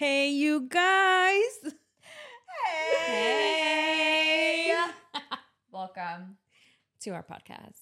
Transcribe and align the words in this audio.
Hey, 0.00 0.30
you 0.30 0.66
guys. 0.66 1.74
Hey. 3.06 4.72
Welcome. 5.70 6.38
to 7.02 7.10
our 7.10 7.22
podcast. 7.22 7.76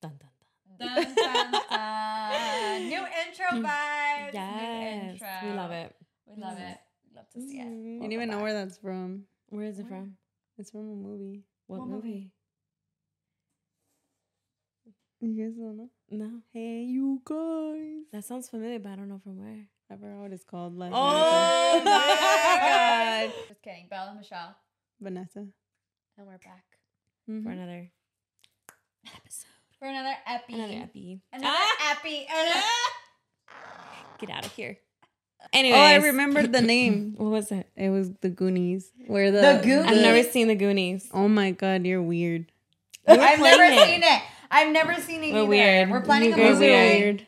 Dun, 0.00 0.12
dun, 0.18 0.30
dun. 0.78 0.88
Dun, 0.96 1.14
dun, 1.14 1.52
dun. 1.68 2.88
New 2.88 3.04
intro 3.04 3.50
hmm. 3.50 3.66
vibes. 3.66 4.32
New 4.32 4.40
Yes, 4.40 5.12
intro. 5.12 5.28
we 5.42 5.50
love 5.54 5.72
it. 5.72 5.94
We 6.24 6.40
love 6.42 6.56
it. 6.58 6.78
Love 7.14 7.28
to 7.34 7.40
see 7.42 7.58
it. 7.60 7.66
Mm-hmm. 7.66 7.86
You 7.86 8.00
don't 8.00 8.12
even 8.12 8.30
know 8.30 8.38
where 8.40 8.54
that's 8.54 8.78
from. 8.78 9.24
Where 9.50 9.66
is 9.66 9.78
it 9.78 9.82
Where? 9.82 10.00
from? 10.00 10.16
It's 10.56 10.70
from 10.70 10.90
a 10.90 10.94
movie. 10.94 11.44
What, 11.66 11.80
What 11.80 11.88
movie? 11.90 12.32
movie? 15.20 15.34
You 15.36 15.44
guys 15.44 15.54
don't 15.58 15.76
know? 15.76 15.90
No, 16.08 16.40
Hey, 16.54 16.84
you 16.84 17.20
guys. 17.26 18.06
that 18.10 18.24
sounds 18.24 18.48
familiar, 18.48 18.78
but 18.78 18.92
I 18.92 18.96
don't 18.96 19.10
know 19.10 19.20
from 19.22 19.36
where. 19.38 19.68
I 19.90 19.94
forgot 19.96 20.16
what 20.18 20.32
it's 20.32 20.44
called. 20.44 20.76
Last 20.76 20.92
Oh 20.94 21.82
my 21.84 21.84
god! 23.28 23.32
Just 23.48 23.62
kidding. 23.62 23.86
Bella 23.88 24.08
and 24.10 24.18
Michelle. 24.18 24.56
Vanessa. 25.00 25.40
And 26.18 26.26
we're 26.26 26.38
back 26.38 26.64
Mhm. 27.30 27.42
For 27.44 27.50
another 27.50 27.90
episode, 29.14 29.46
for 29.78 29.86
another 29.88 30.14
epi. 30.26 30.54
another 30.54 30.74
epi. 30.74 31.20
Another 31.32 31.48
Ah! 31.54 31.90
epi. 31.98 32.26
Get 34.18 34.30
out 34.30 34.46
of 34.46 34.52
here. 34.52 34.78
Oh, 35.54 35.58
I 35.70 35.96
remembered 35.96 36.52
the 36.52 36.62
name. 36.62 37.14
What 37.18 37.30
was 37.30 37.52
it? 37.52 37.68
It 37.76 37.90
was 37.90 38.10
the 38.22 38.30
Goonies. 38.30 38.90
Where 39.06 39.30
the, 39.30 39.40
The 39.40 39.60
Goonies? 39.62 39.86
I've 39.92 40.00
never 40.02 40.22
seen 40.28 40.48
the 40.48 40.54
Goonies. 40.54 41.08
Oh 41.12 41.28
my 41.28 41.50
god, 41.52 41.84
you're 41.86 42.02
weird. 42.02 42.50
We 43.06 43.16
were 43.16 43.22
I've 43.22 43.38
never 43.40 43.62
it. 43.64 43.86
seen 43.86 44.02
it. 44.02 44.22
I've 44.50 44.72
never 44.72 44.94
seen 45.00 45.22
it 45.22 45.32
We're 45.32 45.40
either. 45.40 45.46
weird. 45.48 45.90
We're 45.90 46.00
planning 46.00 46.30
You 46.30 46.34
a 46.36 46.50
movie 46.50 46.66
weird. 46.66 47.26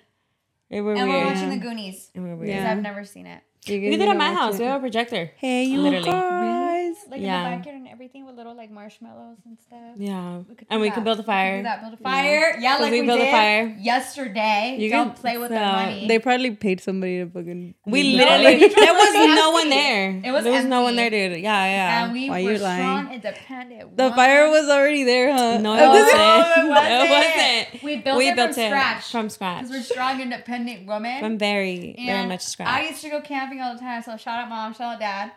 They 0.70 0.80
were 0.80 0.94
and 0.94 1.08
weird. 1.08 1.24
we're 1.24 1.30
watching 1.32 1.48
Yeah. 1.50 1.54
the 1.54 1.60
Goonies 1.60 2.10
And 2.14 2.24
we're 2.24 2.30
weird. 2.36 2.46
because 2.48 2.62
Yeah. 2.62 2.72
I've 2.72 2.82
never 2.82 3.04
seen 3.04 3.26
it. 3.26 3.42
You 3.66 3.78
guys 3.80 3.90
We 3.90 3.96
did 3.96 4.08
it 4.08 4.10
at 4.10 4.16
my 4.16 4.32
house. 4.32 4.58
We 4.58 4.64
have 4.64 4.76
a 4.76 4.80
projector. 4.80 5.30
Hey, 5.36 5.64
you 5.64 5.80
Literally. 5.80 6.10
guys. 6.10 6.87
Like 7.10 7.20
Yeah. 7.20 7.38
in 7.44 7.50
the 7.50 7.56
backyard 7.58 7.76
and 7.78 7.88
everything 7.88 8.24
with 8.26 8.36
little 8.36 8.54
like 8.56 8.70
marshmallows 8.70 9.38
and 9.46 9.58
stuff. 9.58 9.78
Yeah, 9.96 10.38
We 10.48 10.54
could 10.54 10.66
and 10.70 10.78
do 10.78 10.80
we 10.82 10.88
that. 10.88 10.94
could 10.94 11.04
build 11.04 11.18
a 11.18 11.22
We 11.22 11.26
fire. 11.26 11.50
could 11.52 11.58
do 11.58 11.62
that, 11.64 11.80
build 11.82 11.94
a 11.94 11.96
fire. 11.98 12.56
Yeah, 12.58 12.72
'Cause 12.72 12.80
like 12.82 12.92
we 12.92 13.00
we, 13.02 13.06
built 13.06 13.20
a 13.20 13.30
fire. 13.30 13.76
yesterday. 13.80 14.76
You 14.78 14.90
Don't 14.90 15.08
can- 15.14 15.16
play 15.20 15.38
with 15.38 15.50
the 15.50 15.60
money. 15.60 16.06
They 16.08 16.18
probably 16.18 16.50
paid 16.52 16.80
somebody 16.80 17.18
to 17.18 17.26
fucking. 17.30 17.74
We 17.86 18.02
literally 18.16 18.44
literally- 18.44 18.74
there 18.74 18.94
was 18.94 19.14
It 19.14 19.34
no 19.34 19.50
one 19.52 19.68
there. 19.70 20.20
It 20.24 20.30
was 20.32 20.44
there 20.44 20.52
was 20.52 20.64
no 20.64 20.82
one 20.82 20.96
there, 20.96 21.06
empty. 21.06 21.28
dude. 21.34 21.42
Yeah, 21.42 21.64
yeah. 21.66 22.04
and 22.04 22.12
we 22.12 22.30
Why 22.30 22.42
were 22.42 22.52
you 22.52 22.58
lying? 22.58 22.78
strong, 22.82 23.12
independent. 23.14 23.96
The 23.96 24.02
woman. 24.04 24.16
fire 24.16 24.50
was 24.50 24.68
already 24.68 25.04
there, 25.04 25.32
huh? 25.32 25.58
no, 25.58 25.74
it 25.74 25.80
No, 25.80 25.88
wasn't. 25.90 26.14
it 26.14 26.68
wasn't. 26.68 26.92
It 26.92 27.10
wasn't. 27.72 27.82
We 27.82 27.96
built 27.96 28.18
we 28.18 28.28
it 28.28 28.36
built 28.36 28.54
from 28.54 28.62
it 28.64 28.68
scratch. 28.68 29.10
from 29.10 29.28
scratch. 29.30 29.62
Because 29.62 29.76
we're 29.76 29.82
strong, 29.82 30.20
independent 30.20 30.86
women. 30.86 31.20
From 31.20 31.38
very, 31.38 31.94
very 31.96 32.08
And 32.08 32.28
much 32.28 32.42
scratch. 32.42 32.68
I 32.68 32.88
used 32.88 33.02
to 33.02 33.10
go 33.10 33.20
camping 33.20 33.60
all 33.60 33.74
the 33.74 33.80
time, 33.80 34.02
so 34.02 34.16
shout 34.16 34.40
out 34.40 34.48
mom, 34.48 34.74
shout 34.74 34.94
out 34.94 35.00
dad, 35.00 35.32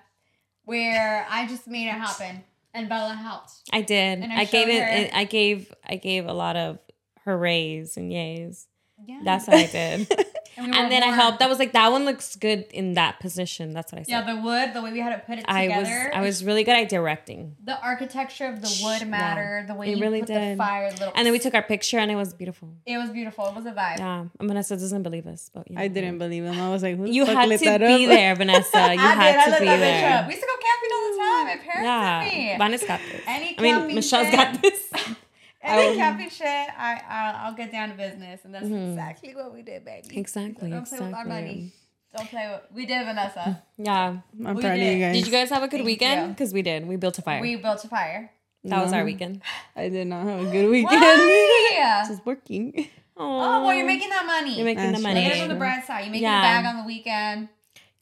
where 0.66 1.26
I 1.30 1.48
just 1.48 1.68
made 1.68 1.88
it 1.88 1.92
happen, 1.94 2.44
and 2.74 2.88
Bella 2.90 3.14
helped. 3.14 3.52
I 3.72 3.82
did. 3.82 4.24
I 4.24 4.42
I, 4.42 4.46
gave 4.46 4.70
it. 4.70 5.12
her- 5.12 5.18
I 5.18 5.24
gave. 5.26 5.74
I 5.88 5.96
gave 5.96 6.26
a 6.28 6.34
lot 6.34 6.56
of 6.56 6.80
hoorays 7.26 7.98
and 7.98 8.12
yays. 8.12 8.66
Yeah, 9.08 9.20
That's 9.24 9.48
what 9.48 9.58
I 9.58 9.66
did. 9.68 10.08
and, 10.58 10.68
we 10.72 10.78
and 10.78 10.92
then 10.92 11.04
I 11.04 11.08
helped. 11.08 11.42
I 11.42 11.48
was 11.48 11.60
like, 11.60 11.74
that 11.74 11.92
one 11.92 12.06
looks 12.06 12.36
good 12.36 12.66
in 12.72 12.94
that 12.94 13.20
position. 13.20 13.74
That's 13.74 13.92
what 13.92 14.00
I 14.00 14.04
said. 14.04 14.12
Yeah, 14.12 14.36
the 14.36 14.42
wood, 14.42 14.74
the 14.74 14.82
way 14.82 14.92
we 14.92 15.00
had 15.00 15.16
to 15.16 15.20
put 15.26 15.40
it 15.40 15.48
together. 15.48 15.54
I 15.74 15.80
was. 15.80 15.90
I 16.16 16.22
was 16.22 16.44
really 16.44 16.64
good 16.64 16.76
at 16.76 16.90
directing. 16.90 17.56
The 17.64 17.80
architecture 17.82 18.46
of 18.46 18.62
the 18.62 18.68
wood 18.84 19.02
Yeah. 19.08 19.66
The 19.68 19.74
way 19.76 19.92
It 19.92 19.98
you 19.98 20.02
really 20.04 20.20
put 20.20 20.28
the 20.28 20.34
did. 20.34 20.58
fire, 20.58 20.92
little. 20.92 21.12
And 21.16 21.26
then 21.26 21.32
we 21.34 21.40
took 21.40 21.54
our 21.54 21.64
picture, 21.64 21.98
and 22.00 22.12
it 22.12 22.16
was 22.16 22.34
beautiful. 22.34 22.70
It 22.86 22.98
was 22.98 23.10
beautiful. 23.10 23.48
It 23.48 23.56
was 23.56 23.66
a 23.66 23.72
vibe. 23.72 23.98
Yeah, 24.00 24.26
Vanessa 24.40 24.76
doesn't 24.78 25.04
believe 25.04 25.26
us, 25.28 25.50
but 25.54 25.70
you 25.70 25.78
I 25.80 25.88
didn't 25.88 26.18
believe 26.18 26.44
him. 26.44 26.60
I 26.60 26.70
was 26.70 26.84
like, 26.84 26.98
who 26.98 27.06
the 27.06 27.12
You 27.12 27.26
fuck 27.26 27.36
had 27.36 27.50
lit 27.50 27.60
to 27.62 27.80
be 27.80 28.06
there, 28.06 28.36
Vanessa. 28.36 28.70
You 28.94 29.00
I 29.00 29.14
had 29.14 29.32
did. 29.32 29.40
I 29.42 29.46
to 29.46 29.52
lit 29.52 29.60
be 29.62 29.66
that 29.68 29.80
bitch 29.80 29.82
up. 29.82 29.82
there. 29.82 30.28
We 30.28 30.34
used 30.34 30.44
to 30.44 30.48
go 30.48 30.58
camping 30.68 30.92
all 30.94 31.12
the 31.12 31.18
time. 31.18 31.46
My 31.46 31.58
parents 31.64 32.32
Yeah, 32.32 32.52
me. 32.52 32.58
Vanessa 32.58 32.88
got 32.88 33.00
this. 33.12 33.22
Any 33.28 33.56
I 33.58 33.62
mean, 33.62 33.96
Michelle's 33.96 34.32
got 34.32 34.62
this. 34.62 34.92
Any 35.64 35.94
I- 35.94 35.96
camping 35.96 36.30
shit, 36.30 36.46
I, 36.48 37.02
I 37.08 37.34
I'll 37.46 37.54
get 37.54 37.72
down 37.72 37.90
to 37.90 37.96
business, 37.96 38.42
and 38.46 38.54
that's 38.54 38.66
Mhm. 38.66 38.90
exactly 38.92 39.36
what 39.36 39.54
we 39.54 39.62
did, 39.62 39.86
baby. 39.86 40.18
Exactly. 40.18 40.70
Don't 40.70 40.88
play 40.88 41.00
with 41.00 41.14
our 41.14 41.26
money. 41.26 41.72
Exactly. 41.72 41.72
Don't 42.18 42.30
play 42.30 42.48
with. 42.52 42.62
We 42.74 42.86
did, 42.86 43.06
Vanessa. 43.06 43.64
Yeah. 43.78 44.18
I'm 44.46 44.56
We 44.56 44.62
proud 44.62 44.74
of 44.74 44.80
did. 44.80 44.94
you 44.98 45.06
guys. 45.06 45.16
Did 45.16 45.26
you 45.28 45.32
guys 45.32 45.50
have 45.50 45.64
a 45.64 45.68
good 45.68 45.78
Thank 45.78 45.86
weekend? 45.86 46.36
Because 46.36 46.52
we 46.54 46.62
did. 46.62 46.88
We 46.88 46.96
built 46.96 47.18
a 47.20 47.22
fire. 47.22 47.42
We 47.42 47.56
built 47.58 47.84
a 47.86 47.88
fire. 47.88 48.32
that 48.64 48.84
was 48.84 48.92
our 48.94 49.04
weekend. 49.04 49.42
I 49.76 49.90
did 49.90 50.08
not 50.08 50.26
have 50.28 50.40
a 50.48 50.52
good 50.52 50.70
weekend. 50.70 51.00
Why? 51.02 52.04
Just 52.08 52.26
working. 52.26 52.88
Oh, 53.18 53.64
well, 53.66 53.74
you're 53.74 53.86
making 53.86 54.10
that 54.10 54.26
money. 54.26 54.56
You're 54.56 54.66
making 54.66 54.84
That's 54.92 54.98
the 55.00 55.06
right. 55.06 55.14
Money. 55.14 55.26
at 55.28 55.32
it 55.34 55.40
from 55.40 55.50
the 55.50 55.56
bright 55.56 55.86
side. 55.86 56.06
You 56.06 56.12
make 56.12 56.22
Yeah. 56.22 56.40
a 56.40 56.42
bag 56.42 56.66
on 56.66 56.78
the 56.82 56.88
weekend. 56.88 57.50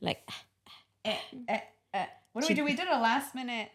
Like, 0.01 0.21
Eh, 1.05 1.15
eh, 1.47 1.59
eh. 1.93 2.05
What 2.33 2.41
did 2.45 2.49
we 2.49 2.55
do? 2.55 2.63
We 2.65 2.73
did 2.73 2.87
a 2.87 2.99
last 2.99 3.35
minute 3.35 3.69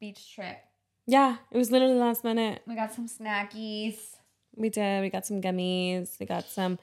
beach 0.00 0.34
trip. 0.34 0.58
Yeah, 1.06 1.36
it 1.50 1.58
was 1.58 1.70
literally 1.70 1.94
last 1.94 2.22
minute. 2.24 2.62
We 2.66 2.74
got 2.74 2.92
some 2.92 3.08
snackies. 3.08 3.96
We 4.54 4.68
did. 4.68 5.00
We 5.02 5.10
got 5.10 5.26
some 5.26 5.40
gummies. 5.40 6.18
We 6.20 6.26
got 6.26 6.44
some 6.48 6.78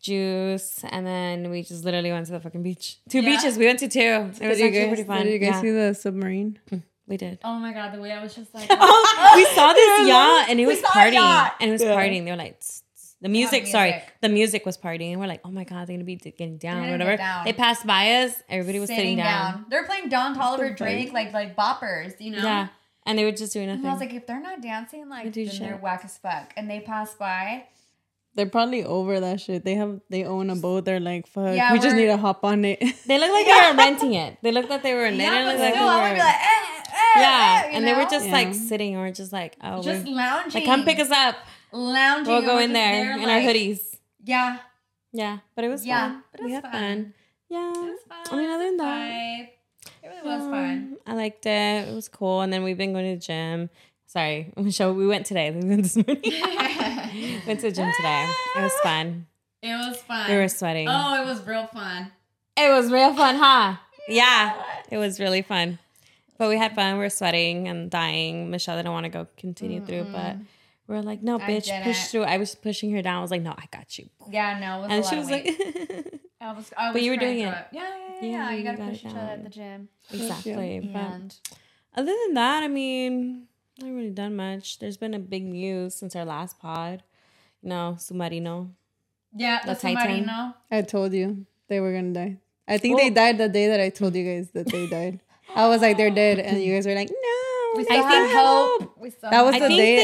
juice, 0.00 0.84
and 0.88 1.06
then 1.06 1.50
we 1.50 1.62
just 1.62 1.84
literally 1.84 2.12
went 2.12 2.26
to 2.26 2.32
the 2.32 2.40
fucking 2.40 2.62
beach. 2.62 2.98
Two 3.08 3.20
Yeah. 3.20 3.36
beaches. 3.36 3.58
We 3.58 3.66
went 3.66 3.80
to 3.80 3.88
two. 3.88 3.98
It 4.00 4.26
was 4.28 4.40
actually 4.40 4.70
guys, 4.70 4.86
pretty 4.88 5.04
fun. 5.04 5.24
Did 5.24 5.32
you 5.32 5.38
guys 5.38 5.54
yeah. 5.54 5.60
see 5.60 5.70
the 5.70 5.94
submarine? 5.94 6.58
Mm, 6.70 6.82
we 7.06 7.16
did. 7.16 7.38
Oh 7.42 7.58
my 7.58 7.72
god, 7.72 7.92
the 7.92 8.00
way 8.00 8.12
I 8.12 8.22
was 8.22 8.34
just 8.34 8.54
like, 8.54 8.68
Oh, 8.70 9.32
we 9.34 9.44
saw 9.56 9.72
this 9.72 10.08
yacht 10.08 10.46
and 10.50 10.60
it 10.60 10.66
was 10.66 10.80
partying. 10.82 11.50
And 11.60 11.70
it 11.70 11.72
was 11.72 11.82
Yeah. 11.82 11.96
partying. 11.96 12.24
They 12.24 12.30
were 12.30 12.36
like, 12.36 12.60
tss, 12.60 12.82
tss. 12.94 13.14
the 13.20 13.28
music, 13.28 13.66
sorry, 13.66 14.00
the 14.20 14.28
music 14.28 14.64
was 14.64 14.78
partying. 14.78 15.10
And 15.12 15.20
we're 15.20 15.26
like, 15.26 15.40
oh 15.44 15.50
my 15.50 15.64
God, 15.64 15.88
they're 15.88 15.96
going 15.96 16.00
to 16.00 16.04
be 16.04 16.16
getting 16.16 16.58
down 16.58 16.84
or 16.88 16.92
whatever. 16.92 17.16
down. 17.16 17.44
They 17.44 17.52
passed 17.52 17.84
by 17.86 18.22
us. 18.22 18.34
Everybody 18.48 18.78
was 18.78 18.88
sitting, 18.90 19.16
down. 19.16 19.66
They're 19.68 19.84
playing 19.84 20.10
Don 20.10 20.36
Toliver 20.36 20.68
the 20.68 20.74
Drake 20.76 21.12
like 21.12 21.32
like 21.32 21.56
boppers, 21.56 22.20
you 22.20 22.30
know. 22.32 22.42
Yeah. 22.42 22.68
And 23.08 23.18
they 23.18 23.24
were 23.24 23.32
just 23.32 23.52
doing 23.52 23.66
nothing. 23.66 23.84
And 23.84 23.84
nothing. 23.84 23.90
I 23.90 24.04
was 24.06 24.12
like, 24.12 24.22
if 24.22 24.26
they're 24.26 24.40
not 24.40 24.60
dancing, 24.62 25.08
like, 25.08 25.32
do 25.32 25.44
then 25.44 25.52
shit. 25.54 25.62
they're 25.62 25.76
whack 25.76 26.02
as 26.04 26.18
fuck. 26.18 26.52
And 26.56 26.70
they 26.70 26.80
pass 26.80 27.14
by. 27.14 27.64
They're 28.34 28.46
probably 28.46 28.84
over 28.84 29.18
that 29.18 29.40
shit. 29.40 29.64
They 29.64 29.74
have 29.74 30.00
they 30.10 30.24
own 30.24 30.50
a 30.50 30.54
boat. 30.54 30.84
They're 30.84 31.00
like, 31.00 31.26
fuck, 31.26 31.56
Yeah, 31.56 31.72
we 31.72 31.80
just 31.80 31.96
need 31.96 32.06
to 32.06 32.16
hop 32.16 32.44
on 32.44 32.64
it. 32.64 32.78
they 33.06 33.18
look 33.18 33.30
like 33.32 33.46
they 33.46 33.70
were 33.70 33.76
renting 33.76 34.14
it. 34.14 34.38
They 34.42 34.52
looked 34.52 34.70
like 34.70 34.82
they 34.82 34.94
were. 34.94 35.10
They 35.10 35.16
yeah, 35.16 35.30
didn't 35.30 35.48
look 35.48 35.58
like 35.58 35.74
still, 35.74 35.88
they 35.88 36.02
were. 36.08 36.14
be 36.14 36.20
like, 36.20 36.34
eh, 36.34 36.64
eh, 36.86 37.20
yeah. 37.20 37.62
eh, 37.64 37.70
you 37.70 37.76
and 37.76 37.86
they 37.86 37.94
were 37.94 38.04
just 38.08 38.26
Yeah. 38.26 38.32
like 38.32 38.54
sitting 38.54 38.96
or 38.96 39.10
just 39.10 39.32
like, 39.32 39.56
oh, 39.64 39.82
just 39.82 40.06
we're, 40.06 40.14
lounging. 40.14 40.60
like, 40.60 40.66
come 40.66 40.84
pick 40.84 41.00
us 41.00 41.10
up. 41.10 41.34
Lounging. 41.72 42.32
We'll 42.32 42.42
go 42.42 42.58
in 42.58 42.68
just 42.70 42.74
there, 42.74 43.12
in 43.16 43.22
like- 43.22 43.28
our 43.28 43.40
hoodies. 43.40 43.80
Yeah, 44.22 44.58
Yeah. 45.12 45.38
But 45.56 45.64
it 45.64 45.68
was 45.68 45.84
Yeah, 45.86 46.08
fun. 46.10 46.22
but 46.30 46.40
it 46.40 46.44
we 46.44 46.52
was 46.52 46.54
had 46.62 46.62
fun. 46.62 46.72
fun. 46.72 47.14
Yeah. 47.48 47.70
it 47.70 47.76
was 47.78 47.98
fun. 48.08 48.18
I 48.30 48.36
mean, 48.36 48.50
other 48.50 48.64
than 48.64 48.76
that. 48.76 49.10
Vibe. 49.10 49.48
It 50.02 50.08
really 50.08 50.22
was 50.38 50.42
fun. 50.42 50.52
Um, 50.52 50.96
I 51.06 51.07
liked 51.18 51.44
it. 51.44 51.88
It 51.88 51.94
was 51.94 52.08
cool. 52.08 52.40
And 52.40 52.52
then 52.52 52.62
we've 52.62 52.78
been 52.78 52.92
going 52.92 53.04
to 53.04 53.20
the 53.20 53.26
gym. 53.26 53.70
Sorry, 54.06 54.52
Michelle, 54.56 54.94
we 54.94 55.06
went 55.06 55.26
today. 55.26 55.50
We 55.50 55.60
went 55.68 55.82
this 55.82 55.96
morning. 55.96 56.22
went 57.46 57.60
to 57.60 57.68
the 57.68 57.72
gym 57.72 57.92
today. 57.96 58.32
It 58.56 58.62
was 58.62 58.72
fun. 58.82 59.26
It 59.62 59.74
was 59.74 59.98
fun. 59.98 60.30
We 60.30 60.36
were 60.36 60.48
sweating. 60.48 60.88
oh, 60.88 61.22
it 61.22 61.26
was 61.26 61.46
real 61.46 61.66
fun. 61.66 62.12
It 62.56 62.70
was 62.70 62.90
real 62.90 63.14
fun, 63.14 63.36
huh? 63.36 63.76
Yeah, 64.08 64.54
it 64.90 64.96
was 64.96 65.20
really 65.20 65.42
fun. 65.42 65.78
But 66.38 66.48
we 66.48 66.56
had 66.56 66.74
fun. 66.74 66.94
We 66.94 67.00
were 67.00 67.10
sweating 67.10 67.68
and 67.68 67.90
dying. 67.90 68.50
Michelle 68.50 68.76
didn't 68.76 68.92
want 68.92 69.04
to 69.04 69.10
go 69.10 69.26
continue 69.36 69.84
through, 69.84 70.06
but 70.12 70.36
we 70.86 70.96
are 70.96 71.02
like, 71.02 71.22
no, 71.22 71.38
bitch, 71.38 71.68
push 71.82 72.06
through. 72.06 72.22
I 72.22 72.38
was 72.38 72.54
pushing 72.54 72.92
her 72.92 73.02
down. 73.02 73.18
I 73.18 73.20
was 73.20 73.30
like, 73.30 73.42
no, 73.42 73.50
I 73.50 73.64
got 73.70 73.98
you. 73.98 74.08
Yeah, 74.30 74.58
no, 74.58 74.78
it 74.78 74.80
was 74.80 74.90
a 74.90 74.94
And 74.94 75.04
she 75.06 75.16
was 75.16 75.30
like, 75.30 76.20
I 76.40 76.52
was, 76.52 76.72
I 76.76 76.86
was 76.88 76.92
But 76.94 77.02
you 77.02 77.10
were 77.10 77.16
doing 77.16 77.40
through 77.40 77.48
it. 77.50 77.66
Yeah, 77.72 77.82
yeah, 77.82 77.88
yeah. 77.98 78.14
Yeah, 78.22 78.30
yeah. 78.30 78.50
You 78.50 78.58
you 78.58 78.64
gotta 78.64 78.78
push 78.90 79.04
each 79.04 79.10
other 79.10 79.18
at 79.18 79.42
the 79.44 79.50
gym. 79.50 79.88
exactly. 80.12 80.90
But 80.92 81.00
And 81.00 81.34
other 81.96 82.14
than 82.26 82.34
that, 82.34 82.62
I 82.62 82.68
mean, 82.68 83.46
I 83.80 83.84
haven't 83.84 83.96
really 83.96 84.10
done 84.10 84.36
much. 84.36 84.78
There's 84.78 84.96
been 84.96 85.14
a 85.14 85.18
big 85.18 85.44
news 85.44 85.94
since 85.94 86.14
our 86.16 86.24
last 86.24 86.58
pod. 86.60 87.02
You 87.62 87.70
know, 87.70 87.96
Submarino. 87.98 88.70
yeah, 89.34 89.60
the 89.64 89.74
The 89.74 89.80
Titan. 89.80 90.24
Submarino. 90.26 90.54
I 90.70 90.82
told 90.82 91.12
you 91.12 91.44
they 91.68 91.80
were 91.80 91.92
gonna 91.92 92.12
die. 92.12 92.36
I 92.68 92.78
think 92.78 92.98
they 92.98 93.10
died 93.10 93.38
the 93.38 93.48
day 93.48 93.68
that 93.68 93.80
I 93.80 93.88
told 93.88 94.14
you 94.14 94.24
guys 94.24 94.50
that 94.50 94.66
they 94.66 94.86
died. 94.86 95.20
I 95.56 95.66
was 95.68 95.80
like, 95.80 95.96
they're 95.96 96.10
dead, 96.10 96.38
and 96.38 96.62
you 96.62 96.74
guys 96.74 96.86
were 96.86 96.94
like, 96.94 97.08
no. 97.10 97.72
We 97.74 97.78
we 97.78 97.84
still 97.84 97.96
I 97.96 98.08
have 98.08 98.28
think- 98.28 98.38
hope. 98.38 98.98
We 98.98 99.10
still 99.10 99.30
That 99.30 99.44
was 99.44 99.54
I 99.56 99.58
the 99.58 99.66
think 99.68 99.78
day- 99.78 99.96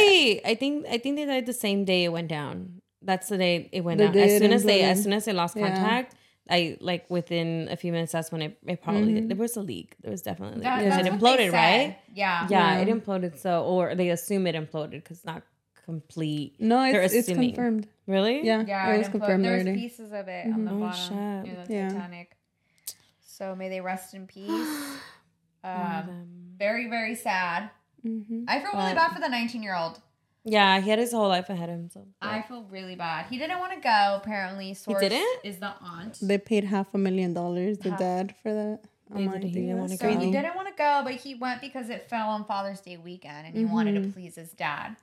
they 0.43 0.51
I 0.51 0.55
think 0.57 0.87
I 0.87 0.99
think 0.99 1.17
they 1.17 1.25
died 1.27 1.47
the 1.47 1.53
same 1.53 1.85
day 1.85 2.05
it 2.05 2.09
went 2.13 2.29
down. 2.29 2.81
That's 3.03 3.29
the 3.29 3.39
day 3.39 3.69
it 3.73 3.83
went 3.83 3.99
The 3.99 4.09
down. 4.09 4.17
As 4.19 4.39
soon 4.39 4.53
as 4.53 4.65
they 4.65 4.83
as 4.83 5.03
soon 5.03 5.13
as 5.13 5.25
they 5.27 5.33
lost 5.33 5.57
Yeah. 5.57 5.69
contact, 5.69 6.15
I 6.51 6.77
like 6.81 7.09
within 7.09 7.69
a 7.71 7.77
few 7.77 7.91
minutes 7.93 8.13
that's 8.13 8.31
when 8.31 8.43
it, 8.43 8.59
it 8.67 8.83
probably 8.83 9.15
Mhm. 9.15 9.29
there 9.29 9.37
was 9.37 9.57
a 9.57 9.63
leak. 9.63 9.97
There 10.03 10.11
was 10.11 10.21
definitely 10.23 10.61
a 10.61 10.63
That- 10.65 10.85
because 10.85 11.07
it 11.07 11.13
imploded, 11.13 11.53
right? 11.53 11.97
Yeah. 12.15 12.47
Yeah, 12.51 12.77
Yeah. 12.77 12.81
it 12.83 12.89
imploded 12.89 13.39
so 13.39 13.65
or 13.65 13.95
they 13.95 14.11
assume 14.11 14.47
it 14.47 14.55
imploded 14.55 14.91
because 15.03 15.19
it's 15.19 15.27
not 15.27 15.43
complete. 15.87 16.57
No, 16.61 16.83
it's, 16.85 17.15
it's 17.15 17.29
confirmed. 17.29 17.87
Really? 18.07 18.45
Yeah, 18.45 18.65
Yeah, 18.67 18.93
it 18.95 18.99
was 18.99 19.09
imploded. 19.09 19.11
confirmed 19.13 19.45
There's 19.45 19.63
already. 19.65 19.81
pieces 19.81 20.13
of 20.13 20.29
it 20.29 20.47
on 20.53 20.65
the 20.65 20.71
Mhm. 20.71 20.89
Oh, 20.89 20.93
shit. 20.93 21.53
near 21.55 21.65
the 21.65 21.73
Yeah. 21.73 21.89
Titanic. 21.89 22.37
So 23.21 23.55
may 23.57 23.69
they 23.69 23.81
rest 23.81 24.15
in 24.15 24.27
peace. 24.37 24.99
One 25.63 25.73
Um, 25.73 26.27
very, 26.59 26.89
very 26.89 27.15
sad. 27.15 27.71
Mm-hmm. 28.07 28.45
I 28.49 28.61
feel 28.61 28.73
really 28.75 28.95
bad 28.95 29.13
for 29.13 29.21
the 29.21 29.29
19 29.31 29.63
year 29.63 29.75
old. 29.75 29.99
Yeah, 30.45 30.81
he 30.81 30.91
had 30.91 30.99
his 30.99 31.13
whole 31.13 31.29
life 31.29 31.49
ahead 31.49 31.71
of 31.71 31.77
him. 31.77 31.91
So 31.91 32.07
I 32.21 32.43
feel 32.43 32.65
really 32.71 32.97
bad. 32.97 33.27
He 33.27 33.39
didn't 33.39 33.59
want 33.61 33.73
to 33.73 33.81
go. 33.81 34.21
Apparently, 34.23 34.75
source 34.75 35.01
didn't? 35.01 35.41
is 35.43 35.59
the 35.59 35.73
aunt. 35.81 36.19
They 36.21 36.39
paid 36.39 36.65
half 36.65 36.93
a 36.95 36.99
million 36.99 37.33
dollars, 37.33 37.79
the 37.79 37.91
Half. 37.91 37.99
dad, 37.99 38.35
for 38.43 38.53
that. 38.53 38.81
They 39.11 39.27
did, 39.27 39.43
he 39.45 39.51
didn't 39.51 39.77
wanna 39.79 39.89
that's 39.91 40.03
go. 40.03 40.13
So 40.13 40.19
he 40.19 40.31
didn't 40.31 40.55
want 40.57 40.69
to 40.69 40.75
go, 40.77 41.03
but 41.05 41.15
he 41.15 41.35
went 41.35 41.61
because 41.61 41.89
it 41.91 42.09
fell 42.11 42.29
on 42.29 42.45
Father's 42.45 42.81
Day 42.81 42.97
weekend, 42.97 43.47
and 43.47 43.57
he 43.57 43.65
wanted 43.65 43.95
Mm-hmm. 43.95 44.05
to 44.09 44.13
please 44.13 44.35
his 44.37 44.51
dad. 44.53 44.97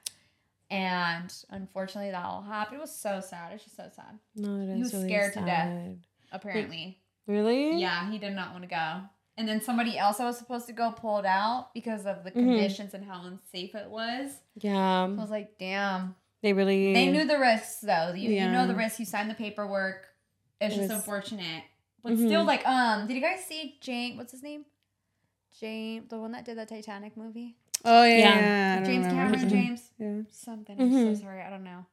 And 0.69 1.33
unfortunately, 1.49 2.11
that 2.11 2.23
all 2.25 2.41
happened. 2.41 2.77
It 2.77 2.81
was 2.81 2.95
so 2.95 3.19
sad. 3.19 3.51
It's 3.53 3.63
just 3.63 3.75
so 3.75 3.89
sad. 3.95 4.17
no, 4.35 4.57
it 4.61 4.69
is 4.69 4.75
He 4.75 4.81
was 4.83 4.93
really 4.93 5.07
scared 5.07 5.33
to 5.33 5.39
death. 5.41 5.47
sad. 5.67 5.97
Apparently, 6.31 6.97
Really? 7.27 7.79
yeah, 7.79 8.09
he 8.09 8.17
did 8.17 8.33
not 8.33 8.51
want 8.51 8.63
to 8.63 8.69
go. 8.69 9.01
And 9.37 9.47
then 9.47 9.61
somebody 9.61 9.97
else 9.97 10.17
that 10.17 10.25
was 10.25 10.37
supposed 10.37 10.67
to 10.67 10.73
go 10.73 10.91
pulled 10.91 11.25
out 11.25 11.73
because 11.73 12.05
of 12.05 12.23
the 12.23 12.31
Mhm. 12.31 12.33
conditions 12.33 12.93
and 12.93 13.03
how 13.05 13.23
unsafe 13.25 13.73
it 13.75 13.89
was. 13.89 14.31
Yeah. 14.59 15.03
I 15.03 15.07
was 15.07 15.31
like, 15.31 15.57
damn. 15.57 16.15
They 16.41 16.53
really. 16.53 16.93
They 16.93 17.11
knew 17.11 17.25
the 17.25 17.39
risks 17.39 17.79
though. 17.81 18.13
You, 18.13 18.29
you 18.31 18.49
know 18.49 18.67
the 18.67 18.75
risks. 18.75 18.99
You 18.99 19.05
signed 19.05 19.29
the 19.29 19.35
paperwork. 19.35 20.07
It's 20.59 20.73
It 20.75 20.77
just 20.79 20.89
was- 20.89 20.99
unfortunate. 20.99 21.63
But 22.03 22.13
Mhm. 22.13 22.25
still, 22.27 22.43
like, 22.43 22.65
um, 22.67 23.07
did 23.07 23.13
you 23.15 23.21
guys 23.21 23.45
see 23.45 23.77
James? 23.79 24.17
What's 24.17 24.31
his 24.31 24.41
name? 24.43 24.65
James, 25.59 26.09
the 26.09 26.17
one 26.19 26.31
that 26.31 26.45
did 26.45 26.57
the 26.57 26.65
Titanic 26.65 27.15
movie. 27.15 27.55
Oh 27.85 28.03
yeah, 28.03 28.17
Yeah. 28.17 28.39
yeah, 28.39 28.71
I 28.73 28.75
don't 28.77 28.85
James. 28.85 29.05
Cameron. 29.07 29.49
James 29.49 29.91
Yeah. 29.97 30.21
something. 30.31 30.79
I'm 30.81 30.91
so 31.15 31.21
sorry. 31.23 31.41
I 31.41 31.49
don't 31.49 31.63
know. 31.63 31.85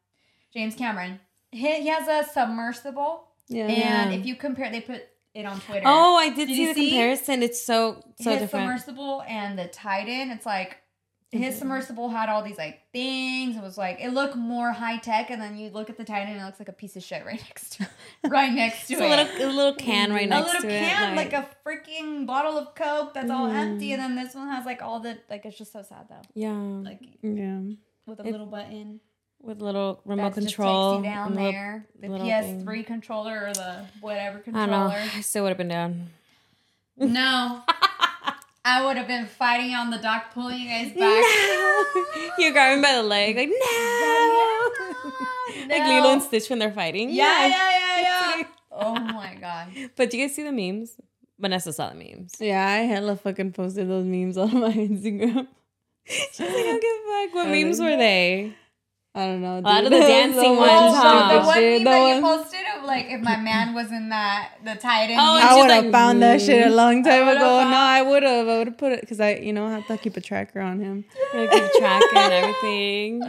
James 0.53 0.75
Cameron. 0.75 1.21
He, 1.51 1.81
he 1.83 1.87
has 1.89 2.09
a 2.09 2.29
submersible, 2.31 3.29
Yeah. 3.49 3.67
and 3.67 4.13
Yeah. 4.13 4.19
if 4.19 4.27
you 4.27 4.35
compare, 4.37 4.71
they 4.71 4.81
put 4.81 5.03
it 5.39 5.47
on 5.47 5.61
Twitter. 5.61 5.83
Oh, 5.87 6.17
I 6.17 6.29
did, 6.31 6.49
Did 6.49 6.57
see 6.57 6.67
the 6.67 6.75
see? 6.75 6.89
comparison. 6.91 7.43
It's 7.43 7.63
so 7.63 8.03
so 8.21 8.31
his 8.31 8.41
different. 8.41 8.51
submersible 8.81 9.23
and 9.29 9.59
the 9.59 9.67
Titan. 9.69 10.31
It's 10.31 10.45
like 10.47 10.79
his 11.31 11.55
Mhm. 11.57 11.59
submersible 11.59 12.09
had 12.09 12.29
all 12.31 12.43
these 12.43 12.57
like 12.59 12.81
things. 12.93 13.55
It 13.57 13.63
was 13.63 13.77
like 13.77 13.99
it 14.01 14.11
looked 14.11 14.35
more 14.35 14.73
high 14.73 14.97
tech, 14.99 15.31
and 15.31 15.41
then 15.43 15.59
you 15.59 15.69
look 15.71 15.91
at 15.91 15.99
the 15.99 16.05
Titan, 16.05 16.33
and 16.33 16.41
it 16.41 16.45
looks 16.45 16.59
like 16.59 16.69
a 16.69 16.73
piece 16.73 16.97
of 16.97 17.03
shit 17.03 17.25
right 17.27 17.41
next 17.49 17.77
to 17.79 17.89
right 18.29 18.51
next 18.53 18.87
to 18.87 18.95
It's 18.95 19.03
it. 19.03 19.05
a 19.05 19.09
little 19.09 19.49
a 19.49 19.53
little 19.53 19.75
can 19.75 20.11
right 20.11 20.27
a 20.27 20.31
next 20.31 20.61
to 20.63 20.67
it. 20.67 20.71
can, 20.71 21.15
like, 21.17 21.33
a 21.35 21.47
freaking 21.67 22.27
bottle 22.27 22.57
of 22.57 22.75
Coke 22.75 23.13
that's 23.15 23.31
all 23.31 23.47
Mhm. 23.49 23.55
empty, 23.55 23.93
and 23.93 24.01
then 24.03 24.15
this 24.17 24.35
one 24.35 24.49
has 24.49 24.65
like 24.65 24.81
all 24.83 25.01
the 25.01 25.19
like. 25.29 25.45
It's 25.45 25.59
just 25.59 25.73
so 25.73 25.83
sad 25.83 26.07
though. 26.09 26.23
yeah, 26.35 26.51
Like 26.53 27.01
Yeah. 27.23 27.61
with 28.07 28.21
a 28.21 28.25
It- 28.27 28.33
little 28.33 28.47
button 28.47 29.01
with 29.41 29.61
little 29.63 30.01
remote 30.05 30.35
that 30.35 30.43
just 30.43 30.57
control. 30.57 30.97
takes 30.97 31.07
you 31.07 31.13
down 31.13 31.35
little- 31.35 31.53
there. 31.53 31.87
The 32.01 32.09
little 32.09 32.27
PS3 32.27 32.87
controller 32.87 33.47
or 33.49 33.53
the 33.55 33.85
whatever 34.01 34.39
I 34.39 34.41
controller. 34.43 34.67
don't 34.67 34.89
know. 34.91 35.09
I 35.17 35.21
still 35.21 35.43
would 35.45 35.51
have 35.51 35.59
been 35.59 35.69
down. 35.69 36.09
No. 36.97 37.63
I 38.65 38.85
would 38.85 38.97
have 38.99 39.07
been 39.07 39.27
fighting 39.27 39.75
on 39.75 39.91
the 39.91 39.99
dock, 39.99 40.35
pulling 40.35 40.59
you 40.61 40.69
guys 40.69 40.89
back. 40.97 40.99
No. 40.99 41.85
you 42.39 42.53
grab 42.53 42.77
him 42.77 42.83
by 42.83 42.93
the 42.95 43.03
leg, 43.03 43.37
like 43.37 43.49
no, 43.49 43.55
no. 43.55 45.11
like 45.69 45.83
No. 45.83 45.89
Lilo 45.89 46.13
and 46.13 46.23
Stitch 46.23 46.51
when 46.51 46.59
they're 46.59 46.73
fighting. 46.73 47.09
Yeah, 47.11 47.47
yeah, 47.47 47.71
yeah, 48.01 48.37
yeah. 48.39 48.45
oh 48.73 48.95
my 48.99 49.37
god. 49.41 49.69
But 49.97 50.11
do 50.11 50.19
you 50.19 50.27
guys 50.27 50.35
see 50.37 50.43
the 50.43 50.53
memes? 50.53 50.97
Vanessa 51.39 51.73
saw 51.73 51.89
the 51.91 51.95
memes. 51.95 52.35
Yeah, 52.41 52.67
I 52.69 52.79
hella 52.79 53.17
fucking 53.17 53.53
posted 53.53 53.89
those 53.89 54.05
memes 54.05 54.37
on 54.37 54.53
my 54.61 54.73
Instagram. 54.73 55.47
She's 56.05 56.41
like, 56.41 56.51
I 56.51 56.53
don't 56.53 56.83
give 56.83 56.91
a 56.91 57.27
fuck. 57.29 57.35
What 57.37 57.49
memes 57.49 57.79
don't 57.79 57.87
were 57.91 57.97
they? 57.97 58.53
I 59.15 59.27
don't 59.27 59.41
know. 59.43 59.59
A 59.59 59.61
lot 59.63 59.85
of 59.85 59.91
the 59.91 59.99
dancing 60.15 60.55
The 60.55 60.61
ones, 60.61 60.71
huh? 60.97 61.29
the, 61.33 61.41
the 61.41 61.47
one 61.47 61.55
shit, 61.57 61.73
meme 61.83 61.85
the 61.85 61.91
that 61.91 62.17
you 62.17 62.23
posted 62.23 62.61
of 62.79 62.85
like 62.85 63.07
if 63.09 63.21
my 63.21 63.37
man 63.37 63.75
was 63.75 63.91
in 63.91 64.11
that 64.11 64.51
the 64.65 64.75
Titan. 64.77 65.17
Oh, 65.19 65.37
he- 65.39 65.43
I 65.43 65.55
would 65.61 65.71
have 65.71 65.85
like, 65.87 65.93
found 65.93 66.23
that 66.23 66.41
shit 66.41 66.67
a 66.67 66.71
long 66.71 67.03
time 67.03 67.27
ago. 67.27 67.41
found- 67.41 67.71
No, 67.71 67.77
I 67.77 68.03
would 68.03 68.23
have. 68.23 68.47
I 68.47 68.59
would 68.59 68.67
have 68.69 68.79
put 68.79 68.93
it 68.93 69.01
because 69.01 69.19
I, 69.19 69.35
you 69.37 69.53
know, 69.53 69.67
I 69.67 69.73
have 69.73 69.87
to 69.89 69.97
keep 69.99 70.17
a 70.17 70.21
tracker 70.21 70.61
on 70.61 70.79
him. 70.79 71.05
Like, 71.35 71.51
keep 71.51 71.73
track 71.79 72.03
and 72.15 72.33
everything. 72.33 73.21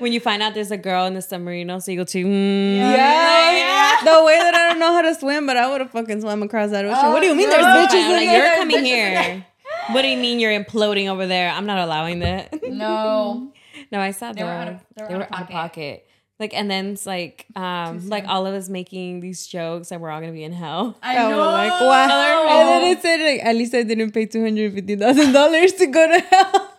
When 0.00 0.12
you 0.12 0.20
find 0.20 0.42
out 0.42 0.52
there's 0.54 0.70
a 0.70 0.76
girl 0.76 1.06
in 1.06 1.14
the 1.14 1.22
submarine, 1.22 1.68
so 1.80 1.90
you 1.92 1.98
go 1.98 2.04
to. 2.04 2.24
Mm, 2.24 2.76
Yeah, 2.76 3.52
yeah. 3.52 4.04
The 4.18 4.24
way 4.24 4.38
that 4.38 4.54
I 4.54 4.68
don't 4.68 4.78
know 4.80 4.92
how 4.92 5.02
to 5.02 5.14
swim, 5.14 5.46
but 5.46 5.56
I 5.56 5.70
would 5.70 5.80
have 5.80 5.90
fucking 5.92 6.20
swam 6.20 6.42
across 6.42 6.70
that 6.72 6.84
ocean. 6.84 6.98
Oh, 7.00 7.10
what 7.12 7.20
do 7.20 7.26
you 7.26 7.34
mean? 7.34 7.48
no. 7.48 7.56
There's 7.56 7.64
Bitches 7.64 7.88
bitches 7.88 8.04
in 8.06 8.12
like, 8.12 8.26
there. 8.26 8.46
you're 8.48 8.56
coming 8.56 8.84
here. 8.84 9.46
What 9.92 10.02
do 10.02 10.08
you 10.08 10.18
mean 10.18 10.38
you're 10.40 10.52
imploding 10.52 11.08
over 11.08 11.26
there? 11.26 11.48
I'm 11.50 11.64
not 11.64 11.78
allowing 11.78 12.18
that. 12.20 12.62
no. 12.70 13.50
No, 13.90 14.00
I 14.00 14.10
saw 14.12 14.32
They 14.32 14.42
were 14.44 14.50
out 14.50 14.68
of- 14.68 14.84
they 14.96 15.02
were 15.02 15.08
they 15.08 15.14
out 15.14 15.18
were 15.20 15.24
of 15.26 15.32
out 15.32 15.40
of 15.42 15.48
pocket. 15.48 15.52
pocket. 15.52 16.04
Like 16.40 16.54
and 16.54 16.70
then 16.70 16.92
it's 16.92 17.04
like 17.04 17.46
um 17.56 18.08
like 18.08 18.22
soon. 18.24 18.30
all 18.30 18.46
of 18.46 18.54
us 18.54 18.68
making 18.68 19.18
these 19.20 19.46
jokes 19.48 19.88
that 19.88 20.00
we're 20.00 20.10
all 20.10 20.20
gonna 20.20 20.32
be 20.32 20.44
in 20.44 20.52
hell. 20.52 20.96
I 21.02 21.16
I 21.16 21.26
was 21.26 21.36
know. 21.36 21.38
like, 21.50 21.80
wow. 21.80 22.46
And 22.48 22.68
then 22.68 22.96
it 22.96 23.02
said, 23.02 23.20
like, 23.20 23.44
at 23.44 23.56
least 23.56 23.74
I 23.74 23.82
didn't 23.82 24.12
pay 24.12 24.26
two 24.26 24.42
hundred 24.44 24.72
fifty 24.74 24.94
thousand 24.94 25.32
dollars 25.32 25.72
to 25.74 25.86
go 25.86 26.06
to 26.06 26.20
hell. 26.20 26.74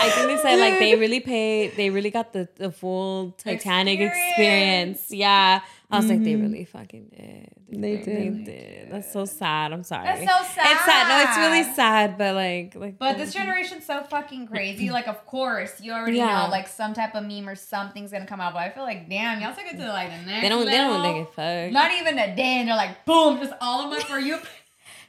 I 0.00 0.10
think 0.10 0.26
they 0.28 0.36
said 0.38 0.56
like 0.58 0.78
they 0.80 0.96
really 1.04 1.20
paid 1.20 1.76
they 1.76 1.90
really 1.90 2.10
got 2.10 2.32
the, 2.32 2.48
the 2.56 2.70
full 2.72 3.32
Titanic 3.38 4.00
experience. 4.00 4.98
Experience. 4.98 5.12
Yeah. 5.12 5.60
I 5.90 5.96
was 5.96 6.06
like, 6.06 6.22
they 6.22 6.34
mm-hmm. 6.34 6.42
really 6.42 6.64
fucking 6.66 7.08
did. 7.16 7.80
They 7.80 7.96
They 7.96 8.02
did. 8.02 8.44
did. 8.44 8.92
That's 8.92 9.10
so 9.10 9.24
sad. 9.24 9.72
I'm 9.72 9.82
sorry. 9.82 10.04
That's 10.04 10.20
so 10.20 10.54
sad. 10.54 10.72
It's 10.72 10.84
sad. 10.84 11.08
No, 11.08 11.30
it's 11.30 11.38
really 11.38 11.74
sad, 11.74 12.18
but 12.18 12.34
like 12.34 12.74
like 12.74 12.98
But 12.98 13.16
this 13.16 13.32
generation's 13.32 13.86
so 13.86 14.02
fucking 14.02 14.48
crazy. 14.48 14.90
Like, 14.98 15.06
of 15.08 15.24
course, 15.26 15.80
you 15.80 15.92
already 15.92 16.18
Yeah. 16.18 16.44
know, 16.44 16.50
like, 16.50 16.66
some 16.66 16.92
type 16.92 17.14
of 17.14 17.24
meme 17.24 17.48
or 17.48 17.54
something's 17.54 18.10
gonna 18.10 18.26
come 18.26 18.40
out. 18.40 18.52
But 18.52 18.62
I 18.64 18.70
feel 18.70 18.82
like, 18.82 19.08
damn, 19.08 19.40
y'all 19.40 19.54
took 19.54 19.64
it 19.64 19.78
to 19.78 19.88
like 19.88 20.10
the 20.10 20.26
next. 20.26 20.42
they 20.42 20.48
don't 20.48 20.66
they 20.66 20.76
don't 20.76 21.02
level. 21.02 21.24
think 21.24 21.28
it 21.28 21.34
fuck. 21.34 21.72
Not 21.72 21.92
even 21.98 22.18
a 22.18 22.34
day, 22.36 22.58
and 22.60 22.68
they're 22.68 22.76
like, 22.76 23.04
boom, 23.06 23.38
just 23.38 23.52
all 23.60 23.84
of 23.84 23.90
my 23.90 24.00
for 24.00 24.18
you. 24.18 24.38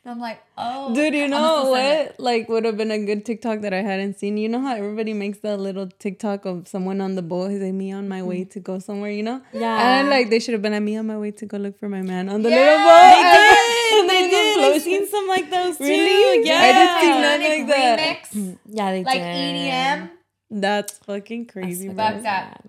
And 0.06 0.12
I'm 0.14 0.20
like, 0.20 0.42
oh, 0.58 0.94
Dude, 0.96 1.14
you 1.14 1.28
know 1.28 1.38
still 1.60 1.72
what? 1.72 2.20
Like, 2.20 2.48
would 2.48 2.64
have 2.66 2.78
been 2.78 2.90
a 2.92 3.00
good 3.00 3.26
TikTok 3.26 3.62
that 3.62 3.74
I 3.74 3.82
hadn't 3.82 4.18
seen. 4.18 4.38
You 4.38 4.48
know 4.48 4.62
how 4.62 4.76
everybody 4.76 5.14
makes 5.14 5.40
that 5.40 5.60
little 5.60 5.88
TikTok 6.00 6.46
of 6.46 6.68
someone 6.70 7.02
on 7.02 7.16
the 7.16 7.22
boat? 7.22 7.52
He's 7.52 7.60
like, 7.62 7.74
me 7.74 7.92
on 7.92 8.08
my 8.08 8.24
way 8.24 8.46
to 8.46 8.60
go 8.62 8.80
somewhere, 8.80 9.12
you 9.12 9.24
know? 9.24 9.42
Yeah. 9.52 10.00
And 10.00 10.10
like, 10.10 10.30
they 10.30 10.40
should 10.40 10.54
have 10.54 10.62
been 10.62 10.72
like, 10.72 10.84
me 10.84 10.96
on 10.98 11.06
my 11.08 11.18
way 11.18 11.32
to 11.32 11.46
go 11.46 11.58
look 11.58 11.78
for 11.78 11.90
my 11.90 12.02
man 12.02 12.30
on 12.30 12.42
the 12.44 12.50
Yeah, 12.50 12.56
little 12.56 12.78
boat. 12.88 13.14
They 13.14 13.24
did. 13.36 14.00
then- 14.00 14.08
They 14.08 14.30
did. 14.30 14.60
I've 14.60 14.72
Lotion. 14.72 14.82
seen 14.82 15.08
some 15.08 15.28
like 15.28 15.50
those 15.52 15.78
too. 15.78 15.84
Really? 15.84 16.48
Yeah. 16.48 16.60
I 16.62 16.72
didn't 16.72 17.00
see 17.02 17.22
none 17.22 17.68
like 17.68 17.68
that. 17.68 18.00
remix, 18.34 18.58
Yeah, 18.68 18.92
they 18.92 19.04
like 19.04 19.20
did. 19.20 19.56
EDM. 19.56 20.10
That's 20.52 20.98
fucking 21.00 21.46
crazy, 21.48 21.90
That's 21.90 22.24
that. 22.24 22.64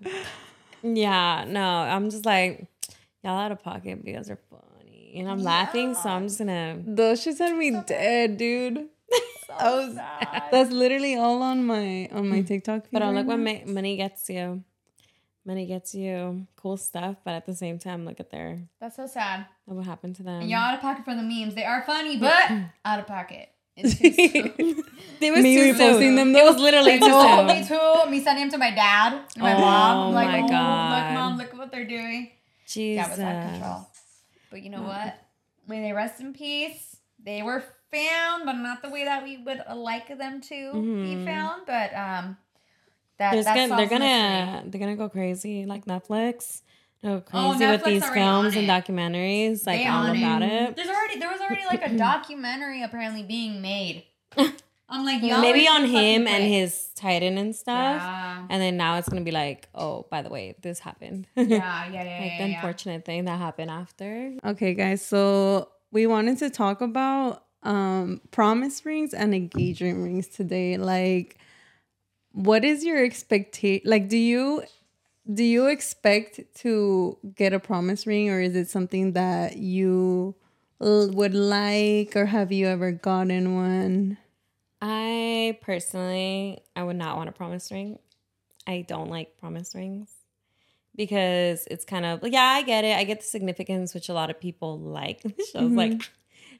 Yeah, 0.83 1.45
no, 1.47 1.61
I'm 1.63 2.09
just 2.09 2.25
like 2.25 2.67
y'all 3.23 3.37
out 3.39 3.51
of 3.51 3.61
pocket 3.63 4.03
because 4.03 4.27
they're 4.27 4.39
funny, 4.49 4.63
and 5.15 5.29
I'm 5.29 5.43
laughing, 5.43 5.93
so 5.95 6.09
I'm 6.09 6.27
just 6.27 6.39
gonna. 6.39 6.79
Those 6.85 7.23
shits 7.23 7.39
had 7.39 7.55
me 7.55 7.71
dead, 7.85 8.37
dude. 8.37 8.87
I 9.59 9.71
was, 9.75 9.95
that's 10.51 10.71
literally 10.71 11.15
all 11.15 11.41
on 11.43 11.65
my 11.65 12.07
on 12.11 12.29
my 12.29 12.41
mm. 12.41 12.47
TikTok. 12.47 12.85
But 12.91 13.03
I'm 13.03 13.15
like, 13.15 13.25
what 13.25 13.39
now. 13.39 13.51
ma- 13.65 13.71
money 13.71 13.97
gets 13.97 14.29
you. 14.29 14.63
Money 15.43 15.65
gets 15.65 15.95
you 15.95 16.45
cool 16.55 16.77
stuff, 16.77 17.17
but 17.25 17.33
at 17.33 17.45
the 17.47 17.55
same 17.55 17.79
time, 17.79 18.05
look 18.05 18.19
at 18.19 18.29
their 18.29 18.61
That's 18.79 18.95
so 18.95 19.07
sad. 19.07 19.47
what 19.65 19.83
happened 19.85 20.15
to 20.17 20.23
them. 20.23 20.41
And 20.41 20.49
y'all 20.49 20.59
out 20.59 20.75
of 20.75 20.81
pocket 20.81 21.03
for 21.03 21.15
the 21.15 21.23
memes. 21.23 21.55
They 21.55 21.65
are 21.65 21.81
funny, 21.83 22.17
but 22.17 22.51
out 22.85 22.99
of 22.99 23.07
pocket. 23.07 23.49
It's 23.75 23.97
too 23.97 24.11
soon. 24.13 24.83
They 25.19 25.31
was 25.31 25.41
Me 25.41 25.55
too 25.55 25.73
reposting 25.73 25.99
soon. 25.99 26.15
them, 26.15 26.35
It 26.35 26.43
was 26.43 26.57
literally 26.57 26.99
too 26.99 27.07
no, 27.07 27.43
me 27.45 27.65
too. 27.65 28.09
Me 28.11 28.21
sending 28.21 28.43
them 28.43 28.51
to 28.51 28.57
my 28.59 28.69
dad 28.71 29.13
and 29.33 29.43
my 29.43 29.55
Oh 29.55 29.59
mom. 29.59 30.07
I'm 30.07 30.13
like, 30.13 30.27
my 30.27 30.41
oh, 30.41 30.47
God. 30.47 31.03
look, 31.05 31.13
mom, 31.19 31.37
look 31.37 31.47
at 31.47 31.57
what 31.57 31.71
they're 31.71 31.85
doing. 31.87 32.31
Jesus. 32.67 33.03
That 33.07 33.09
was 33.11 33.19
out 33.19 33.35
of 33.43 33.51
control. 33.51 33.87
But 34.51 34.61
you 34.61 34.69
know 34.69 34.83
what? 34.83 35.17
May 35.67 35.81
they 35.81 35.93
rest 35.93 36.19
in 36.19 36.33
peace. 36.33 36.97
They 37.23 37.41
were 37.41 37.63
found, 37.91 38.45
but 38.45 38.53
not 38.53 38.81
the 38.83 38.89
way 38.89 39.05
that 39.05 39.23
we 39.23 39.37
would 39.37 39.61
like 39.75 40.15
them 40.17 40.41
to 40.41 40.55
Mhm. 40.55 41.01
be 41.01 41.25
found. 41.25 41.63
But 41.65 41.93
um, 41.95 42.37
that 43.17 43.31
There's 43.31 43.45
that's 43.45 43.69
gonna, 43.69 43.75
they're 43.77 43.87
the 43.87 43.99
mystery. 43.99 44.09
gonna 44.09 44.63
they're 44.67 44.79
gonna 44.79 44.95
go 44.95 45.09
crazy 45.09 45.65
like 45.65 45.85
Netflix. 45.85 46.61
Oh, 47.03 47.21
crazy 47.21 47.65
with 47.65 47.81
Netflix 47.81 47.85
these 47.85 48.09
films 48.09 48.55
and 48.55 48.69
it. 48.69 48.71
documentaries, 48.71 49.65
like 49.65 49.81
They 49.81 49.87
all 49.87 50.05
about 50.05 50.43
it. 50.43 50.75
There's 50.75 50.87
already 50.89 51.17
there 51.19 51.31
was 51.31 51.41
already 51.41 51.65
like 51.65 51.81
a 51.83 51.95
documentary 51.97 52.83
apparently 52.83 53.23
being 53.23 53.61
made. 53.61 54.03
I'm 54.91 55.05
like, 55.05 55.23
y'all 55.23 55.41
Maybe 55.41 55.67
on 55.67 55.85
him 55.85 56.27
and 56.27 56.43
his 56.43 56.89
Titan 56.95 57.37
and 57.37 57.55
stuff. 57.55 58.01
Yeah. 58.01 58.47
And 58.49 58.61
then 58.61 58.75
now 58.77 58.97
it's 58.97 59.07
gonna 59.07 59.21
be 59.21 59.31
like, 59.31 59.69
oh, 59.73 60.05
by 60.11 60.21
the 60.21 60.29
way, 60.29 60.55
this 60.61 60.79
happened. 60.79 61.27
Yeah, 61.35 61.43
yeah, 61.43 61.85
yeah, 61.85 61.85
like 61.85 61.93
yeah, 61.93 62.03
the 62.03 62.19
yeah, 62.19 62.37
yeah. 62.37 62.45
unfortunate 62.45 63.05
thing 63.05 63.25
that 63.25 63.39
happened 63.39 63.71
after. 63.71 64.33
Okay, 64.45 64.73
guys. 64.73 65.01
So 65.03 65.69
we 65.91 66.07
wanted 66.07 66.37
to 66.39 66.49
talk 66.49 66.81
about 66.81 67.45
um 67.63 68.21
promise 68.31 68.85
rings 68.85 69.13
and 69.13 69.33
engagement 69.33 70.03
rings 70.03 70.27
today. 70.27 70.77
Like, 70.77 71.37
what 72.33 72.65
is 72.65 72.83
your 72.83 73.03
expectation? 73.03 73.89
Like, 73.89 74.09
do 74.09 74.17
you 74.17 74.63
do 75.31 75.43
you 75.43 75.67
expect 75.67 76.41
to 76.55 77.17
get 77.35 77.53
a 77.53 77.59
promise 77.59 78.05
ring, 78.05 78.29
or 78.29 78.41
is 78.41 78.55
it 78.55 78.69
something 78.69 79.13
that 79.13 79.57
you 79.57 80.35
l- 80.81 81.11
would 81.11 81.33
like, 81.35 82.15
or 82.15 82.25
have 82.25 82.51
you 82.51 82.67
ever 82.67 82.91
gotten 82.91 83.55
one? 83.55 84.17
I 84.81 85.59
personally, 85.61 86.63
I 86.75 86.83
would 86.83 86.95
not 86.95 87.17
want 87.17 87.29
a 87.29 87.31
promise 87.31 87.71
ring. 87.71 87.99
I 88.65 88.85
don't 88.87 89.09
like 89.09 89.37
promise 89.37 89.75
rings 89.75 90.09
because 90.95 91.67
it's 91.69 91.85
kind 91.85 92.05
of 92.05 92.21
like 92.21 92.33
yeah, 92.33 92.43
I 92.43 92.63
get 92.63 92.83
it. 92.83 92.97
I 92.97 93.03
get 93.03 93.21
the 93.21 93.25
significance, 93.25 93.93
which 93.93 94.09
a 94.09 94.13
lot 94.13 94.29
of 94.29 94.39
people 94.39 94.79
like. 94.79 95.21
I 95.55 95.63
was 95.63 95.73
like, 95.73 96.09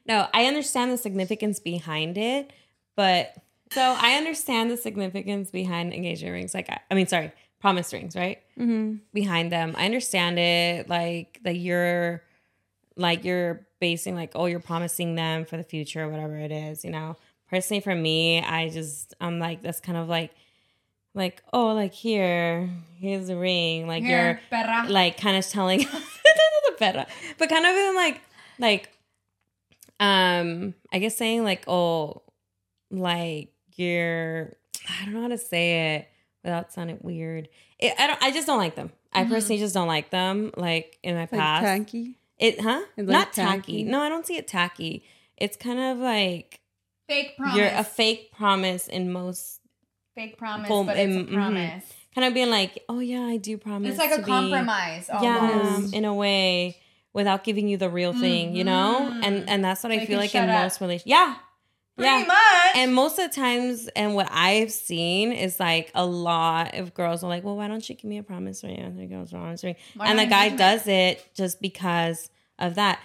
no, 0.06 0.26
I 0.32 0.46
understand 0.46 0.92
the 0.92 0.98
significance 0.98 1.58
behind 1.58 2.18
it, 2.18 2.52
but 2.96 3.34
so 3.72 3.96
I 3.98 4.14
understand 4.14 4.70
the 4.70 4.76
significance 4.76 5.50
behind 5.50 5.94
engagement 5.94 6.32
rings. 6.32 6.54
Like, 6.54 6.68
I, 6.70 6.80
I 6.90 6.94
mean, 6.94 7.06
sorry, 7.06 7.32
promise 7.60 7.92
rings, 7.92 8.14
right? 8.14 8.38
Mm-hmm. 8.58 8.96
Behind 9.14 9.50
them. 9.50 9.74
I 9.76 9.86
understand 9.86 10.38
it. 10.38 10.88
Like 10.88 11.40
that 11.44 11.56
you're 11.56 12.22
like 12.96 13.24
you're 13.24 13.66
basing 13.80 14.14
like, 14.14 14.32
oh, 14.34 14.46
you're 14.46 14.60
promising 14.60 15.14
them 15.14 15.44
for 15.44 15.56
the 15.56 15.64
future, 15.64 16.04
or 16.04 16.08
whatever 16.08 16.36
it 16.36 16.52
is, 16.52 16.84
you 16.84 16.90
know. 16.90 17.16
Personally 17.52 17.80
for 17.82 17.94
me, 17.94 18.42
I 18.42 18.68
just 18.70 19.14
I'm 19.20 19.38
like 19.38 19.62
that's 19.62 19.78
kind 19.78 19.98
of 19.98 20.08
like 20.08 20.32
like, 21.14 21.42
oh, 21.52 21.74
like 21.74 21.92
here, 21.92 22.70
here's 22.98 23.26
the 23.26 23.36
ring. 23.36 23.86
Like 23.86 24.02
Here, 24.02 24.40
you're 24.50 24.58
perra. 24.60 24.88
like 24.88 25.20
kind 25.20 25.36
of 25.36 25.46
telling 25.46 25.80
the 26.78 27.06
but 27.38 27.48
kind 27.50 27.66
of 27.66 27.76
in 27.76 27.94
like 27.94 28.20
like 28.58 28.88
um 30.00 30.74
I 30.92 30.98
guess 30.98 31.16
saying 31.16 31.44
like 31.44 31.64
oh 31.68 32.22
like 32.90 33.52
you're 33.76 34.54
I 34.88 35.04
don't 35.04 35.14
know 35.14 35.22
how 35.22 35.28
to 35.28 35.38
say 35.38 35.96
it 35.96 36.08
without 36.42 36.72
sounding 36.72 36.98
weird. 37.02 37.48
It, 37.78 37.94
I 37.98 38.06
don't 38.06 38.22
I 38.22 38.30
just 38.32 38.46
don't 38.46 38.58
like 38.58 38.74
them. 38.74 38.90
I 39.12 39.24
Mm-hmm. 39.24 39.32
personally 39.34 39.58
just 39.60 39.74
don't 39.74 39.88
like 39.88 40.08
them. 40.10 40.52
Like 40.56 40.98
in 41.02 41.14
my 41.14 41.20
Like 41.22 41.30
past, 41.30 41.64
tacky. 41.64 42.16
it 42.38 42.60
huh? 42.60 42.80
It's, 42.96 43.06
like, 43.06 43.08
Not 43.08 43.32
tacky. 43.34 43.60
tacky. 43.60 43.82
No, 43.84 44.00
I 44.00 44.08
don't 44.08 44.26
see 44.26 44.36
it 44.36 44.48
tacky. 44.48 45.04
It's 45.36 45.56
kind 45.58 45.78
of 45.78 45.98
like 45.98 46.60
fake 47.08 47.36
promise. 47.36 47.56
you're 47.56 47.66
a 47.68 47.84
fake 47.84 48.32
promise 48.32 48.86
in 48.88 49.12
most 49.12 49.60
fake 50.14 50.36
promise, 50.38 50.68
but 50.68 50.96
it's 50.96 51.16
um, 51.16 51.22
a 51.22 51.24
mhm. 51.26 51.34
promise. 51.34 51.84
kind 52.14 52.26
of 52.26 52.34
being 52.34 52.50
like, 52.50 52.82
oh 52.88 52.98
yeah, 53.00 53.22
I 53.22 53.36
do 53.38 53.56
promise. 53.58 53.90
It's 53.90 53.98
like 53.98 54.12
a 54.12 54.18
be- 54.18 54.24
compromise. 54.24 55.08
yeah 55.22 55.80
in 55.92 56.04
a 56.04 56.14
way 56.14 56.76
without 57.14 57.44
giving 57.44 57.68
you 57.68 57.76
the 57.76 57.90
real 57.90 58.12
thing 58.14 58.56
you 58.56 58.64
know 58.64 59.10
and 59.22 59.42
Mhm. 59.42 59.44
and 59.48 59.64
that's 59.64 59.82
what 59.82 59.92
So 59.92 59.98
i 59.98 60.06
feel 60.06 60.18
like 60.18 60.34
in 60.34 60.48
up. 60.48 60.62
most 60.62 60.80
relations 60.80 61.06
yeah 61.10 61.34
Pretty 61.94 62.08
yeah 62.10 62.24
much. 62.26 62.76
and 62.76 62.94
most 62.94 63.18
of 63.18 63.28
the 63.30 63.34
times 63.36 63.86
and 63.88 64.14
what 64.14 64.28
i've 64.30 64.72
seen 64.72 65.30
is 65.30 65.60
like 65.60 65.90
a 65.94 66.06
lot 66.06 66.74
of 66.74 66.94
girls 66.94 67.22
are 67.22 67.28
like 67.28 67.44
well 67.44 67.54
why 67.56 67.68
don't 67.68 67.86
you 67.86 67.94
give 67.96 68.04
me 68.06 68.16
a 68.16 68.22
promise 68.22 68.64
ring 68.64 68.78
and 68.78 68.98
the 68.98 69.04
girls 69.04 69.30
ring 69.62 69.76
and 70.00 70.18
the 70.18 70.24
guy 70.24 70.48
does 70.48 70.86
it 70.86 71.22
just 71.34 71.60
because 71.60 72.30
of 72.58 72.76
that 72.76 72.98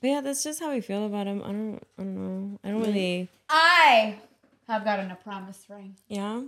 but 0.00 0.08
yeah 0.08 0.20
that's 0.20 0.42
just 0.44 0.60
how 0.60 0.70
we 0.70 0.80
feel 0.80 1.06
about 1.06 1.26
him 1.26 1.42
i 1.44 1.48
don't 1.52 1.80
i 1.98 2.02
don't 2.02 2.14
know 2.16 2.58
i 2.64 2.68
don't 2.70 2.80
really 2.80 3.28
I 3.48 4.18
have 4.68 4.84
gotten 4.84 5.10
a 5.10 5.16
promise 5.16 5.64
ring 5.68 5.96
yeah 6.08 6.42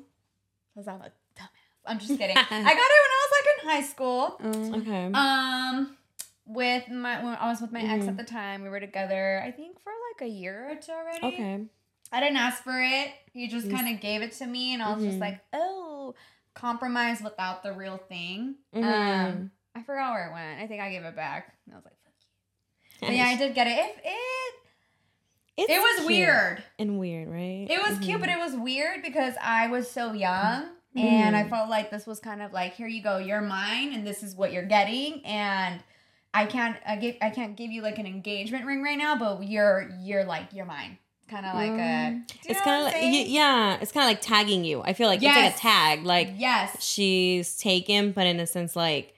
because 0.75 0.89
I'm 0.89 1.01
a 1.01 1.11
dumbass. 1.37 1.49
I'm 1.87 1.99
just 1.99 2.19
kidding. 2.19 2.37
I 2.37 2.43
got 2.43 2.51
it 2.53 3.03
when 3.05 3.13
I 3.17 3.21
was 3.25 3.33
like 3.39 3.49
in 3.65 3.69
high 3.71 3.83
school. 3.89 4.41
Um, 4.41 4.75
okay 4.75 5.11
Um, 5.15 5.97
with 6.47 6.89
my 6.91 7.23
when 7.25 7.35
I 7.37 7.49
was 7.49 7.61
with 7.61 7.73
my 7.73 7.81
ex 7.83 8.05
Mhm. 8.05 8.09
at 8.09 8.17
the 8.17 8.25
time, 8.25 8.63
we 8.63 8.69
were 8.69 8.81
together. 8.81 9.41
I 9.45 9.51
think 9.53 9.81
for 9.81 9.93
like 10.13 10.29
a 10.29 10.31
year 10.31 10.71
or 10.71 10.75
two 10.77 10.93
already. 10.93 11.27
okay 11.27 11.65
I 12.13 12.21
didn't 12.21 12.37
ask 12.39 12.63
for 12.63 12.81
it. 12.83 13.11
He 13.33 13.49
just 13.49 13.71
kind 13.71 13.89
of 13.95 14.01
gave 14.01 14.23
it 14.23 14.33
to 14.33 14.47
me, 14.47 14.73
and 14.75 14.83
I 14.83 14.95
was 14.95 15.05
just 15.05 15.19
Mhm. 15.19 15.21
like, 15.21 15.41
oh, 15.53 16.15
compromise 16.55 17.21
without 17.23 17.63
the 17.63 17.73
real 17.73 17.97
thing. 17.99 18.57
Mhm. 18.75 18.83
Um, 18.85 19.51
I 19.75 19.83
forgot 19.83 20.13
where 20.13 20.29
it 20.29 20.33
went. 20.33 20.61
I 20.61 20.67
think 20.67 20.81
I 20.83 20.91
gave 20.91 21.05
it 21.05 21.15
back. 21.17 21.55
I 21.73 21.77
was 21.77 21.85
like. 21.85 21.95
But 23.01 23.13
yeah, 23.15 23.25
I 23.27 23.37
did 23.37 23.55
get 23.55 23.67
it. 23.67 23.79
If 23.79 23.97
it 24.05 24.13
It's 25.57 25.71
it 25.73 25.79
was 25.79 25.97
cute 26.07 26.07
weird. 26.09 26.63
and 26.79 26.99
weird 26.99 27.29
right 27.29 27.67
It 27.69 27.81
was 27.89 27.99
cute, 27.99 28.19
Mhm. 28.19 28.21
but 28.21 28.29
it 28.29 28.39
was 28.39 28.55
weird 28.55 29.03
because 29.03 29.35
I 29.43 29.67
was 29.69 29.91
so 29.91 30.13
young. 30.13 30.69
And 30.97 31.37
I 31.37 31.45
Mhm. 31.45 31.51
felt 31.51 31.69
like 31.69 31.91
this 31.91 32.07
was 32.07 32.19
kind 32.19 32.43
of 32.43 32.53
like, 32.53 32.75
here 32.75 32.89
you 32.89 33.03
go, 33.03 33.19
you're 33.19 33.41
mine, 33.41 33.93
and 33.93 34.05
this 34.07 34.23
is 34.23 34.35
what 34.35 34.53
you're 34.53 34.65
getting. 34.67 35.25
And 35.25 35.81
I 36.35 36.47
can't, 36.47 36.77
I 36.87 36.97
give, 36.97 37.17
I 37.23 37.31
can't 37.31 37.57
give 37.57 37.71
you 37.71 37.83
like 37.83 37.99
an 37.99 38.07
engagement 38.07 38.65
ring 38.67 38.83
right 38.83 38.99
now, 38.99 39.15
but 39.17 39.45
you're, 39.47 39.91
you're 40.01 40.25
like, 40.25 40.47
you're 40.53 40.65
mine. 40.67 40.99
Kind 41.29 41.45
of 41.45 41.55
like 41.55 41.71
a. 41.73 41.75
Mm. 41.75 42.23
it's 42.47 42.61
kind 42.63 42.79
of 42.81 42.85
like 42.87 42.95
y- 43.03 43.25
yeah 43.29 43.77
it's 43.83 43.93
kind 43.93 44.05
of 44.05 44.09
like 44.09 44.23
tagging 44.23 44.65
you 44.65 44.81
i 44.83 44.95
feel 44.95 45.09
like 45.09 45.23
it's 45.23 45.27
like 45.37 45.55
a 45.55 45.59
tag 45.59 46.05
like 46.07 46.31
yes, 46.39 46.83
she's 46.83 47.55
taken 47.59 48.13
but 48.13 48.27
in 48.27 48.41
a 48.41 48.47
sense 48.47 48.75
like 48.75 49.15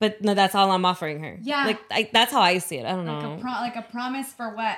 but 0.00 0.20
no 0.22 0.34
that's 0.34 0.54
all 0.54 0.70
i'm 0.72 0.84
offering 0.84 1.22
her 1.22 1.38
Yeah. 1.42 1.66
like 1.66 1.80
I, 1.90 2.10
that's 2.12 2.32
how 2.32 2.40
i 2.40 2.58
see 2.58 2.76
it 2.78 2.86
i 2.86 2.90
don't 2.90 3.06
like 3.06 3.22
know 3.22 3.34
a 3.34 3.38
pro, 3.38 3.50
like 3.52 3.76
a 3.76 3.82
promise 3.82 4.32
for 4.32 4.54
what? 4.54 4.76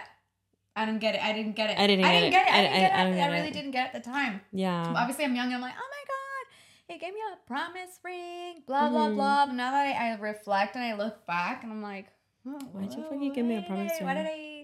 I 0.74 0.86
didn't 0.86 1.00
get 1.00 1.14
it. 1.14 1.22
I 1.22 1.34
didn't 1.34 1.54
get 1.54 1.68
it. 1.68 1.78
I 1.78 1.86
didn't 1.86 2.02
I 2.06 2.08
get 2.08 2.20
didn't 2.20 2.28
it. 2.28 2.30
get 2.32 2.46
it. 2.48 2.50
I 2.54 2.62
didn't 2.62 2.72
get 2.78 2.82
it. 2.90 2.94
I 2.94 3.00
I, 3.00 3.04
didn't 3.04 3.18
get 3.18 3.30
really 3.30 3.48
it. 3.48 3.52
didn't 3.52 3.70
get 3.72 3.84
it 3.88 3.94
at 3.94 4.04
the 4.04 4.10
time. 4.10 4.40
yeah 4.52 4.94
Obviously, 4.96 5.26
I'm 5.26 5.34
young. 5.36 5.46
and 5.48 5.56
I'm 5.56 5.60
like, 5.60 5.74
oh 5.76 5.90
my 5.96 6.04
god, 6.08 6.44
he 6.88 6.98
gave 6.98 7.12
me 7.12 7.20
a 7.30 7.46
promise 7.46 8.00
ring. 8.02 8.62
Blah 8.66 8.88
blah 8.88 9.08
Mhm. 9.08 9.14
blah. 9.16 9.46
But 9.46 9.52
now 9.54 9.70
that 9.70 9.84
I, 10.00 10.14
reflect 10.18 10.74
and 10.76 10.82
I 10.82 10.94
look 10.96 11.26
back, 11.26 11.62
and 11.62 11.70
I'm 11.72 11.82
like, 11.82 12.06
oh, 12.46 12.58
Why'd 12.72 12.90
you 12.94 13.02
fucking 13.02 13.34
give 13.34 13.44
me 13.44 13.56
a 13.58 13.62
promise 13.68 13.92
did 13.92 14.00
I- 14.00 14.04
Why 14.06 14.14
ring? 14.14 14.24
did 14.24 14.30
I? 14.32 14.61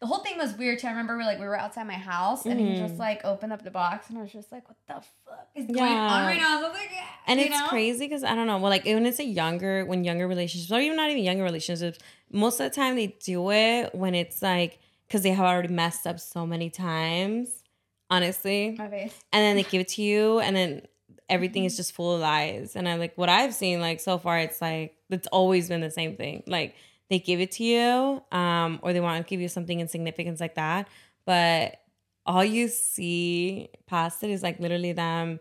The 0.00 0.06
whole 0.06 0.18
thing 0.20 0.38
was 0.38 0.54
weird 0.54 0.78
too. 0.78 0.86
I 0.86 0.90
remember 0.90 1.16
we 1.18 1.24
like 1.24 1.38
we 1.38 1.44
were 1.44 1.58
outside 1.58 1.86
my 1.86 1.92
house, 1.92 2.46
and 2.46 2.58
he 2.58 2.66
Mhm. 2.66 2.78
just 2.78 2.98
like 2.98 3.22
opened 3.24 3.52
up 3.52 3.62
the 3.62 3.70
box, 3.70 4.08
and 4.08 4.16
I 4.18 4.22
was 4.22 4.32
just 4.32 4.50
like, 4.50 4.66
what 4.68 4.78
the 4.88 4.94
fuck 5.26 5.48
is 5.54 5.66
going 5.66 5.92
on 5.92 6.24
right 6.26 6.38
now? 6.38 6.58
I 6.58 6.62
was 6.62 6.72
like, 6.72 6.90
yeah. 6.90 7.04
and 7.26 7.38
you 7.38 7.46
it's 7.46 7.58
know? 7.58 7.66
crazy 7.68 8.06
because 8.06 8.24
i 8.24 8.34
don't 8.34 8.46
know 8.46 8.56
well 8.58 8.70
like 8.70 8.84
when 8.86 9.04
it's 9.04 9.18
a 9.18 9.24
younger 9.24 9.84
when 9.84 10.02
younger 10.04 10.26
relationships 10.26 10.72
or 10.72 10.80
even 10.80 10.96
not 10.96 11.10
even 11.10 11.22
younger 11.22 11.42
relationships 11.44 11.98
most 12.32 12.58
of 12.60 12.64
the 12.70 12.74
time 12.74 12.96
they 12.96 13.08
do 13.24 13.50
it 13.52 13.94
when 13.94 14.14
it's 14.14 14.40
like 14.42 14.78
because 15.06 15.22
they 15.22 15.30
have 15.30 15.44
already 15.46 15.68
messed 15.72 16.06
up 16.06 16.18
so 16.18 16.46
many 16.46 16.70
times 16.70 17.62
honestly 18.10 18.74
My 18.78 18.88
face. 18.88 19.14
and 19.32 19.42
then 19.42 19.56
they 19.56 19.62
give 19.64 19.80
it 19.82 19.88
to 19.88 20.02
you 20.02 20.40
and 20.40 20.56
then 20.56 20.82
everything 21.28 21.64
is 21.64 21.76
just 21.76 21.92
full 21.92 22.14
of 22.14 22.20
lies 22.20 22.74
and 22.74 22.88
i 22.88 22.94
like 22.96 23.16
what 23.16 23.28
i've 23.28 23.54
seen 23.54 23.80
like 23.80 24.00
so 24.00 24.18
far 24.18 24.38
it's 24.38 24.60
like 24.60 24.94
it's 25.10 25.28
always 25.28 25.68
been 25.68 25.80
the 25.82 25.90
same 25.90 26.16
thing 26.16 26.42
like 26.46 26.74
they 27.10 27.18
give 27.18 27.40
it 27.40 27.50
to 27.52 27.64
you 27.64 28.22
um 28.32 28.78
or 28.82 28.92
they 28.94 29.00
want 29.00 29.24
to 29.24 29.28
give 29.28 29.40
you 29.40 29.48
something 29.48 29.80
in 29.80 29.88
significance 29.88 30.40
like 30.40 30.54
that. 30.54 30.88
But 31.26 31.76
all 32.24 32.44
you 32.44 32.68
see 32.68 33.68
past 33.86 34.22
it 34.24 34.30
is 34.30 34.42
like 34.42 34.58
literally 34.60 34.92
them 34.92 35.40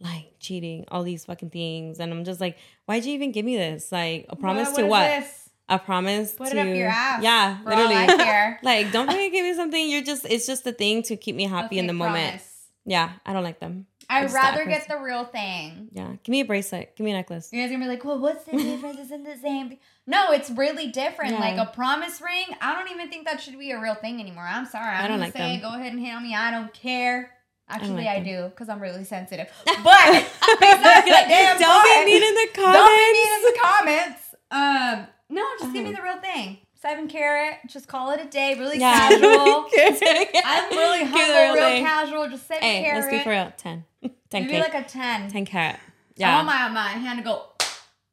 like 0.00 0.32
cheating 0.40 0.84
all 0.88 1.02
these 1.02 1.24
fucking 1.26 1.50
things. 1.50 2.00
And 2.00 2.12
i'm 2.12 2.24
just 2.24 2.40
like 2.40 2.56
why'd 2.86 3.04
you 3.04 3.12
even 3.14 3.30
give 3.32 3.44
me 3.44 3.56
this? 3.56 3.92
Like 3.92 4.26
a 4.30 4.36
promise 4.36 4.68
What- 4.70 4.76
to 4.76 4.82
what 4.82 4.90
what? 4.90 5.10
is 5.18 5.24
this? 5.24 5.36
a 5.68 5.78
promise 5.78 6.32
Put 6.32 6.50
to 6.50 6.56
it 6.58 6.68
up 6.68 6.74
your 6.74 6.88
ass. 6.88 7.22
yeah 7.22 7.58
literally. 7.64 8.56
like 8.62 8.90
don't 8.90 9.06
fucking 9.06 9.30
give 9.30 9.44
me 9.44 9.54
something. 9.54 9.88
You're 9.88 10.02
just 10.02 10.26
it's 10.28 10.46
just 10.46 10.66
a 10.66 10.72
thing 10.72 11.02
to 11.04 11.16
keep 11.16 11.36
me 11.36 11.44
happy 11.44 11.78
in 11.78 11.86
the 11.86 11.92
fake 11.92 11.98
moment 11.98 12.42
yeah 12.86 13.12
i 13.26 13.34
don't 13.34 13.44
like 13.44 13.60
them 13.60 13.84
I'd 14.10 14.32
rather 14.32 14.64
get 14.64 14.88
the 14.88 14.98
real 14.98 15.24
thing. 15.24 15.88
Yeah, 15.92 16.14
give 16.24 16.32
me 16.32 16.40
a 16.40 16.44
bracelet. 16.44 16.96
Give 16.96 17.04
me 17.04 17.12
a 17.12 17.14
necklace. 17.14 17.48
You 17.52 17.60
guys 17.62 17.70
are 17.70 17.74
gonna 17.74 17.84
be 17.84 17.88
like, 17.90 18.04
well, 18.04 18.18
what's 18.18 18.44
the 18.44 18.52
difference? 18.56 18.98
Isn't 18.98 19.24
the 19.24 19.36
same? 19.36 19.78
No, 20.06 20.32
it's 20.32 20.50
really 20.50 20.88
different. 20.88 21.32
Yeah. 21.32 21.40
Like 21.40 21.56
a 21.58 21.70
promise 21.70 22.20
ring, 22.20 22.46
I 22.60 22.74
don't 22.74 22.90
even 22.90 23.08
think 23.08 23.26
that 23.26 23.40
should 23.40 23.58
be 23.58 23.70
a 23.70 23.80
real 23.80 23.94
thing 23.94 24.20
anymore. 24.20 24.46
I'm 24.46 24.66
sorry. 24.66 24.88
I'm 24.88 25.04
I 25.04 25.08
don't 25.08 25.18
gonna 25.18 25.24
like 25.24 25.32
say, 25.32 25.60
them. 25.60 25.70
go 25.70 25.76
ahead 25.78 25.92
and 25.92 26.00
hit 26.04 26.12
on 26.14 26.22
me. 26.22 26.34
I 26.34 26.50
don't 26.50 26.72
care. 26.74 27.30
Actually, 27.68 28.04
like 28.04 28.08
I, 28.08 28.20
do 28.20 28.48
because 28.48 28.68
I'm 28.68 28.80
really 28.80 29.04
sensitive. 29.04 29.46
But 29.64 30.26
damn 30.60 31.58
Don't 31.58 31.84
be 31.84 32.04
mean 32.04 32.22
in 32.22 32.34
the 32.34 32.48
comments. 32.52 32.78
Don't 32.78 32.98
be 32.98 33.12
mean 33.12 33.32
in 33.34 33.42
the 33.42 33.58
comments. 33.62 34.34
Um, 34.50 35.06
no, 35.28 35.44
just 35.60 35.72
give 35.72 35.84
me 35.84 35.92
the 35.92 36.02
real 36.02 36.20
thing. 36.20 36.58
Seven 36.80 37.08
carat. 37.08 37.58
Just 37.68 37.88
call 37.88 38.10
it 38.12 38.20
a 38.20 38.24
day. 38.24 38.54
Really 38.58 38.78
Yeah. 38.78 39.08
casual. 39.08 39.66
I'm 40.44 40.70
really 40.70 41.04
humble, 41.04 41.54
real 41.54 41.84
casual. 41.84 42.28
Just 42.28 42.46
seven 42.48 42.62
Hey, 42.62 42.82
carat. 42.82 43.00
let's 43.04 43.12
be 43.12 43.22
for 43.22 43.30
real. 43.30 43.52
10. 43.56 43.84
10 44.02 44.12
Maybe 44.32 44.48
K. 44.54 44.60
like 44.60 44.74
a 44.74 44.82
ten. 44.84 45.28
10 45.30 45.44
carat. 45.44 45.76
I 45.76 45.80
Yeah. 46.16 46.34
want 46.36 46.46
my 46.46 46.68
my 46.68 46.88
hand 46.88 47.18
to 47.18 47.24
go. 47.24 47.46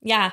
yeah. 0.02 0.32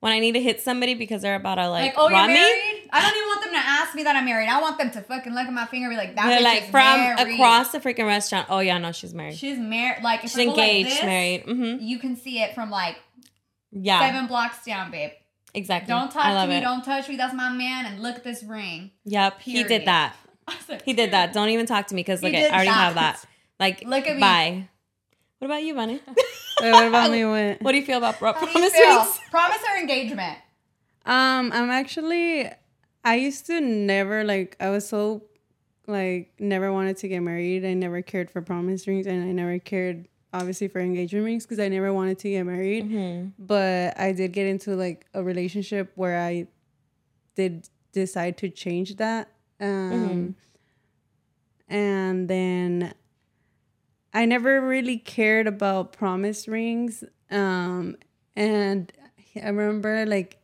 When 0.00 0.12
I 0.12 0.18
need 0.18 0.32
to 0.32 0.40
hit 0.42 0.60
somebody 0.60 0.92
because 0.92 1.22
they're 1.22 1.34
about 1.34 1.54
to 1.54 1.70
like, 1.70 1.86
Like, 1.86 1.94
oh, 1.96 2.10
you're 2.10 2.18
rob 2.18 2.28
me, 2.28 2.34
married? 2.34 2.88
I 2.92 3.00
don't 3.00 3.16
even 3.16 3.26
want 3.26 3.42
them 3.42 3.52
to 3.54 3.58
ask 3.58 3.94
me 3.94 4.02
that 4.02 4.14
I'm 4.14 4.26
married. 4.26 4.50
I 4.50 4.60
want 4.60 4.76
them 4.76 4.90
to 4.90 5.00
fucking 5.00 5.32
look 5.32 5.46
at 5.46 5.52
my 5.52 5.64
finger 5.64 5.88
and 5.88 5.94
be 5.94 5.96
like, 5.96 6.14
that 6.14 6.26
they're 6.28 6.40
bitch 6.40 6.42
like 6.42 6.70
from 6.70 7.00
married. 7.00 7.34
across 7.34 7.72
the 7.72 7.80
freaking 7.80 8.06
restaurant. 8.06 8.48
Oh, 8.50 8.58
yeah, 8.58 8.76
no, 8.76 8.92
she's 8.92 9.14
married. 9.14 9.38
She's 9.38 9.58
married. 9.58 10.04
Like, 10.04 10.20
She's 10.20 10.36
I 10.38 10.44
go 10.44 10.50
like 10.50 10.58
engaged, 10.58 10.90
this, 10.90 11.02
married. 11.04 11.46
Mm-hmm. 11.46 11.82
You 11.82 11.98
can 11.98 12.16
see 12.16 12.42
it 12.42 12.54
from 12.54 12.70
like 12.70 12.96
Yeah, 13.72 13.98
seven 14.00 14.26
blocks 14.26 14.62
down, 14.62 14.90
babe. 14.90 15.12
Exactly. 15.54 15.88
Don't 15.92 16.08
I 16.16 16.22
touch 16.22 16.34
love 16.34 16.48
me. 16.48 16.56
it. 16.56 16.60
Don't 16.60 16.84
touch 16.84 17.08
me. 17.08 17.16
That's 17.16 17.34
my 17.34 17.50
man. 17.50 17.86
And 17.86 18.02
look 18.02 18.16
at 18.16 18.24
this 18.24 18.42
ring. 18.44 18.90
Yep, 19.04 19.40
he 19.42 19.64
did 19.64 19.86
that. 19.86 20.16
Like, 20.68 20.82
He 20.82 20.92
did 20.92 21.12
that. 21.12 21.32
Don't 21.32 21.48
even 21.48 21.66
talk 21.66 21.86
to 21.88 21.94
me 21.94 22.00
because 22.02 22.22
like 22.22 22.34
I 22.34 22.48
already 22.50 22.66
that. 22.66 22.74
have 22.74 22.94
that. 22.96 23.24
Like, 23.58 23.82
Look 23.86 24.06
at 24.06 24.16
me. 24.16 24.20
bye. 24.20 24.68
What 25.38 25.46
about 25.46 25.62
you, 25.62 25.74
Bunny? 25.74 26.00
Wait, 26.60 26.70
what 26.72 26.86
about 26.88 27.10
me? 27.10 27.24
What? 27.24 27.60
what 27.62 27.72
do 27.72 27.78
you 27.78 27.84
feel 27.84 27.98
about 27.98 28.18
pro- 28.18 28.32
How 28.32 28.40
do 28.40 28.46
you 28.46 28.52
promise 28.52 28.72
feel? 28.72 28.96
rings? 28.98 29.20
Promise 29.30 29.58
or 29.72 29.78
engagement? 29.80 30.38
Um, 31.06 31.50
I'm 31.52 31.70
actually. 31.70 32.50
I 33.04 33.16
used 33.16 33.46
to 33.46 33.60
never 33.60 34.24
like. 34.24 34.56
I 34.60 34.70
was 34.70 34.88
so 34.88 35.22
like 35.86 36.32
never 36.38 36.72
wanted 36.72 36.96
to 36.98 37.08
get 37.08 37.20
married. 37.20 37.64
I 37.64 37.74
never 37.74 38.00
cared 38.02 38.30
for 38.30 38.40
promise 38.40 38.86
rings, 38.86 39.06
and 39.06 39.22
I 39.22 39.32
never 39.32 39.58
cared 39.58 40.08
obviously 40.34 40.68
for 40.68 40.80
engagement 40.80 41.24
rings 41.24 41.44
because 41.44 41.60
I 41.60 41.68
never 41.68 41.92
wanted 41.92 42.18
to 42.18 42.30
get 42.30 42.44
married. 42.44 42.90
Mm-hmm. 42.90 43.28
But 43.38 43.98
I 43.98 44.12
did 44.12 44.32
get 44.32 44.46
into 44.46 44.74
like 44.74 45.06
a 45.14 45.22
relationship 45.22 45.92
where 45.94 46.20
I 46.20 46.48
did 47.36 47.68
decide 47.92 48.36
to 48.38 48.48
change 48.48 48.96
that. 48.96 49.30
Um, 49.60 50.34
and 51.68 52.28
then 52.28 52.94
I 54.12 54.26
never 54.26 54.60
really 54.60 54.98
cared 54.98 55.46
about 55.46 55.92
promise 55.92 56.48
rings. 56.48 57.04
Um, 57.30 57.96
and 58.34 58.92
I 59.40 59.48
remember 59.48 60.04
like 60.04 60.38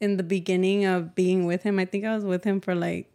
in 0.00 0.16
the 0.16 0.22
beginning 0.22 0.84
of 0.84 1.14
being 1.14 1.46
with 1.46 1.62
him, 1.62 1.78
I 1.78 1.84
think 1.84 2.04
I 2.04 2.14
was 2.14 2.24
with 2.24 2.44
him 2.44 2.60
for 2.60 2.74
like 2.74 3.10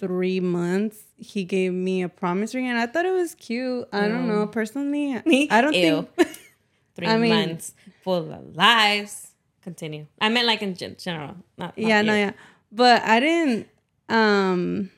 three 0.00 0.40
months. 0.40 0.98
He 1.16 1.44
gave 1.44 1.72
me 1.72 2.02
a 2.02 2.08
promise 2.08 2.54
ring, 2.54 2.66
and 2.66 2.78
I 2.78 2.86
thought 2.86 3.04
it 3.06 3.12
was 3.12 3.34
cute. 3.36 3.86
I 3.92 4.08
don't 4.08 4.26
know 4.26 4.46
personally. 4.48 5.20
Me? 5.24 5.48
I 5.50 5.60
don't 5.60 5.74
Ew. 5.74 6.08
think 6.16 6.28
three 6.96 7.06
I 7.06 7.16
mean- 7.18 7.30
months 7.34 7.74
full 8.02 8.32
of 8.32 8.56
lives. 8.56 9.28
Continue. 9.62 10.06
I 10.20 10.30
meant 10.30 10.46
like 10.46 10.62
in 10.62 10.74
gen- 10.74 10.96
Not, 11.06 11.36
not 11.58 11.74
yeah, 11.78 12.00
no, 12.02 12.14
you. 12.14 12.18
yeah. 12.20 12.32
But 12.72 13.02
I 13.02 13.20
didn't. 13.20 13.68
Um, 14.08 14.90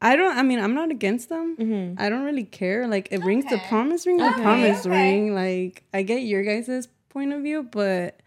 I 0.00 0.16
don't. 0.16 0.36
I 0.36 0.42
mean, 0.42 0.58
I'm 0.58 0.74
not 0.74 0.90
against 0.90 1.28
them. 1.28 1.56
Mhm. 1.58 2.00
I 2.00 2.08
don't 2.08 2.24
really 2.24 2.44
care. 2.44 2.86
Like, 2.88 3.08
it 3.10 3.18
rings 3.24 3.44
the 3.50 3.58
promise 3.68 4.06
ring. 4.06 4.16
The 4.16 4.30
Okay, 4.30 4.42
promise 4.42 4.80
okay. 4.86 4.90
ring. 4.90 5.34
Like, 5.34 5.82
I 5.92 6.02
get 6.02 6.22
your 6.22 6.42
guys' 6.42 6.88
point 7.10 7.32
of 7.34 7.42
view, 7.42 7.62
but 7.62 8.20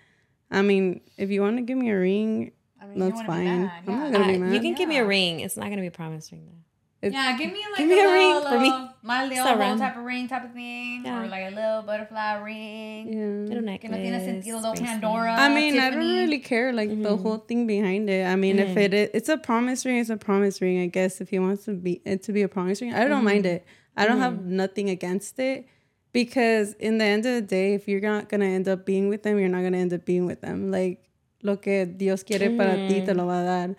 I 0.51 0.61
mean, 0.61 1.01
if 1.17 1.31
you 1.31 1.41
want 1.41 1.57
to 1.57 1.63
give 1.63 1.77
me 1.77 1.89
a 1.89 1.97
ring, 1.99 2.51
I 2.51 2.51
mean, 2.89 2.97
you 2.97 3.03
That's 3.11 3.15
wanna 3.15 3.27
be 3.27 3.33
fine. 3.47 3.61
mad, 3.63 3.71
I'm 3.87 3.99
not 3.99 4.11
gonna 4.11 4.27
be 4.27 4.35
Uh, 4.35 4.39
mad. 4.39 4.53
you 4.53 4.59
can 4.61 4.73
give 4.75 4.89
me 4.89 4.97
a 4.97 5.05
ring. 5.05 5.39
It's 5.41 5.57
not 5.57 5.69
gonna 5.69 5.81
be 5.81 5.87
a 5.87 5.91
promise 5.91 6.31
ring 6.31 6.43
though. 6.45 6.55
it's, 7.01 7.13
Yeah, 7.13 7.37
give 7.37 7.51
me 7.53 7.59
like 7.71 7.77
Give 7.77 7.87
me 7.87 7.99
a, 7.99 8.09
a 8.09 8.11
ring 8.13 8.35
little, 8.35 8.51
for 8.51 8.59
me. 8.59 8.89
my 9.03 9.23
little 9.25 9.45
So 9.45 9.55
whole 9.57 9.77
type 9.77 9.95
of 9.95 10.03
ring 10.03 10.27
type 10.27 10.43
of 10.43 10.51
thing, 10.51 11.03
Yeah. 11.05 11.23
or 11.23 11.27
like 11.29 11.45
a 11.51 11.55
little 11.55 11.81
butterfly 11.83 12.33
ring. 12.43 13.07
yeah. 13.13 13.55
Little 13.55 13.77
Que 13.79 13.87
no 13.89 13.95
tiene 13.97 14.11
necklace. 14.11 14.25
sentido, 14.45 14.55
little. 14.57 14.73
Pandora. 14.85 15.31
I 15.33 15.47
mean, 15.47 15.79
I 15.79 15.89
don't 15.91 15.99
really 15.99 16.39
care 16.39 16.73
like 16.73 16.89
the 16.89 17.15
Mhm. 17.15 17.21
whole 17.21 17.37
thing 17.37 17.65
behind 17.67 18.09
it. 18.09 18.25
I 18.27 18.35
mean, 18.35 18.59
if 18.59 18.69
Mhm. 18.75 18.81
it 18.81 18.93
is, 18.93 19.09
it's 19.13 19.29
a 19.29 19.37
promise 19.37 19.85
ring, 19.85 19.97
it's 19.99 20.09
a 20.09 20.17
promise 20.17 20.61
ring. 20.61 20.81
I 20.81 20.87
guess 20.87 21.21
if 21.21 21.29
he 21.29 21.39
wants 21.39 21.63
to 21.65 21.71
be 21.73 22.01
it 22.03 22.21
to 22.23 22.33
be 22.33 22.41
a 22.41 22.49
promise 22.49 22.81
ring, 22.81 22.93
I 22.93 23.07
don't 23.07 23.23
mind 23.23 23.45
it. 23.45 23.63
I 23.95 24.05
don't 24.05 24.19
have 24.19 24.43
nothing 24.45 24.89
against 24.89 25.39
it 25.39 25.65
because 26.11 26.73
in 26.79 26.97
the 26.97 27.05
end 27.05 27.25
of 27.25 27.33
the 27.33 27.41
day, 27.41 27.73
if 27.75 27.87
you're 27.87 28.01
not 28.01 28.29
gonna 28.29 28.45
end 28.45 28.67
up 28.67 28.85
being 28.85 29.07
with 29.09 29.23
them, 29.23 29.39
you're 29.39 29.47
not 29.49 29.61
gonna 29.63 29.77
end 29.77 29.93
up 29.93 30.05
being 30.05 30.25
with 30.25 30.41
them. 30.41 30.69
Like 30.71 31.08
lo 31.41 31.57
que 31.57 31.85
Dios 31.85 32.23
quiere 32.23 32.49
para 32.51 32.85
ti 32.87 33.01
te 33.01 33.13
lo 33.13 33.25
va 33.25 33.41
a 33.41 33.43
dar. 33.45 33.75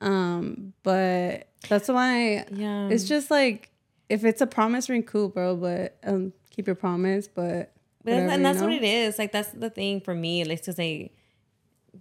Um, 0.00 0.72
but 0.82 1.46
that's 1.68 1.88
why 1.88 2.44
Yeah. 2.50 2.88
it's 2.90 3.04
just 3.04 3.30
like 3.30 3.70
if 4.08 4.24
it's 4.24 4.40
a 4.40 4.46
promise 4.46 4.88
ring, 4.88 5.02
cool, 5.02 5.28
bro. 5.28 5.56
But 5.56 5.96
um, 6.04 6.32
keep 6.50 6.66
your 6.66 6.76
promise. 6.76 7.28
But 7.28 7.72
But 8.04 8.10
that's, 8.10 8.20
whatever, 8.20 8.30
and 8.32 8.38
you 8.40 8.44
that's 8.44 8.60
what 8.60 8.72
it 8.72 8.84
is. 8.84 9.18
Like 9.18 9.32
that's 9.32 9.48
the 9.50 9.70
thing 9.70 10.00
for 10.00 10.14
me. 10.14 10.44
Like 10.44 10.62
to 10.62 10.72
say 10.72 11.12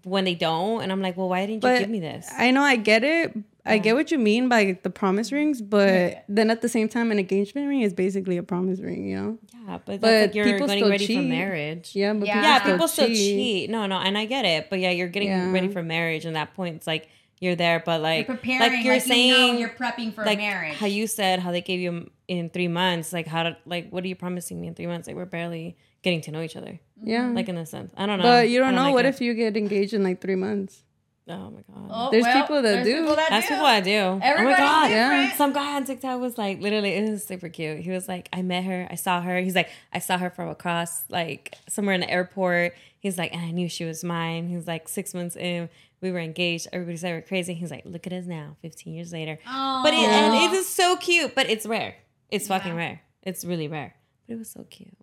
when 0.03 0.25
they 0.25 0.35
don't, 0.35 0.81
and 0.81 0.91
I'm 0.91 1.01
like, 1.01 1.15
well, 1.15 1.29
why 1.29 1.41
didn't 1.41 1.55
you 1.63 1.69
But 1.69 1.79
give 1.79 1.89
me 1.89 1.99
this? 1.99 2.29
I 2.37 2.51
know 2.51 2.61
I 2.63 2.75
get 2.75 3.03
it. 3.03 3.35
I 3.65 3.77
get 3.77 3.95
what 3.95 4.11
you 4.11 4.17
mean 4.19 4.49
by 4.49 4.77
the 4.83 4.89
promise 4.89 5.31
rings, 5.31 5.61
but 5.61 6.25
then 6.27 6.49
at 6.51 6.61
the 6.61 6.67
same 6.69 6.89
time, 6.89 7.11
an 7.11 7.19
engagement 7.19 7.67
ring 7.69 7.81
is 7.81 7.93
basically 7.93 8.35
a 8.37 8.43
promise 8.43 8.79
ring, 8.81 9.07
you 9.07 9.15
know? 9.15 9.37
yeah, 9.65 9.79
but 9.85 10.01
that's 10.01 10.01
but 10.01 10.21
like 10.27 10.35
you're 10.35 10.45
people 10.45 10.67
getting 10.67 10.83
still 10.83 10.89
ready 10.89 11.05
for 11.05 11.13
cheat. 11.13 11.29
marriage. 11.29 11.91
Yeah, 11.95 12.13
but 12.13 12.27
Yeah. 12.27 12.41
yeah, 12.41 12.59
people, 12.59 12.71
people 12.73 12.87
still, 12.89 13.05
still 13.05 13.15
cheat. 13.15 13.37
cheat. 13.37 13.69
No, 13.69 13.85
no, 13.85 13.97
and 13.99 14.17
I 14.17 14.25
get 14.25 14.43
it, 14.43 14.69
but 14.69 14.79
yeah, 14.79 14.89
you're 14.91 15.07
getting 15.07 15.29
Yeah. 15.29 15.51
ready 15.51 15.69
for 15.69 15.81
marriage, 15.81 16.25
and 16.25 16.35
that 16.35 16.53
point, 16.55 16.75
it's 16.75 16.87
like 16.87 17.07
you're 17.39 17.55
there, 17.55 17.81
but 17.85 18.01
like, 18.01 18.27
You're 18.27 18.35
preparing. 18.37 18.59
like 18.73 18.83
you're 18.85 18.93
you 18.95 18.99
saying, 18.99 19.53
know 19.53 19.59
you're 19.59 19.69
prepping 19.69 20.13
for 20.13 20.25
like 20.25 20.37
marriage. 20.39 20.75
how 20.75 20.85
you 20.87 21.07
said 21.07 21.39
how 21.39 21.51
they 21.51 21.61
gave 21.61 21.79
you 21.79 22.09
in 22.27 22.49
three 22.49 22.67
months. 22.69 23.11
Like 23.13 23.27
how 23.27 23.43
to 23.43 23.57
like 23.65 23.89
what 23.91 24.03
are 24.03 24.07
you 24.07 24.15
promising 24.15 24.59
me 24.61 24.67
in 24.67 24.75
three 24.75 24.87
months? 24.87 25.07
Like 25.07 25.15
we're 25.17 25.25
barely 25.25 25.75
getting 26.03 26.21
to 26.21 26.31
know 26.31 26.41
each 26.41 26.55
other. 26.55 26.79
Yeah. 27.01 27.27
Like 27.29 27.49
in 27.49 27.57
a 27.57 27.65
sense, 27.65 27.91
I 27.97 28.05
don't 28.05 28.19
know. 28.19 28.23
but 28.23 28.49
you 28.49 28.61
I 28.61 28.67
don't 28.67 28.75
know 28.75 28.83
like 28.83 28.93
what 28.93 29.05
it. 29.05 29.09
if 29.09 29.19
you 29.21 29.33
get 29.33 29.57
engaged 29.57 29.93
in 29.93 30.03
like 30.03 30.21
three 30.21 30.35
months? 30.35 30.82
Oh 31.27 31.51
my 31.51 31.61
god. 31.61 31.87
Oh, 31.89 32.11
There's 32.11 32.23
well, 32.23 32.41
people 32.41 32.61
that 32.61 32.83
there's 32.83 32.85
do. 32.85 32.99
People 32.99 33.15
that 33.15 33.29
That's 33.29 33.47
do. 33.47 33.53
people 33.53 33.65
I 33.65 33.79
do. 33.79 33.97
oh 33.97 34.17
my 34.19 34.57
god. 34.57 34.87
different. 34.89 35.33
Some 35.35 35.53
guy 35.53 35.75
on 35.75 35.85
TikTok 35.85 36.19
was 36.19 36.37
like, 36.37 36.59
literally, 36.59 36.95
it 36.95 37.09
was 37.09 37.23
super 37.23 37.47
cute. 37.47 37.79
He 37.79 37.91
was 37.91 38.09
like, 38.09 38.27
I 38.33 38.41
met 38.41 38.65
her, 38.65 38.87
I 38.91 38.95
saw 38.95 39.21
her. 39.21 39.39
He's 39.39 39.55
like, 39.55 39.69
I 39.93 39.99
saw 39.99 40.17
her 40.17 40.29
from 40.29 40.49
across, 40.49 41.03
like 41.09 41.55
somewhere 41.69 41.95
in 41.95 42.01
the 42.01 42.09
airport. 42.09 42.73
He's 42.99 43.17
like, 43.17 43.33
and 43.33 43.41
I 43.41 43.51
knew 43.51 43.69
she 43.69 43.85
was 43.85 44.03
mine. 44.03 44.49
He's 44.49 44.67
like, 44.67 44.89
six 44.89 45.13
months 45.13 45.37
in, 45.37 45.69
we 46.01 46.11
were 46.11 46.19
engaged. 46.19 46.67
Everybody 46.73 46.97
said 46.97 47.13
we're 47.13 47.21
crazy. 47.21 47.53
He's 47.53 47.71
like, 47.71 47.83
look 47.85 48.05
at 48.05 48.11
us 48.11 48.25
now, 48.25 48.57
15 48.61 48.93
years 48.93 49.13
later. 49.13 49.39
Oh. 49.47 49.81
But 49.83 49.93
it, 49.93 49.99
and 49.99 50.35
it 50.35 50.55
is 50.57 50.67
so 50.67 50.97
cute, 50.97 51.33
but 51.35 51.49
it's 51.49 51.65
rare. 51.65 51.95
It's 52.29 52.47
fucking 52.49 52.75
rare. 52.75 53.01
It's 53.21 53.45
really 53.45 53.69
rare. 53.69 53.95
But 54.27 54.33
it 54.33 54.39
was 54.39 54.49
so 54.49 54.65
cute. 54.69 54.97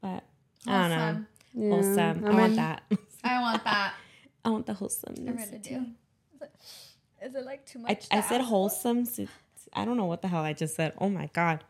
But 0.00 0.24
I 0.66 0.88
don't 0.88 0.90
know. 0.90 0.96
Wholesome. 0.96 1.26
Yeah. 1.54 1.70
Wholesome. 1.70 2.24
I, 2.24 2.30
I 2.30 2.34
want 2.34 2.56
that. 2.56 2.82
I 3.24 3.40
want 3.40 3.64
that. 3.64 3.94
I 4.44 4.50
want 4.50 4.66
the 4.66 4.72
I 4.72 4.74
wholesomeness. 4.76 5.46
really 5.46 5.58
do. 5.58 5.86
Is 7.24 7.34
it 7.34 7.44
like 7.44 7.64
too 7.66 7.78
I, 7.80 7.82
much? 7.82 8.06
I 8.10 8.20
to 8.20 8.22
said 8.28 8.40
wholesome. 8.40 9.04
so- 9.04 9.26
I 9.74 9.84
don't 9.84 9.96
know 9.96 10.06
what 10.06 10.22
the 10.22 10.28
hell 10.28 10.42
I 10.42 10.52
just 10.52 10.74
said. 10.74 10.92
Oh 10.98 11.08
my 11.08 11.30
god. 11.32 11.62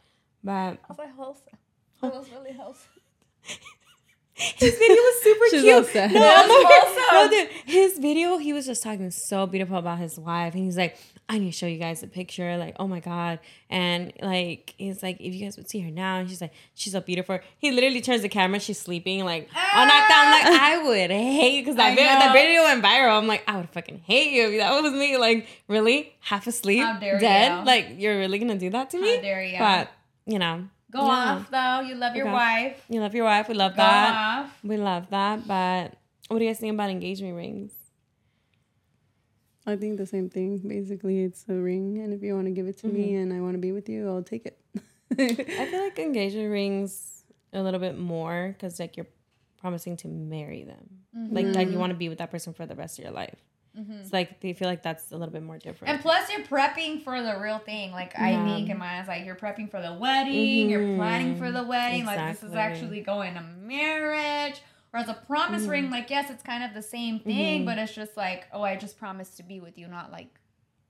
But 0.43 0.53
I 0.53 0.77
was 0.89 0.99
like 0.99 1.15
wholesome. 1.15 1.59
It 2.03 2.13
was 2.13 2.31
really 2.31 2.53
wholesome. 2.53 2.89
his 4.35 4.73
video 4.79 4.97
was 4.97 5.23
super 5.23 5.45
She's 5.51 5.63
cute. 5.63 5.75
all. 5.97 6.09
No, 6.09 6.21
It 6.21 6.39
I'm 6.39 6.49
was 6.49 6.67
wholesome. 6.69 7.03
no, 7.13 7.31
dude. 7.31 7.49
His 7.67 7.99
video, 7.99 8.39
he 8.39 8.53
was 8.53 8.67
just 8.67 8.83
talking 8.83 9.11
so 9.11 9.47
beautiful 9.47 9.77
about 9.77 9.99
his 9.99 10.19
wife, 10.19 10.55
and 10.55 10.65
he's 10.65 10.77
like, 10.77 10.97
"I 11.33 11.39
need 11.39 11.47
to 11.53 11.57
show 11.57 11.67
you 11.67 11.79
guys 11.79 12.03
a 12.03 12.07
picture." 12.07 12.57
Like, 12.57 12.77
oh 12.79 12.87
my 12.87 13.01
god, 13.01 13.39
and 13.71 14.13
like 14.21 14.75
he's 14.77 15.03
like, 15.03 15.17
if 15.21 15.35
you 15.35 15.45
guys 15.45 15.57
would 15.57 15.69
see 15.69 15.81
her 15.81 15.91
now, 15.91 16.19
and 16.19 16.29
she's 16.29 16.41
like, 16.41 16.53
she's 16.75 16.93
so 16.93 17.01
beautiful. 17.01 17.39
He 17.59 17.71
literally 17.73 18.01
turns 18.01 18.23
the 18.23 18.29
camera, 18.29 18.61
she's 18.61 18.79
sleeping, 18.79 19.25
like 19.25 19.49
all 19.75 19.87
knocked 19.87 20.11
out. 20.11 20.27
I'm 20.27 20.31
like, 20.33 20.61
ah! 20.61 20.65
I 20.73 20.83
would 20.83 21.11
hate 21.11 21.61
because 21.63 21.77
that 21.77 21.91
video, 21.97 22.13
that 22.13 22.33
video 22.33 22.63
went 22.65 22.85
viral. 22.85 23.19
I'm 23.19 23.27
like, 23.27 23.43
I 23.49 23.57
would 23.57 23.71
fucking 23.71 24.01
hate 24.05 24.33
you 24.33 24.51
if 24.51 24.59
that 24.61 24.83
was 24.83 24.93
me. 24.93 25.17
Like, 25.17 25.47
really, 25.69 26.13
half 26.21 26.47
asleep, 26.47 26.83
How 26.85 26.99
dare 26.99 27.19
dead. 27.19 27.61
you. 27.61 27.65
Like, 27.65 27.87
you're 27.97 28.19
really 28.19 28.39
gonna 28.39 28.59
do 28.59 28.71
that 28.71 28.91
to 28.91 29.01
me? 29.01 29.17
How 29.17 29.23
dare 29.23 29.43
you. 29.45 29.59
But 29.59 29.91
you 30.27 30.39
know, 30.39 30.69
Go 30.93 30.99
no. 31.01 31.11
off 31.11 31.51
though. 31.51 31.81
You 31.81 31.95
love 31.95 32.15
your 32.15 32.27
Okay. 32.27 32.35
wife. 32.35 32.85
You 32.89 33.01
love 33.01 33.15
your 33.15 33.25
wife. 33.25 33.49
We 33.49 33.55
love 33.55 33.73
Go 33.73 33.77
that. 33.83 34.15
off. 34.45 34.59
We 34.63 34.77
love 34.77 35.09
that. 35.11 35.49
But 35.49 35.95
what 36.29 36.39
do 36.39 36.45
you 36.45 36.51
guys 36.51 36.59
think 36.61 36.75
about 36.75 36.91
engagement 36.91 37.35
rings? 37.37 37.73
I 39.67 39.77
think 39.77 39.99
the 39.99 40.07
same 40.07 40.29
thing. 40.29 40.59
Basically, 40.59 41.23
it's 41.23 41.45
a 41.49 41.55
ring, 41.55 41.99
and 41.99 42.13
if 42.13 42.23
you 42.23 42.35
want 42.35 42.47
to 42.47 42.51
give 42.51 42.67
it 42.67 42.79
to 42.79 42.89
me 42.89 43.13
Mm-hmm. 43.13 43.23
and 43.23 43.33
I 43.33 43.41
want 43.41 43.55
to 43.55 43.59
be 43.59 43.73
with 43.73 43.89
you, 43.89 44.09
I'll 44.09 44.23
take 44.23 44.47
it. 44.47 44.59
I 45.19 45.67
feel 45.67 45.83
like 45.83 45.99
engagement 45.99 46.51
rings 46.51 47.25
a 47.53 47.63
little 47.63 47.81
bit 47.81 47.99
more 47.99 48.49
because 48.49 48.81
like 48.81 48.97
you're 48.97 49.07
promising 49.61 49.97
to 49.99 50.09
marry 50.09 50.65
them, 50.65 50.89
mm-hmm. 51.17 51.35
like 51.35 51.47
like 51.47 51.55
you 51.55 51.73
mm-hmm. 51.73 51.81
want 51.81 51.91
to 51.91 51.97
be 51.97 52.09
with 52.09 52.19
that 52.19 52.31
person 52.31 52.53
for 52.53 52.67
the 52.67 52.75
rest 52.75 52.99
of 52.99 53.05
your 53.05 53.13
life. 53.13 53.39
Mm-hmm. 53.79 54.01
It's 54.01 54.13
like 54.13 54.41
they 54.41 54.53
feel 54.53 54.69
like 54.69 54.83
that's 54.83 55.13
a 55.13 55.17
little 55.17 55.33
bit 55.33 55.43
more 55.43 55.59
different. 55.59 55.95
And 55.95 56.03
plus, 56.03 56.31
you're 56.31 56.47
prepping 56.47 57.03
for 57.03 57.23
the 57.23 57.39
real 57.39 57.59
thing. 57.59 57.93
Like 57.93 58.19
I 58.19 58.33
think 58.45 58.69
in 58.69 58.79
my 58.79 59.01
eyes, 59.01 59.09
like 59.09 59.25
you're 59.25 59.37
prepping 59.37 59.71
for 59.71 59.81
the 59.81 59.95
wedding. 59.95 60.69
You're 60.69 60.97
planning 60.97 61.39
for 61.39 61.51
the 61.51 61.63
wedding. 61.63 62.05
Like 62.05 62.35
this 62.35 62.43
is 62.43 62.55
actually 62.55 63.01
going 63.01 63.35
to 63.35 63.43
marriage. 63.43 64.61
Whereas 64.93 65.09
a 65.09 65.15
promise 65.15 65.63
ring, 65.65 65.91
like 65.91 66.09
yes, 66.11 66.31
it's 66.31 66.43
kind 66.43 66.63
of 66.63 66.75
the 66.75 66.83
same 66.83 67.19
thing, 67.19 67.63
Mhm. 67.63 67.67
but 67.67 67.79
it's 67.79 67.95
just 67.95 68.17
like, 68.17 68.47
oh, 68.53 68.63
I 68.63 68.77
just 68.77 68.99
promised 68.99 69.37
to 69.39 69.43
be 69.43 69.59
with 69.59 69.77
you, 69.79 69.89
not 69.89 70.13
like 70.13 70.39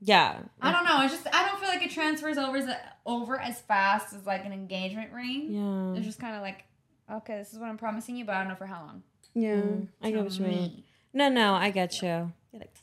yeah, 0.05 0.41
I 0.61 0.73
don't 0.73 0.85
know. 0.85 1.03
It's 1.03 1.15
just 1.15 1.27
I 1.33 1.47
don't 1.49 1.61
feel 1.61 1.69
like 1.69 1.83
it 1.83 1.91
transfers 1.93 2.37
over 2.37 2.57
as 2.57 2.69
over 3.07 3.39
as 3.41 3.61
fast 3.61 4.13
as 4.13 4.27
like 4.27 4.45
an 4.45 4.53
engagement 4.53 5.13
ring. 5.13 5.47
yeah. 5.53 5.97
It's 5.97 6.05
just 6.07 6.19
kind 6.19 6.35
of 6.35 6.43
like, 6.43 6.65
okay, 7.11 7.39
this 7.39 7.53
is 7.53 7.59
what 7.61 7.69
I'm 7.69 7.79
promising 7.79 8.17
you, 8.17 8.25
but 8.25 8.35
I 8.35 8.41
don't 8.41 8.49
know 8.49 8.57
for 8.57 8.67
how 8.67 8.81
long. 8.83 9.03
yeah. 9.35 9.55
Mm, 9.55 9.89
I 10.03 10.11
get 10.11 10.25
what 10.25 10.33
you 10.39 10.45
mean. 10.47 10.53
me. 10.59 10.85
No, 11.13 11.29
no, 11.29 11.55
I 11.55 11.71
get 11.71 12.03
you. 12.03 12.09
You're 12.09 12.61
like, 12.61 12.75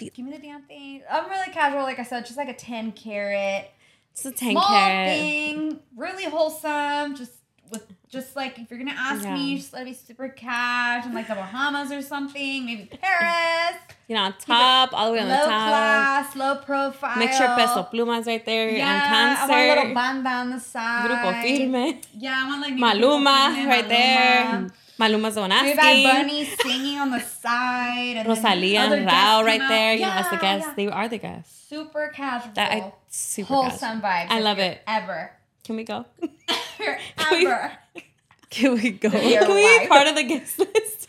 Give 0.00 0.18
me 0.26 0.32
the 0.32 0.38
damn 0.38 0.62
thing. 0.62 1.02
I'm 1.10 1.30
really 1.30 1.52
casual, 1.52 1.82
like 1.82 1.98
I 1.98 2.02
said, 2.02 2.26
just 2.26 2.36
like 2.36 2.48
a 2.48 2.54
10 2.54 2.92
carat. 2.92 3.70
It's 4.12 4.26
a 4.26 4.30
ten 4.32 4.50
small 4.52 4.66
carat. 4.66 5.08
thing, 5.08 5.80
really 5.94 6.24
wholesome. 6.24 7.14
Just 7.16 7.32
with 7.70 7.84
just 8.08 8.36
like 8.36 8.58
if 8.58 8.70
you're 8.70 8.78
gonna 8.78 8.94
ask 8.96 9.24
me, 9.28 9.56
just 9.56 9.72
let 9.72 9.84
me 9.84 9.92
super 9.94 10.28
cash 10.28 11.04
and 11.04 11.14
like 11.14 11.28
the 11.28 11.34
Bahamas 11.34 11.90
or 11.92 12.02
something, 12.02 12.66
maybe 12.66 12.84
Paris. 13.00 13.76
You 14.08 14.14
know, 14.14 14.22
on 14.22 14.34
top, 14.38 14.90
all 14.92 15.06
the 15.08 15.12
way 15.14 15.20
on 15.20 15.28
low 15.28 15.34
the 15.34 15.42
top. 15.42 15.66
Low 15.66 15.68
class, 15.72 16.36
low 16.36 16.56
profile. 16.64 17.18
Make 17.18 17.32
sure 17.32 17.48
Peso 17.56 17.82
Pluma's 17.84 18.26
right 18.26 18.44
there 18.46 18.70
Yeah, 18.70 18.86
and 18.86 19.02
I 19.02 19.48
want 19.48 19.50
a 19.50 19.68
little 19.68 19.74
concert. 19.76 19.94
banda 19.94 20.30
on 20.30 20.50
the 20.50 20.60
side. 20.60 21.10
Grupo 21.10 21.42
Firme. 21.42 22.00
Yeah, 22.16 22.42
I 22.44 22.48
want 22.48 22.60
like 22.62 22.74
Maluma 22.74 23.54
Firme, 23.54 23.66
right 23.68 23.88
there. 23.88 24.44
Maluma. 24.44 24.72
Maluma 24.98 25.62
Maybe 25.62 25.76
Bad 25.76 25.96
Zonaski. 25.96 26.04
Bunny 26.04 26.44
singing 26.62 26.98
on 26.98 27.10
the 27.10 27.20
side. 27.20 28.16
And 28.16 28.28
Rosalia 28.28 28.80
and 28.80 29.06
Rauw 29.06 29.44
right 29.44 29.60
out. 29.60 29.68
there. 29.68 29.92
You 29.94 30.00
know, 30.06 30.10
as 30.12 30.30
the 30.30 30.36
guests. 30.38 30.68
yeah. 30.68 30.74
They 30.76 30.86
are 30.88 31.08
the 31.08 31.18
guests. 31.18 31.68
Super 31.68 32.10
casual. 32.14 32.52
That 32.54 32.72
I 32.72 32.92
super 33.08 33.52
wholesome 33.52 34.00
vibes. 34.00 34.28
I 34.30 34.40
love 34.40 34.58
it. 34.58 34.80
Ever. 34.86 35.32
Can 35.66 35.76
we 35.76 35.84
go? 35.84 36.04
Ever. 36.78 37.72
we- 37.94 38.02
Can 38.50 38.74
we 38.74 38.90
go? 38.92 39.08
Your 39.08 39.42
Can 39.44 39.54
we 39.54 39.80
be 39.80 39.88
part 39.88 40.06
of 40.06 40.14
the 40.14 40.22
guest 40.22 40.58
list? 40.60 41.08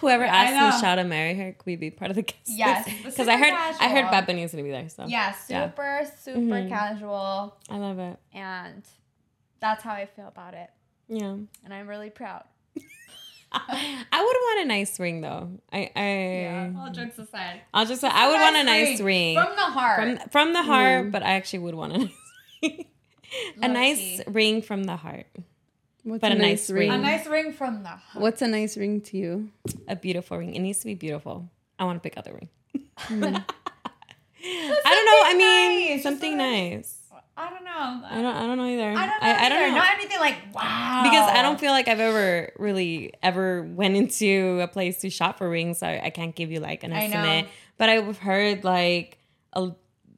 Whoever 0.00 0.24
know. 0.26 0.70
Michelle 0.70 0.96
to 0.96 1.04
marry 1.04 1.34
her, 1.34 1.52
can 1.52 1.62
we 1.66 1.76
be 1.76 1.90
part 1.90 2.10
of 2.10 2.14
the 2.16 2.22
guest 2.22 2.38
Yes, 2.46 2.86
list? 2.86 2.98
but 3.02 3.10
Because 3.12 3.28
I 3.28 3.34
super 3.34 3.44
heard 3.44 3.52
I 3.54 3.88
heard 3.88 3.94
casual. 4.04 4.10
Bad 4.10 4.26
Bunny 4.26 4.42
is 4.44 4.52
gonna 4.52 4.62
be 4.64 4.70
there. 4.70 4.88
So 4.88 5.04
Yeah, 5.06 5.34
Yeah. 5.48 5.66
super, 5.70 6.06
super 6.22 6.40
Mhm. 6.40 6.68
casual. 6.68 7.56
I 7.68 7.76
love 7.76 7.98
it. 7.98 8.18
And 8.32 8.82
that's 9.60 9.82
how 9.82 9.92
I 9.92 10.06
feel 10.06 10.28
about 10.28 10.54
it. 10.54 10.70
Yeah. 11.08 11.36
And 11.64 11.74
I'm 11.74 11.86
really 11.86 12.10
proud. 12.10 12.44
I 13.52 13.96
would 14.12 14.20
want 14.20 14.60
a 14.64 14.64
nice 14.68 14.98
ring 14.98 15.20
though. 15.20 15.50
I 15.72 15.90
I 15.94 16.72
all 16.78 16.90
jokes 16.90 17.18
aside. 17.18 17.60
I'll 17.72 17.86
just 17.86 18.00
say 18.00 18.08
I 18.08 18.28
would 18.28 18.40
want 18.40 18.56
a 18.56 18.64
nice 18.64 19.00
ring. 19.00 19.34
ring. 19.36 19.44
From 19.44 19.54
the 19.56 19.62
heart. 19.62 20.00
from 20.18 20.28
from 20.30 20.52
the 20.54 20.62
heart, 20.62 21.12
but 21.12 21.22
I 21.22 21.32
actually 21.34 21.60
would 21.60 21.74
want 21.74 21.92
a 21.92 21.98
nice 21.98 22.10
ring. 22.62 22.84
A 23.62 23.68
nice 23.68 23.98
key. 23.98 24.22
ring 24.26 24.62
from 24.62 24.84
the 24.84 24.96
heart. 24.96 25.26
What's 26.02 26.20
But 26.20 26.32
a 26.32 26.34
nice 26.34 26.68
ring. 26.68 26.90
a 26.90 26.98
nice 26.98 27.26
ring 27.26 27.52
from 27.52 27.82
the 27.82 27.88
heart. 27.88 28.20
What's 28.22 28.42
a 28.42 28.46
nice 28.48 28.76
ring 28.76 29.00
to 29.02 29.16
you? 29.16 29.50
A 29.88 29.96
beautiful 29.96 30.36
ring. 30.38 30.54
It 30.54 30.60
needs 30.60 30.80
to 30.80 30.86
be 30.86 30.94
beautiful. 30.94 31.48
I 31.78 31.84
want 31.84 31.96
to 31.96 32.00
pick 32.00 32.18
out 32.18 32.24
the 32.24 32.34
ring. 32.34 32.48
Hmm. 32.96 33.24
I 33.24 34.90
don't 34.94 35.06
know. 35.06 35.20
I 35.24 35.34
mean, 35.36 35.90
nice. 35.90 36.02
something 36.02 36.38
Just 36.38 36.38
nice. 36.38 37.00
I 37.36 37.50
don't 37.50 37.64
know. 37.64 38.06
I 38.08 38.22
don't. 38.22 38.36
I 38.36 38.46
don't 38.46 38.58
know 38.58 38.66
either. 38.66 38.90
I 38.90 39.06
don't 39.06 39.22
know. 39.22 39.28
I, 39.28 39.46
I 39.46 39.48
don't 39.48 39.70
know. 39.70 39.76
Not 39.78 39.94
anything 39.94 40.20
like 40.20 40.36
wow. 40.54 41.00
because 41.02 41.30
I 41.30 41.42
don't 41.42 41.58
feel 41.58 41.72
like 41.72 41.88
I've 41.88 41.98
ever 41.98 42.52
really 42.58 43.12
ever 43.22 43.62
went 43.62 43.96
into 43.96 44.60
a 44.62 44.68
place 44.68 44.98
to 45.00 45.10
shop 45.10 45.38
for 45.38 45.50
rings. 45.50 45.78
So 45.78 45.86
I 45.88 46.10
can't 46.10 46.34
give 46.34 46.52
you 46.52 46.60
like 46.60 46.84
an 46.84 46.92
I 46.92 47.08
know. 47.08 47.18
estimate. 47.18 47.46
But 47.76 47.88
I've 47.88 48.18
heard 48.18 48.62
like 48.62 49.18
a 49.54 49.72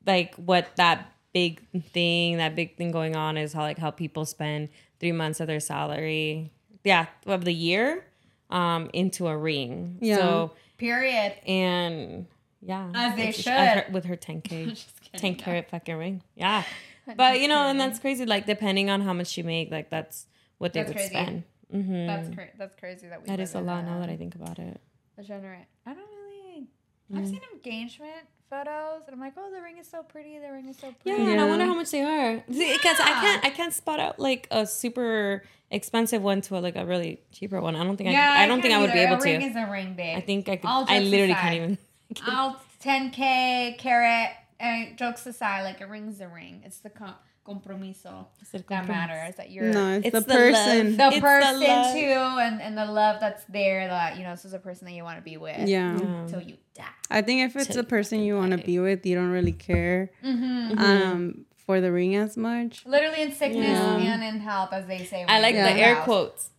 like 0.04 0.34
what 0.34 0.68
that 0.76 1.10
big 1.36 1.52
thing, 1.92 2.38
that 2.38 2.54
big 2.54 2.76
thing 2.78 2.90
going 2.92 3.14
on 3.16 3.36
is 3.36 3.52
how 3.52 3.62
like 3.62 3.78
how 3.78 3.90
people 3.90 4.24
spend 4.24 4.68
three 5.00 5.12
months 5.12 5.38
of 5.40 5.46
their 5.46 5.60
salary, 5.60 6.50
yeah, 6.84 7.06
of 7.26 7.44
the 7.44 7.52
year, 7.52 8.04
um, 8.50 8.88
into 8.94 9.26
a 9.26 9.36
ring. 9.36 9.98
Yeah. 10.00 10.16
So 10.16 10.52
Period. 10.78 11.34
and 11.46 12.26
yeah, 12.62 12.90
As 12.94 13.16
they 13.16 13.28
it's- 13.28 13.42
should. 13.42 13.52
her- 13.52 13.86
with 13.92 14.04
her 14.06 14.16
10k, 14.16 14.68
Just 14.74 15.00
kidding. 15.02 15.34
10 15.36 15.44
carat 15.44 15.68
fucking 15.70 15.96
ring. 15.96 16.22
Yeah. 16.34 16.62
But 17.16 17.38
you 17.40 17.46
know, 17.46 17.68
and 17.70 17.78
that's 17.78 18.00
crazy. 18.00 18.26
Like 18.26 18.46
depending 18.46 18.90
on 18.90 19.00
how 19.00 19.12
much 19.12 19.36
you 19.38 19.44
make, 19.44 19.70
like 19.70 19.90
that's 19.90 20.26
what 20.58 20.72
they 20.72 20.80
That's 20.82 20.88
would 20.88 20.96
crazy. 20.96 21.14
spend. 21.14 21.42
hmm 21.70 22.06
That's 22.10 22.28
cra- 22.34 22.54
that's 22.58 22.74
crazy 22.82 23.06
that 23.06 23.20
we. 23.22 23.26
That 23.28 23.38
live 23.38 23.48
is 23.48 23.54
a 23.54 23.58
in 23.58 23.66
lot 23.66 23.84
now 23.84 24.00
that 24.00 24.10
I 24.10 24.16
think 24.16 24.34
about 24.34 24.58
it. 24.58 24.80
Degenerate. 25.16 25.68
I 25.86 25.94
don't 25.94 26.10
really. 26.24 26.66
I've 27.14 27.28
seen 27.28 27.42
engagement 27.54 28.26
photos, 28.48 29.02
and 29.06 29.14
I'm 29.14 29.20
like, 29.20 29.34
oh, 29.36 29.50
the 29.54 29.60
ring 29.60 29.78
is 29.78 29.86
so 29.88 30.02
pretty. 30.02 30.38
The 30.38 30.50
ring 30.52 30.68
is 30.68 30.76
so 30.76 30.92
pretty. 30.92 30.98
Yeah, 31.04 31.16
pretty. 31.16 31.32
and 31.32 31.40
I 31.40 31.44
wonder 31.46 31.64
how 31.64 31.74
much 31.74 31.90
they 31.90 32.02
are 32.02 32.42
because 32.48 33.00
I 33.00 33.12
can't 33.20 33.44
I 33.44 33.50
can't 33.50 33.72
spot 33.74 34.00
out 34.00 34.18
like 34.18 34.46
a 34.50 34.66
super 34.66 35.42
expensive 35.70 36.22
one 36.22 36.40
to 36.42 36.56
a, 36.56 36.60
like 36.60 36.76
a 36.76 36.86
really 36.86 37.20
cheaper 37.32 37.60
one. 37.60 37.74
I 37.76 37.84
don't 37.84 37.96
think 37.96 38.10
Yeah, 38.10 38.34
I, 38.38 38.44
I 38.44 38.46
don't 38.46 38.62
think 38.62 38.74
I 38.74 38.78
would 38.80 38.92
be 38.92 38.98
either. 39.00 39.12
able 39.14 39.22
a 39.22 39.24
ring 39.24 39.42
is 39.42 39.56
a 39.56 39.66
ring, 39.70 39.94
babe. 39.94 40.16
I 40.16 40.20
think 40.20 40.48
I 40.48 40.56
could. 40.56 40.68
I 40.68 40.98
literally 41.00 41.32
aside. 41.32 41.40
can't 41.42 41.54
even. 41.54 41.78
I'll 42.26 42.60
10k 42.82 43.78
carat. 43.78 44.30
And 44.58 44.96
jokes 44.96 45.26
aside, 45.26 45.64
like 45.64 45.82
a 45.82 45.86
ring's 45.86 46.18
a 46.22 46.28
ring. 46.28 46.62
It's 46.64 46.78
the 46.78 46.88
com- 46.88 47.14
compromiso 47.46 48.26
that 48.68 48.88
matters. 48.88 49.36
That 49.36 49.50
you're 49.50 49.72
No, 49.72 49.92
it's, 49.96 50.06
It's 50.06 50.12
the, 50.14 50.20
the 50.20 50.26
person. 50.26 50.96
love. 50.96 51.12
the 51.12 51.16
It's 51.16 51.20
person 51.20 51.60
love. 51.60 51.94
too, 51.94 52.00
and 52.44 52.60
and 52.62 52.76
the 52.76 52.86
love 52.86 53.20
that's 53.20 53.44
there. 53.46 53.86
That 53.88 54.16
you 54.16 54.24
know, 54.24 54.30
this 54.32 54.44
is 54.44 54.52
a 54.54 54.58
person 54.58 54.86
that 54.86 54.92
you 54.94 55.04
want 55.04 55.18
to 55.18 55.22
be 55.22 55.36
with. 55.36 55.68
Yeah. 55.68 55.98
Yeah. 55.98 56.26
Till 56.28 56.40
you 56.42 56.56
die. 56.74 56.84
I 57.10 57.22
think 57.22 57.42
if 57.48 57.56
it's 57.56 57.68
Till 57.68 57.80
a 57.80 57.84
person 57.84 58.20
you 58.20 58.36
want 58.36 58.52
to 58.52 58.58
be 58.58 58.78
with, 58.78 59.04
you 59.06 59.14
don't 59.14 59.30
really 59.30 59.52
care 59.52 60.10
Mm-hmm. 60.24 60.78
um 60.78 61.44
for 61.66 61.80
the 61.80 61.90
ring 61.90 62.14
as 62.16 62.36
much. 62.36 62.84
Literally 62.86 63.22
in 63.22 63.32
sickness 63.32 63.66
Yeah. 63.66 63.96
and 64.14 64.22
in 64.22 64.40
health, 64.40 64.70
as 64.72 64.86
they 64.86 65.04
say. 65.04 65.24
I 65.26 65.40
like 65.40 65.54
the 65.54 65.60
air 65.72 65.96
house. 65.96 66.04
quotes. 66.04 66.50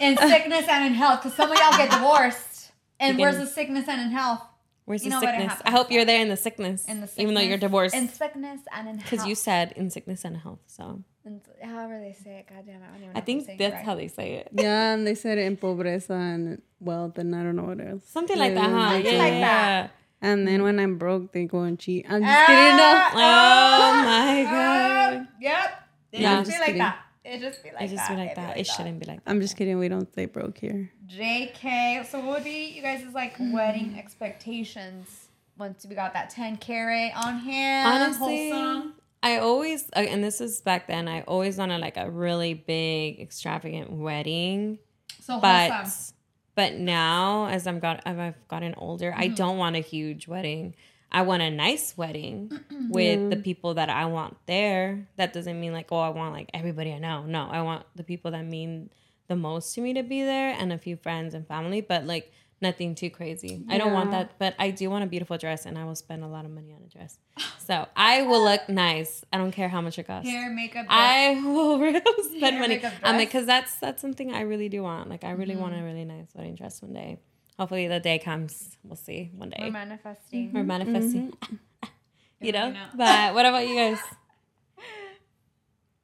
In 0.00 0.16
sickness 0.16 0.66
and 0.68 0.86
in 0.86 0.94
health, 0.94 1.22
because 1.22 1.36
some 1.36 1.50
of 1.52 1.58
y'all 1.58 1.76
get 1.76 1.90
divorced. 1.90 2.46
And 3.02 3.18
You 3.18 3.22
where's 3.22 3.38
the 3.38 3.46
sickness 3.46 3.88
and 3.88 3.98
in 4.02 4.10
health? 4.10 4.42
Where's 4.84 5.04
You 5.04 5.10
the 5.10 5.20
sickness? 5.20 5.52
I 5.64 5.70
hope 5.70 5.90
you're 5.92 6.04
there 6.04 6.20
in 6.20 6.28
the 6.28 6.36
sickness, 6.36 6.86
In 6.88 7.00
the 7.00 7.06
sickness, 7.06 7.22
even 7.22 7.34
though 7.34 7.40
you're 7.42 7.58
divorced. 7.58 7.94
In 7.94 8.08
sickness 8.08 8.60
and 8.74 8.88
in 8.88 8.98
health. 8.98 9.10
Because 9.10 9.26
you 9.26 9.34
said 9.34 9.72
in 9.76 9.90
sickness 9.90 10.24
and 10.24 10.36
health. 10.36 10.58
So 10.66 11.02
And 11.24 11.40
however 11.62 12.00
they 12.00 12.12
say 12.12 12.38
it, 12.40 12.46
God 12.48 12.64
damn 12.66 12.82
it, 12.82 12.84
I 12.84 12.86
don't 12.88 12.96
even 12.96 13.12
know 13.12 13.12
I 13.14 13.20
think 13.20 13.46
that's 13.58 13.74
right. 13.74 13.84
how 13.84 13.94
they 13.94 14.08
say 14.08 14.32
it. 14.34 14.48
Yeah, 14.52 14.94
and 14.94 15.06
they 15.06 15.14
said 15.14 15.38
it 15.38 15.42
in 15.42 15.56
pobreza 15.56 16.10
and 16.10 16.62
wealth, 16.80 17.18
and 17.18 17.36
I 17.36 17.42
don't 17.42 17.56
know 17.56 17.64
what 17.64 17.80
else. 17.80 18.02
Something 18.06 18.38
like 18.38 18.54
that, 18.54 18.70
huh? 18.70 18.90
Something 18.94 19.12
yeah, 19.12 19.18
like 19.18 19.32
yeah, 19.34 19.40
that. 19.40 19.82
yeah. 19.84 19.88
And 20.22 20.46
then 20.46 20.62
when 20.62 20.78
I'm 20.78 20.98
broke, 20.98 21.32
they 21.32 21.44
go 21.46 21.60
and 21.60 21.78
cheat. 21.78 22.04
I'm 22.08 22.22
just 22.22 22.46
kidding. 22.46 22.76
No. 22.76 23.08
Oh 23.14 24.02
my 24.04 24.44
ah, 24.46 24.50
god. 24.50 25.28
Yep. 25.40 25.82
It 26.12 26.20
Yeah, 26.20 26.32
I'm 26.32 26.38
just 26.40 26.50
just 26.50 26.60
like 26.60 26.66
kidding. 26.66 26.78
that. 26.80 26.98
It 27.24 27.40
just 27.40 27.62
be 27.62 27.70
like 27.70 27.82
It 27.82 27.88
just 27.88 28.08
that. 28.08 28.10
be 28.10 28.16
like 28.16 28.30
It'd 28.32 28.36
that. 28.44 28.56
It 28.58 28.66
shouldn't 28.66 28.98
be 28.98 29.06
like 29.06 29.24
that. 29.24 29.30
I'm 29.30 29.40
just 29.40 29.56
kidding. 29.56 29.78
We 29.78 29.88
don't 29.88 30.10
stay 30.12 30.26
broke 30.26 30.58
here. 30.58 30.90
JK. 31.06 32.06
So 32.06 32.18
what 32.20 32.28
would 32.36 32.44
be 32.44 32.68
you 32.74 32.82
guys' 32.82 33.04
like 33.12 33.36
wedding 33.38 33.96
expectations 33.98 35.28
once 35.58 35.84
we 35.86 35.94
got 35.94 36.14
that 36.14 36.30
10 36.30 36.56
carat 36.56 37.12
on 37.16 37.38
hand? 37.38 38.02
Honestly, 38.02 38.50
wholesome? 38.50 38.94
I 39.22 39.36
always 39.36 39.84
uh, 39.94 40.00
and 40.00 40.24
this 40.24 40.40
is 40.40 40.62
back 40.62 40.86
then. 40.86 41.08
I 41.08 41.20
always 41.22 41.58
wanted 41.58 41.80
like 41.82 41.98
a 41.98 42.10
really 42.10 42.54
big, 42.54 43.20
extravagant 43.20 43.90
wedding, 43.90 44.78
So 45.20 45.38
but 45.40 45.70
wholesome. 45.70 46.14
but 46.54 46.74
now 46.76 47.46
as 47.48 47.66
I'm 47.66 47.80
got 47.80 48.00
as 48.06 48.16
I've 48.18 48.48
gotten 48.48 48.74
older, 48.78 49.12
I 49.14 49.28
don't 49.28 49.58
want 49.58 49.76
a 49.76 49.80
huge 49.80 50.26
wedding. 50.26 50.74
I 51.12 51.22
want 51.22 51.42
a 51.42 51.50
nice 51.50 51.96
wedding 51.96 52.50
with 52.88 53.30
the 53.30 53.36
people 53.36 53.74
that 53.74 53.88
I 53.90 54.06
want 54.06 54.36
there. 54.46 55.08
That 55.16 55.32
doesn't 55.32 55.58
mean 55.60 55.72
like 55.72 55.88
oh 55.90 55.98
I 56.00 56.10
want 56.10 56.32
like 56.32 56.50
everybody 56.54 56.92
I 56.92 56.98
know. 56.98 57.24
No, 57.24 57.48
I 57.50 57.62
want 57.62 57.84
the 57.96 58.04
people 58.04 58.30
that 58.32 58.44
mean 58.44 58.90
the 59.28 59.36
most 59.36 59.74
to 59.74 59.80
me 59.80 59.94
to 59.94 60.02
be 60.02 60.22
there 60.22 60.54
and 60.58 60.72
a 60.72 60.78
few 60.78 60.96
friends 60.96 61.34
and 61.34 61.46
family, 61.46 61.80
but 61.80 62.04
like 62.04 62.32
nothing 62.62 62.94
too 62.94 63.08
crazy. 63.08 63.64
I 63.70 63.78
don't 63.78 63.92
want 63.92 64.10
that, 64.10 64.38
but 64.38 64.54
I 64.58 64.70
do 64.70 64.90
want 64.90 65.02
a 65.02 65.06
beautiful 65.06 65.38
dress 65.38 65.64
and 65.66 65.78
I 65.78 65.84
will 65.84 65.94
spend 65.94 66.22
a 66.22 66.26
lot 66.26 66.44
of 66.44 66.50
money 66.50 66.74
on 66.74 66.82
a 66.84 66.88
dress. 66.88 67.16
So 67.58 67.86
I 67.96 68.22
will 68.22 68.44
look 68.44 68.68
nice. 68.68 69.24
I 69.32 69.38
don't 69.38 69.52
care 69.52 69.68
how 69.68 69.80
much 69.80 69.98
it 69.98 70.02
costs. 70.06 70.28
Hair, 70.28 70.50
makeup, 70.50 70.86
dress. 70.86 70.88
I 70.90 71.40
will 71.42 71.78
really 71.86 72.02
spend 72.24 72.42
Hair, 72.42 72.60
money. 72.60 72.74
makeup, 72.74 72.92
I'm 73.02 73.16
like, 73.16 73.28
because 73.28 73.46
that's 73.46 73.76
that's 73.76 74.02
something 74.02 74.32
I 74.34 74.42
really 74.42 74.68
do 74.68 74.82
want. 74.82 75.08
Like, 75.08 75.24
I 75.24 75.30
really 75.30 75.56
want 75.56 75.72
Mm-hmm. 75.74 75.82
a 75.84 75.86
really 75.86 76.04
nice 76.04 76.26
wedding 76.34 76.54
dress 76.56 76.82
one 76.82 76.92
day. 76.92 77.18
Hopefully, 77.58 77.86
the 77.88 78.00
day 78.00 78.18
comes. 78.18 78.76
We'll 78.84 78.96
see 78.96 79.30
one 79.36 79.50
day. 79.50 79.56
We're 79.60 79.66
day. 79.66 79.70
manifesting. 79.70 80.52
We're 80.52 80.62
manifesting. 80.64 81.32
you 82.40 82.52
know. 82.52 82.68
You 82.68 82.72
know. 82.74 82.86
But 82.96 83.34
what 83.34 83.44
about 83.46 83.68
you 83.68 83.74
guys? 83.76 83.98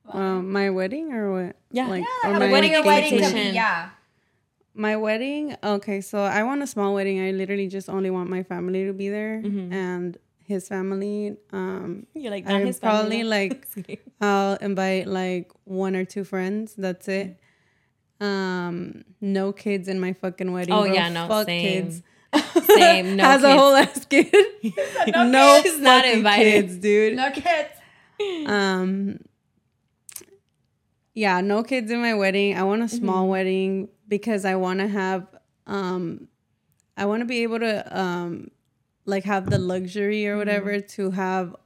Um, 0.08 0.52
my 0.52 0.70
wedding 0.70 1.12
or 1.12 1.32
what? 1.32 1.56
Yeah. 1.72 1.88
Like, 1.88 2.04
Yeah, 2.04 2.30
or 2.30 2.32
like 2.32 2.40
my 2.40 2.52
wedding 2.52 2.72
wedding, 2.72 2.86
wedding 2.86 3.10
to 3.10 3.16
be- 3.18 3.22
expectation. 3.24 3.54
Yeah. 3.54 3.88
My 4.78 4.94
wedding, 4.96 5.56
okay, 5.64 6.02
so 6.02 6.18
I 6.18 6.42
want 6.42 6.62
a 6.62 6.66
small 6.66 6.92
wedding. 6.94 7.18
I 7.26 7.30
literally 7.30 7.66
just 7.66 7.88
only 7.88 8.10
want 8.10 8.28
my 8.28 8.42
family 8.42 8.84
to 8.84 8.92
be 8.92 9.08
there 9.08 9.40
Mm-hmm. 9.42 9.72
and 9.72 10.18
his 10.44 10.68
family. 10.68 11.36
Um, 11.50 12.06
You're 12.14 12.30
like, 12.30 12.46
I 12.46 12.52
not 12.58 12.60
his 12.60 12.78
probably 12.78 13.22
family. 13.22 13.48
like 13.84 14.00
I'll 14.20 14.56
invite 14.56 15.06
like 15.06 15.50
one 15.64 15.96
or 15.96 16.04
two 16.04 16.24
friends. 16.24 16.74
That's 16.76 17.08
it. 17.08 17.38
Um, 18.20 19.04
no 19.20 19.52
kids 19.52 19.88
in 19.88 20.00
my 20.00 20.12
fucking 20.14 20.50
wedding. 20.52 20.72
Oh, 20.74 20.84
bro. 20.84 20.92
yeah, 20.94 21.08
no, 21.10 21.28
Fuck 21.28 21.46
same. 21.46 21.62
kids. 21.84 22.02
Same, 22.66 23.16
no 23.16 23.24
Has 23.24 23.42
a 23.44 23.56
whole 23.56 23.74
ass 23.74 24.04
kid. 24.04 24.26
No 25.14 25.26
no 25.28 25.60
kids. 25.62 25.78
Not 25.80 26.02
fucking 26.04 26.18
invited. 26.18 26.42
kids, 26.66 26.76
dude. 26.78 27.16
No 27.16 27.30
kids. 27.30 27.70
Um, 28.46 29.18
yeah, 31.14 31.40
no 31.40 31.62
kids 31.62 31.90
in 31.90 32.00
my 32.00 32.14
wedding. 32.14 32.56
I 32.58 32.62
want 32.64 32.82
a 32.82 32.88
small 32.88 33.22
Mm-hmm. 33.22 33.30
wedding 33.30 33.88
because 34.08 34.44
I 34.44 34.56
want 34.56 34.80
to 34.80 34.88
have, 34.88 35.26
um, 35.66 36.28
I 36.96 37.06
want 37.06 37.20
to 37.20 37.24
be 37.26 37.42
able 37.42 37.60
to, 37.60 37.98
um, 38.00 38.50
like 39.06 39.24
have 39.24 39.48
the 39.48 39.58
luxury 39.58 40.26
or 40.26 40.36
whatever 40.36 40.72
Mm-hmm. 40.72 40.86
to 41.02 41.10
have 41.12 41.56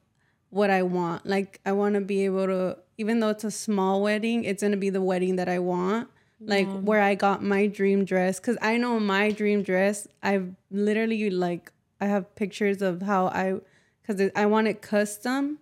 what 0.51 0.71
I 0.71 0.83
want. 0.83 1.27
Like 1.27 1.61
I 1.67 1.73
want 1.73 1.95
to 1.95 2.01
be 2.01 2.25
able 2.27 2.47
to, 2.47 2.79
even 2.99 3.21
though 3.21 3.31
it's 3.31 3.45
a 3.45 3.51
small 3.51 4.03
wedding, 4.03 4.45
it's 4.45 4.63
gonna 4.63 4.77
be 4.77 4.91
the 4.91 5.03
wedding 5.03 5.37
that 5.37 5.49
I 5.49 5.59
want. 5.59 6.09
Like 6.42 6.68
where 6.70 7.03
I 7.03 7.14
got 7.14 7.42
my 7.42 7.66
dream 7.66 8.05
dress, 8.05 8.40
cause 8.40 8.57
I 8.62 8.79
know 8.79 8.98
my 8.98 9.31
dream 9.31 9.62
dress. 9.62 10.09
I've 10.22 10.55
literally 10.70 11.29
like 11.31 11.70
I 12.00 12.07
have 12.07 12.35
pictures 12.35 12.81
of 12.81 13.03
how 13.03 13.26
I, 13.26 13.61
cause 14.07 14.20
I 14.35 14.46
want 14.46 14.66
it 14.68 14.81
custom, 14.81 15.59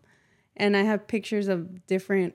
and 0.57 0.77
I 0.77 0.83
have 0.83 1.09
pictures 1.09 1.49
of 1.49 1.87
different, 1.89 2.35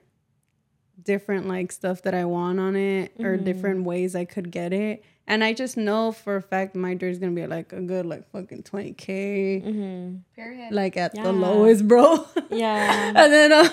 different 1.02 1.48
like 1.48 1.72
stuff 1.72 2.02
that 2.02 2.14
I 2.14 2.26
want 2.26 2.60
on 2.60 2.76
it 2.76 3.14
or 3.20 3.38
different 3.38 3.86
ways 3.86 4.14
I 4.16 4.26
could 4.26 4.52
get 4.52 4.74
it. 4.74 5.04
And 5.26 5.42
I 5.42 5.54
just 5.54 5.78
know 5.78 6.12
for 6.12 6.36
a 6.36 6.42
fact 6.42 6.76
my 6.76 6.96
dress 6.96 7.14
is 7.14 7.20
gonna 7.20 7.32
be 7.32 7.48
like 7.48 7.72
a 7.72 7.80
good 7.80 8.06
like 8.06 8.30
fucking 8.32 8.64
twenty 8.64 8.92
k, 8.92 9.62
Mm-hmm. 9.66 10.16
Period. 10.36 10.72
like 10.74 10.98
at 10.98 11.16
Yeah. 11.16 11.24
the 11.24 11.32
lowest, 11.32 11.88
bro. 11.88 12.26
Yeah. 12.52 13.14
and 13.16 13.32
then 13.32 13.52
uh, 13.54 13.70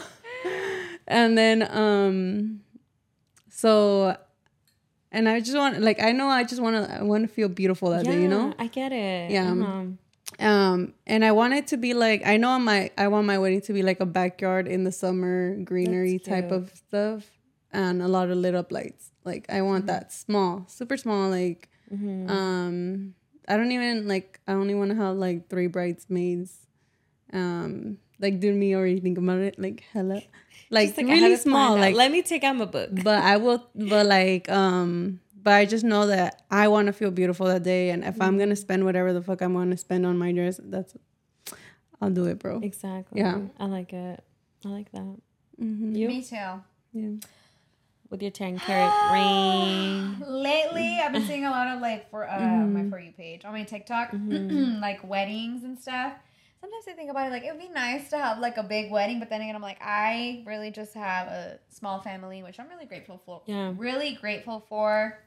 and 1.08 1.36
then 1.36 1.68
um 1.76 2.60
so 3.48 4.16
and 5.12 5.28
i 5.28 5.40
just 5.40 5.56
want 5.56 5.80
like 5.80 6.00
i 6.02 6.12
know 6.12 6.28
i 6.28 6.42
just 6.44 6.60
want 6.60 6.76
to 6.76 6.94
i 6.98 7.02
want 7.02 7.22
to 7.26 7.28
feel 7.28 7.48
beautiful 7.48 7.90
that 7.90 8.04
yeah, 8.04 8.12
day 8.12 8.22
you 8.22 8.28
know 8.28 8.52
I 8.58 8.66
get 8.68 8.92
it. 8.92 9.30
Yeah. 9.30 9.52
Uh-huh. 9.52 10.46
um 10.46 10.94
and 11.06 11.24
i 11.24 11.32
want 11.32 11.52
it 11.54 11.66
to 11.68 11.76
be 11.76 11.92
like 11.94 12.26
i 12.26 12.36
know 12.36 12.58
my 12.58 12.90
i 12.96 13.08
want 13.08 13.26
my 13.26 13.38
wedding 13.38 13.60
to 13.62 13.72
be 13.72 13.82
like 13.82 14.00
a 14.00 14.06
backyard 14.06 14.66
in 14.68 14.84
the 14.84 14.92
summer 14.92 15.56
greenery 15.64 16.18
type 16.18 16.50
of 16.52 16.70
stuff 16.74 17.26
and 17.72 18.00
a 18.02 18.08
lot 18.08 18.30
of 18.30 18.36
lit 18.38 18.54
up 18.54 18.70
lights 18.72 19.10
like 19.24 19.44
i 19.50 19.60
want 19.62 19.86
Mm-hmm. 19.86 19.94
that 19.94 20.12
small 20.12 20.64
super 20.68 20.96
small 20.96 21.28
like 21.30 21.68
um 22.30 23.14
i 23.48 23.56
don't 23.56 23.72
even 23.72 24.06
like 24.06 24.40
i 24.46 24.52
only 24.52 24.74
want 24.74 24.90
to 24.90 24.96
have 24.96 25.16
like 25.16 25.48
three 25.50 25.66
bridesmaids 25.66 26.58
um 27.32 27.98
like 28.20 28.38
do 28.40 28.52
me 28.54 28.74
already 28.76 29.00
think 29.00 29.18
about 29.18 29.38
it 29.38 29.58
like 29.58 29.82
hella 29.92 30.22
like, 30.70 30.88
Just 30.88 30.98
like, 30.98 31.06
really 31.08 31.36
small 31.36 31.76
like 31.76 31.94
let 31.94 32.10
me 32.12 32.22
take 32.22 32.44
out 32.44 32.56
my 32.56 32.64
book. 32.64 32.90
but 33.02 33.22
i 33.22 33.36
will 33.36 33.66
but 33.74 34.06
like 34.06 34.48
um 34.50 35.20
but 35.42 35.52
i 35.54 35.64
just 35.64 35.84
know 35.84 36.06
that 36.06 36.42
i 36.50 36.68
want 36.68 36.86
to 36.86 36.92
feel 36.92 37.10
beautiful 37.10 37.46
that 37.46 37.62
day 37.62 37.90
and 37.90 38.04
if 38.04 38.14
Mm-hmm. 38.14 38.22
i'm 38.22 38.38
gonna 38.38 38.56
spend 38.56 38.84
whatever 38.84 39.12
the 39.12 39.22
fuck 39.22 39.40
i'm 39.42 39.54
gonna 39.54 39.76
spend 39.76 40.06
on 40.06 40.16
my 40.18 40.32
dress 40.32 40.60
that's 40.62 40.94
i'll 42.00 42.10
do 42.10 42.26
it 42.26 42.38
bro 42.38 42.60
Exactly. 42.62 43.20
Yeah. 43.20 43.38
I 43.58 43.66
like 43.66 43.92
it. 43.92 44.22
I 44.64 44.68
like 44.68 44.90
that. 44.92 45.16
Mhm. 45.60 45.96
You 45.96 46.08
Me 46.08 46.22
too. 46.22 46.36
yeah 46.92 47.10
with 48.10 48.22
your 48.22 48.30
10 48.32 48.58
carat 48.58 48.92
ring. 49.12 50.16
Lately, 50.26 50.98
I've 50.98 51.12
been 51.12 51.26
seeing 51.26 51.44
a 51.46 51.50
lot 51.50 51.68
of 51.68 51.80
like 51.80 52.10
for 52.10 52.28
uh, 52.28 52.32
Mm-hmm. 52.38 52.74
my 52.84 52.90
for 52.90 52.98
you 52.98 53.12
page 53.12 53.44
on 53.44 53.52
my 53.52 53.62
TikTok, 53.64 54.12
like 54.28 55.06
weddings 55.08 55.62
and 55.64 55.78
stuff. 55.78 56.14
Sometimes 56.60 56.84
I 56.88 56.92
think 56.92 57.10
about 57.10 57.26
it 57.26 57.30
like 57.30 57.44
it 57.44 57.50
would 57.52 57.60
be 57.60 57.68
nice 57.68 58.10
to 58.10 58.18
have 58.18 58.38
like 58.38 58.56
a 58.56 58.62
big 58.62 58.90
wedding, 58.90 59.18
but 59.18 59.30
then 59.30 59.40
again, 59.40 59.54
I'm 59.56 59.62
like, 59.62 59.78
I 59.80 60.42
really 60.46 60.70
just 60.70 60.94
have 60.94 61.26
a 61.28 61.58
small 61.68 62.00
family, 62.00 62.42
which 62.42 62.58
I'm 62.60 62.68
really 62.68 62.86
grateful 62.86 63.20
for. 63.24 63.42
Yeah. 63.46 63.72
Really 63.76 64.14
grateful 64.20 64.64
for. 64.68 65.18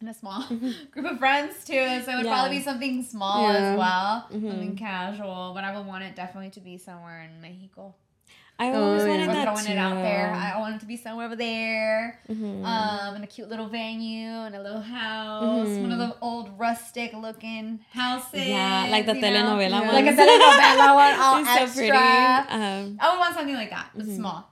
And 0.00 0.08
a 0.08 0.14
small 0.14 0.42
group 0.92 1.04
of 1.04 1.18
friends 1.18 1.62
too, 1.64 1.74
so 1.74 1.80
it 1.82 1.86
would 1.86 2.06
Mm-hmm. 2.06 2.24
Yeah. 2.24 2.32
probably 2.32 2.56
be 2.56 2.62
something 2.64 3.02
small 3.02 3.42
Yeah. 3.52 3.58
as 3.58 3.78
well, 3.78 4.26
Mhm. 4.32 4.48
something 4.50 4.76
casual. 4.76 5.52
But 5.54 5.64
I 5.64 5.76
would 5.76 5.86
want 5.86 6.04
it 6.04 6.16
definitely 6.16 6.50
to 6.50 6.60
be 6.60 6.78
somewhere 6.78 7.20
in 7.22 7.40
Mexico. 7.42 7.94
I 8.60 8.72
Oh, 8.72 8.82
always 8.84 9.04
yeah. 9.04 9.08
wanted 9.12 9.28
We're 9.28 9.32
that 9.34 9.44
throwing 9.48 9.64
too. 9.64 9.72
it 9.72 9.78
out 9.78 9.94
there. 10.02 10.34
I 10.34 10.58
want 10.60 10.74
it 10.76 10.80
to 10.80 10.86
be 10.86 10.96
somewhere 10.98 11.24
over 11.26 11.34
there, 11.36 12.20
Mhm. 12.28 12.62
um, 12.62 13.16
in 13.16 13.22
a 13.24 13.26
cute 13.26 13.48
little 13.48 13.68
venue, 13.68 14.28
and 14.46 14.54
a 14.54 14.62
little 14.62 14.82
house, 14.82 15.66
one 15.78 15.90
of 15.90 15.98
Mhm. 15.98 16.10
the 16.10 16.16
old 16.20 16.58
rustic 16.58 17.14
looking 17.14 17.80
houses. 17.90 18.46
yeah, 18.46 18.86
like 18.90 19.06
the 19.06 19.14
you 19.16 19.20
know? 19.22 19.28
telenovela 19.28 19.78
one. 19.86 19.94
Like 19.94 20.06
a 20.06 20.12
telenovela 20.12 20.94
one, 20.94 21.14
all 21.24 21.36
It's 21.40 21.72
so 21.72 21.78
pretty. 21.80 21.96
Um, 21.96 22.98
I 23.00 23.10
would 23.10 23.18
want 23.18 23.34
something 23.34 23.54
like 23.54 23.70
that, 23.70 23.90
but 23.94 24.04
Mhm. 24.06 24.16
small. 24.16 24.46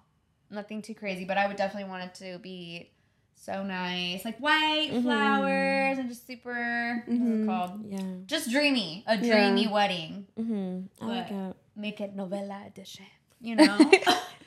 Nothing 0.50 0.80
too 0.80 0.94
crazy, 0.94 1.26
but 1.26 1.36
I 1.36 1.46
would 1.46 1.56
definitely 1.58 1.90
want 1.90 2.04
it 2.04 2.14
to 2.24 2.38
be 2.38 2.90
so 3.34 3.62
nice. 3.62 4.24
Like 4.24 4.38
white 4.38 4.88
Mhm. 4.90 5.02
flowers 5.02 5.98
and 5.98 6.08
just 6.08 6.26
super, 6.26 7.04
what's 7.06 7.42
it 7.42 7.46
called? 7.46 7.84
yeah. 7.84 7.98
Just 8.24 8.50
dreamy. 8.50 9.04
A 9.06 9.16
Yeah. 9.16 9.30
dreamy 9.34 9.66
wedding. 9.66 10.26
hmm 10.34 10.86
I 11.02 11.06
like 11.06 11.30
it. 11.30 11.56
Make 11.76 12.00
it 12.00 12.16
novella 12.16 12.62
edition. 12.66 13.04
You 13.40 13.56
know? 13.56 13.90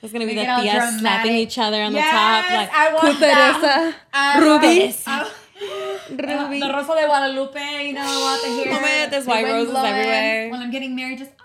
It's 0.04 0.12
gonna 0.12 0.26
be 0.26 0.34
the 0.34 0.42
tias 0.42 0.98
slapping 1.00 1.36
each 1.36 1.60
other 1.60 1.80
on 1.84 1.94
yes, 1.94 2.10
the 2.10 2.18
top. 2.18 2.58
Like, 2.58 2.74
I 2.74 2.94
want 2.94 3.20
that. 3.20 3.54
Teresa, 3.62 3.96
I 4.12 4.40
Ruby. 4.40 4.96
I- 5.06 5.32
Ruby. 6.10 6.60
The 6.60 6.74
Rosa 6.74 6.96
de 6.96 7.06
Guadalupe, 7.06 7.86
you 7.88 7.94
know, 7.94 8.02
I 8.02 8.22
want 8.24 8.42
the 8.42 8.50
hair. 8.50 9.06
Oh 9.06 9.10
there's 9.12 9.28
white 9.28 9.46
roses 9.46 9.72
blowing. 9.72 9.86
everywhere. 9.86 10.50
When 10.50 10.60
I'm 10.60 10.72
getting 10.72 10.96
married, 10.96 11.20
just 11.20 11.30
Cute. 11.30 11.38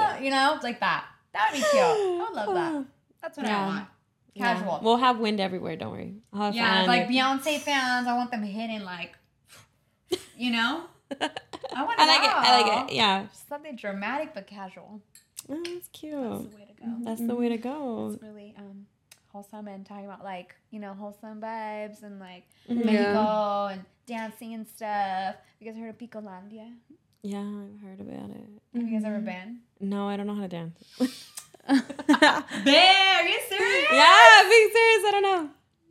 ah, 0.00 0.18
you 0.18 0.30
know, 0.30 0.58
like 0.62 0.80
that. 0.80 1.04
That 1.32 1.50
would 1.52 1.60
be 1.60 1.66
cute. 1.70 1.82
I 1.82 2.26
would 2.28 2.34
love 2.34 2.54
that. 2.54 2.84
That's 3.22 3.36
what 3.36 3.46
Yeah. 3.46 3.62
I 3.62 3.66
want. 3.66 3.88
Yeah. 4.34 4.54
Casual. 4.54 4.80
We'll 4.82 4.96
have 4.96 5.20
wind 5.20 5.38
everywhere. 5.40 5.76
Don't 5.76 5.92
worry. 5.92 6.14
Yeah, 6.52 6.82
like 6.86 7.06
Beyonce 7.08 7.60
fans, 7.60 8.08
I 8.08 8.14
want 8.16 8.32
them 8.32 8.42
hidden, 8.42 8.84
like, 8.84 9.16
you 10.36 10.50
know. 10.50 10.82
I 11.20 11.84
want. 11.84 11.98
I 11.98 12.06
like 12.06 12.24
it. 12.24 12.30
I 12.30 12.60
like 12.60 12.90
it. 12.90 12.94
Yeah. 12.96 13.26
Just 13.30 13.48
something 13.48 13.76
dramatic 13.76 14.34
but 14.34 14.48
casual. 14.48 15.00
Oh, 15.50 15.62
that's 15.74 15.88
cute. 15.88 16.12
That's 16.14 16.44
the 16.44 16.56
way 16.56 16.64
to 16.66 16.82
go. 16.82 16.96
That's 17.04 17.20
the 17.26 17.34
way 17.34 17.48
to 17.48 17.56
go. 17.58 18.10
It's 18.14 18.22
really 18.22 18.54
um 18.58 18.86
wholesome 19.32 19.68
and 19.68 19.84
talking 19.86 20.04
about 20.06 20.24
like 20.24 20.54
you 20.70 20.78
know 20.80 20.94
wholesome 20.94 21.40
vibes 21.40 22.02
and 22.02 22.18
like 22.20 22.44
Mhm. 22.68 22.84
Mexico 22.84 23.66
and 23.72 23.84
dancing 24.06 24.54
and 24.54 24.66
stuff. 24.66 25.36
You 25.58 25.70
guys 25.70 25.78
heard 25.80 25.90
of 25.90 25.98
Picolandia? 25.98 26.72
Yeah, 27.22 27.40
I've 27.40 27.80
heard 27.82 28.00
about 28.00 28.30
it. 28.30 28.48
Have 28.74 28.82
you 28.82 28.90
guys 28.90 29.02
Mm-hmm. 29.02 29.06
ever 29.06 29.20
been? 29.20 29.60
No, 29.80 30.08
I 30.08 30.16
don't 30.16 30.26
know 30.26 30.34
how 30.36 30.42
to 30.42 30.48
dance. 30.48 30.78
There, 31.68 31.76
are 31.76 33.28
you 33.28 33.38
serious? 33.48 33.86
yeah, 33.92 34.48
being 34.48 34.70
serious. 34.72 35.04
I 35.06 35.10
don't 35.12 35.22
know. 35.22 35.50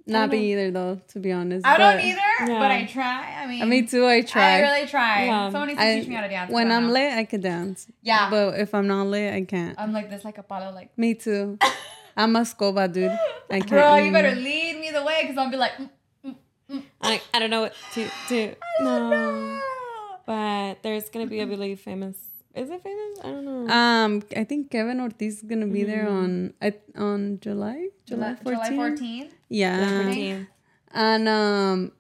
Not 0.10 0.30
me 0.30 0.52
either, 0.52 0.72
though. 0.72 1.02
To 1.10 1.20
be 1.20 1.32
honest, 1.32 1.66
I 1.66 1.78
don't 1.78 2.00
either, 2.00 2.20
Yeah. 2.42 2.60
but 2.60 2.72
I 2.72 2.86
try. 2.86 3.44
I 3.44 3.48
mean, 3.48 3.70
me 3.70 3.84
too. 3.84 4.06
I 4.06 4.22
try. 4.22 4.58
I 4.58 4.60
really 4.62 4.88
try. 4.88 5.26
Yeah. 5.26 5.50
Someone 5.52 5.68
needs 5.70 5.80
to 5.80 5.86
I- 5.86 6.00
teach 6.00 6.08
me 6.08 6.16
how 6.16 6.22
to 6.22 6.30
dance. 6.30 6.52
when 6.52 6.72
I 6.72 6.76
I'm 6.76 6.84
don't 6.84 6.94
lit, 6.94 7.14
I 7.14 7.24
could 7.26 7.42
dance. 7.42 7.88
Yeah. 8.02 8.30
But 8.30 8.60
if 8.60 8.74
I'm 8.74 8.88
not 8.88 9.08
lit, 9.08 9.34
I 9.34 9.44
can't. 9.44 9.80
I'm 9.80 9.94
like 9.94 10.10
this, 10.10 10.26
like 10.26 10.38
a 10.38 10.44
palo, 10.44 10.72
like. 10.74 10.98
Me 10.98 11.14
too. 11.14 11.58
I'm 12.18 12.36
a 12.36 12.42
scoba 12.42 12.92
dude. 12.92 13.12
I 13.50 13.60
can't. 13.60 13.70
Bro, 13.70 13.96
you 13.98 14.10
mm. 14.10 14.14
better 14.14 14.36
lead 14.36 14.80
me 14.80 14.92
the 14.92 15.04
way, 15.04 15.26
cause 15.28 15.38
I'll 15.38 15.50
be 15.50 15.58
like. 15.58 15.74
mm, 16.26 16.84
I, 17.02 17.22
I 17.34 17.40
don't 17.40 17.50
know 17.50 17.62
what 17.62 17.76
to 17.94 18.08
do. 18.28 18.56
No. 18.82 19.10
no. 19.10 19.60
But 20.26 20.84
there's 20.84 21.10
gonna 21.10 21.28
be 21.28 21.40
a 21.40 21.48
really 21.48 21.76
famous. 21.76 22.18
Is 22.56 22.70
it 22.70 22.82
famous? 22.82 23.20
I 23.24 23.28
don't 23.32 23.46
know. 23.46 23.68
Um, 23.74 24.24
I 24.36 24.44
think 24.44 24.72
Kevin 24.72 25.00
Ortiz 25.00 25.38
is 25.38 25.42
gonna 25.44 25.68
be 25.68 25.84
there 25.84 26.06
Mhm. 26.06 26.22
on 26.24 26.54
I, 26.62 26.74
on 26.98 27.40
July 27.42 27.90
July 28.06 28.34
July 28.44 28.56
14. 28.70 28.78
14th. 28.78 29.34
Yeah. 29.50 29.80
Yeah, 29.80 29.98
Right. 30.00 30.06
14. 30.06 30.48
And 30.92 31.28
um 31.30 31.92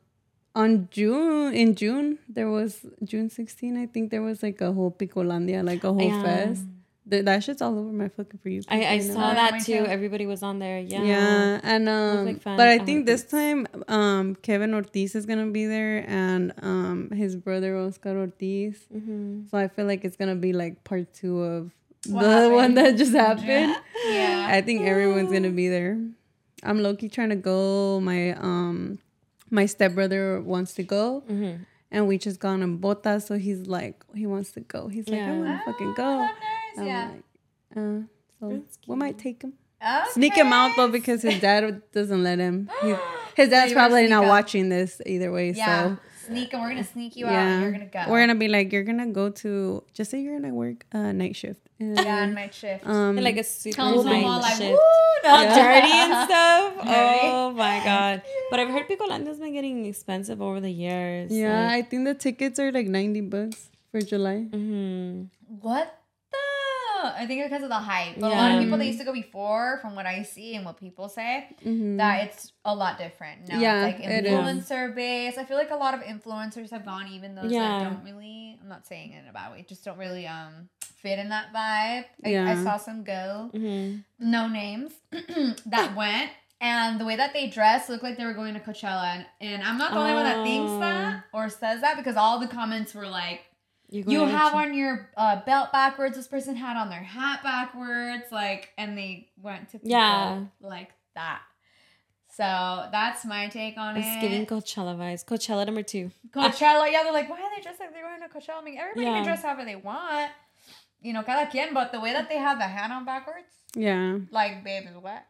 on 0.55 0.87
June 0.91 1.53
in 1.53 1.75
June 1.75 2.17
there 2.27 2.49
was 2.49 2.85
June 3.03 3.29
16 3.29 3.77
I 3.77 3.85
think 3.85 4.09
there 4.09 4.23
was 4.23 4.41
like 4.41 4.59
a 4.61 4.71
whole 4.73 4.91
Picolandia 4.91 5.63
like 5.63 5.83
a 5.83 5.93
whole 5.93 6.09
Yeah. 6.09 6.21
fest. 6.23 6.65
Th- 7.09 7.25
that 7.25 7.43
shit's 7.43 7.61
all 7.61 7.77
over 7.79 7.91
my 7.91 8.07
fucking 8.09 8.39
for 8.41 8.49
you. 8.49 8.61
I, 8.69 8.85
I 8.85 8.99
saw 8.99 9.29
Yeah, 9.29 9.33
that 9.51 9.65
too. 9.65 9.79
too. 9.79 9.85
Everybody 9.85 10.25
was 10.25 10.43
on 10.43 10.59
there. 10.59 10.79
Yeah. 10.79 11.01
Yeah, 11.03 11.59
and 11.63 11.89
um, 11.89 12.25
like 12.25 12.43
but 12.43 12.59
I 12.67 12.73
I 12.73 12.77
think 12.79 12.99
like 12.99 13.05
this 13.07 13.23
this. 13.23 13.31
time 13.31 13.67
um 13.87 14.35
Kevin 14.35 14.73
Ortiz 14.73 15.15
is 15.15 15.25
gonna 15.25 15.47
be 15.47 15.65
there 15.65 16.05
and 16.07 16.53
um 16.61 17.09
his 17.11 17.35
brother 17.35 17.77
Oscar 17.77 18.17
Ortiz. 18.17 18.85
Mm-hmm. 18.93 19.47
So 19.49 19.57
I 19.57 19.67
feel 19.67 19.85
like 19.85 20.05
it's 20.05 20.15
gonna 20.17 20.35
be 20.35 20.53
like 20.53 20.83
part 20.83 21.13
two 21.13 21.41
of 21.41 21.71
What 22.07 22.21
the 22.23 22.29
happened? 22.29 22.53
one 22.61 22.73
that 22.75 22.97
just 22.97 23.13
happened. 23.13 23.75
Yeah. 24.05 24.47
I 24.49 24.61
think 24.61 24.83
everyone's 24.83 25.31
gonna 25.31 25.49
be 25.49 25.67
there. 25.67 25.99
I'm 26.63 26.81
Loki 26.81 27.09
trying 27.09 27.29
to 27.29 27.35
go. 27.35 27.99
My 27.99 28.31
um 28.33 28.99
my 29.49 29.65
stepbrother 29.65 30.39
wants 30.41 30.73
to 30.75 30.83
go, 30.83 31.23
Mm-hmm. 31.29 31.63
and 31.91 32.07
we 32.07 32.17
just 32.17 32.39
gone 32.39 32.61
on 32.63 32.77
Bota, 32.77 33.19
so 33.19 33.37
he's 33.37 33.65
like 33.67 34.03
he 34.15 34.25
wants 34.25 34.51
to 34.53 34.61
go. 34.61 34.87
He's 34.87 35.07
like 35.09 35.21
I 35.21 35.31
want 35.31 35.59
to 35.59 35.65
fucking 35.65 35.87
Oh, 35.87 35.93
go. 35.95 36.27
Nice. 36.75 36.79
I'm 36.79 36.87
Yeah. 36.87 37.09
like, 37.11 37.77
uh, 37.77 38.05
so 38.39 38.63
we 38.87 38.95
might 38.95 39.17
take 39.17 39.41
him. 39.43 39.53
Okay. 39.81 40.03
Sneak 40.11 40.33
him 40.35 40.51
out 40.51 40.75
though 40.75 40.89
because 40.89 41.21
his 41.21 41.39
dad 41.39 41.81
doesn't 41.93 42.23
let 42.23 42.39
him. 42.39 42.69
He, 42.83 42.95
his 43.43 43.49
dad's 43.49 43.71
you 43.71 43.77
probably 43.77 44.07
not 44.07 44.25
out. 44.25 44.29
watching 44.29 44.67
this 44.69 45.01
either 45.05 45.31
way. 45.31 45.51
Yeah. 45.51 45.95
So 45.95 45.97
Sneak 46.27 46.51
and 46.53 46.61
we're 46.61 46.69
gonna 46.69 46.83
sneak 46.83 47.15
you 47.15 47.25
out 47.25 47.31
yeah, 47.31 47.47
and 47.53 47.61
you're 47.63 47.71
gonna 47.71 47.85
go. 47.85 48.03
we're 48.11 48.19
gonna 48.21 48.35
be 48.35 48.49
like, 48.49 48.71
you're 48.73 48.83
gonna 48.83 49.07
go 49.07 49.29
to 49.29 49.83
just 49.93 50.11
say 50.11 50.19
you're 50.21 50.37
gonna 50.39 50.53
work 50.53 50.85
uh, 50.93 51.11
night 51.13 51.35
shift. 51.35 51.61
And, 51.79 51.95
yeah, 51.97 52.25
night 52.25 52.53
shift. 52.53 52.85
um, 52.85 53.15
like 53.15 53.37
a 53.37 53.43
super 53.43 53.77
Comes 53.77 54.03
nice 54.05 54.25
all 54.25 54.39
like, 54.41 54.57
shift. 54.57 54.71
woo, 54.71 55.29
All 55.29 55.43
no. 55.45 55.55
dirty 55.55 55.91
and 55.91 56.29
stuff. 56.29 56.75
Dirty. 56.85 57.19
Oh 57.23 57.53
my 57.55 57.81
god! 57.83 58.21
But 58.51 58.59
I've 58.59 58.69
heard 58.69 58.87
Picolandia's 58.89 59.39
been 59.39 59.53
getting 59.53 59.85
expensive 59.85 60.41
over 60.41 60.59
the 60.59 60.69
years. 60.69 61.31
yeah, 61.31 61.65
Like, 61.67 61.85
I 61.85 61.87
think 61.87 62.05
the 62.05 62.13
tickets 62.13 62.59
are 62.59 62.71
like 62.71 62.87
ninety 62.87 63.21
bucks 63.21 63.69
for 63.91 64.01
July. 64.01 64.45
mhm. 64.51 65.29
What 65.61 65.87
the? 65.87 65.98
I 67.03 67.25
think 67.27 67.43
because 67.43 67.63
of 67.63 67.69
the 67.69 67.75
hype. 67.75 68.19
But 68.19 68.31
a 68.31 68.35
lot 68.35 68.51
of 68.53 68.61
people 68.63 68.77
that 68.77 68.85
used 68.85 68.99
to 68.99 69.05
go 69.05 69.13
before, 69.13 69.79
from 69.81 69.95
what 69.95 70.05
I 70.05 70.23
see 70.23 70.55
and 70.55 70.65
what 70.65 70.77
people 70.79 71.09
say, 71.09 71.47
Mhm. 71.65 71.97
that 71.97 72.23
it's 72.25 72.51
a 72.65 72.73
lot 72.75 72.97
different. 72.97 73.47
Now 73.47 73.59
Yeah, 73.59 73.85
it's 73.87 73.99
like 73.99 74.09
influencer 74.09 74.93
based. 74.95 75.37
I 75.37 75.45
feel 75.45 75.57
like 75.57 75.71
a 75.71 75.75
lot 75.75 75.93
of 75.93 76.01
influencers 76.01 76.71
have 76.71 76.85
gone, 76.85 77.07
even 77.07 77.35
those 77.35 77.51
Yeah. 77.51 77.79
that 77.79 77.83
don't 77.83 78.03
really 78.03 78.57
I'm 78.61 78.67
not 78.69 78.85
saying 78.85 79.13
it 79.13 79.23
in 79.23 79.27
a 79.29 79.33
bad 79.33 79.51
way, 79.51 79.65
just 79.67 79.83
don't 79.85 79.97
really 79.97 80.27
um 80.27 80.69
fit 81.01 81.17
in 81.19 81.29
that 81.29 81.53
vibe. 81.53 82.05
I, 82.25 82.51
I 82.51 82.63
saw 82.63 82.75
some 82.77 83.03
go, 83.03 83.49
Mhm. 83.53 84.03
no 84.19 84.47
names, 84.47 84.91
that 85.65 85.95
went. 85.95 86.31
And 86.61 86.99
the 86.99 87.05
way 87.05 87.15
that 87.15 87.31
they 87.31 87.47
dressed 87.47 87.89
looked 87.89 88.03
like 88.03 88.17
they 88.17 88.25
were 88.25 88.33
going 88.33 88.53
to 88.53 88.59
Coachella. 88.59 89.15
And, 89.15 89.25
and 89.39 89.63
I'm 89.63 89.77
not 89.77 89.91
the 89.93 89.97
only 89.99 90.13
one 90.13 90.25
that 90.25 90.43
thinks 90.43 90.69
Oh. 90.69 90.79
that 90.81 91.23
or 91.31 91.47
says 91.49 91.79
that 91.79 91.95
because 91.95 92.17
all 92.17 92.37
the 92.39 92.49
comments 92.49 92.93
were 92.93 93.07
like, 93.07 93.45
You, 93.89 94.03
you 94.07 94.25
have 94.25 94.51
to- 94.51 94.57
on 94.59 94.73
your 94.75 95.09
uh, 95.17 95.41
belt 95.45 95.71
backwards. 95.71 96.15
This 96.15 96.27
person 96.27 96.55
had 96.55 96.77
on 96.77 96.89
their 96.89 97.01
hat 97.01 97.41
backwards, 97.43 98.25
like, 98.31 98.69
and 98.77 98.97
they 98.97 99.29
went 99.41 99.69
to 99.69 99.79
people 99.79 99.89
Yeah. 99.91 100.43
like 100.61 100.91
that. 101.15 101.41
So 102.31 102.87
that's 102.91 103.25
my 103.25 103.47
take 103.47 103.77
on 103.77 103.97
It's 103.97 104.07
it. 104.07 104.21
giving 104.21 104.45
Coachella 104.45 104.95
vibes. 104.95 105.25
Coachella 105.25 105.65
number 105.65 105.81
two. 105.83 106.11
Coachella, 106.31 106.89
yeah, 106.91 107.03
they're 107.03 107.11
like, 107.11 107.29
why 107.29 107.37
are 107.41 107.49
they 107.55 107.61
dressed 107.61 107.79
like 107.79 107.91
they're 107.91 108.03
going 108.03 108.21
to 108.21 108.29
Coachella? 108.29 108.61
I 108.61 108.63
mean, 108.63 108.77
everybody 108.77 109.05
Yeah. 109.07 109.13
can 109.15 109.23
dress 109.25 109.41
however 109.41 109.65
they 109.65 109.75
want, 109.75 110.31
you 111.01 111.11
know, 111.11 111.23
cada 111.23 111.49
quien. 111.49 111.73
But 111.73 111.91
the 111.91 111.99
way 111.99 112.13
that 112.13 112.29
they 112.29 112.37
have 112.37 112.57
the 112.59 112.65
hat 112.67 112.91
on 112.91 113.03
backwards, 113.05 113.47
Yeah. 113.75 114.19
like, 114.31 114.63
babe, 114.63 114.83
is 114.87 114.95
what? 114.97 115.25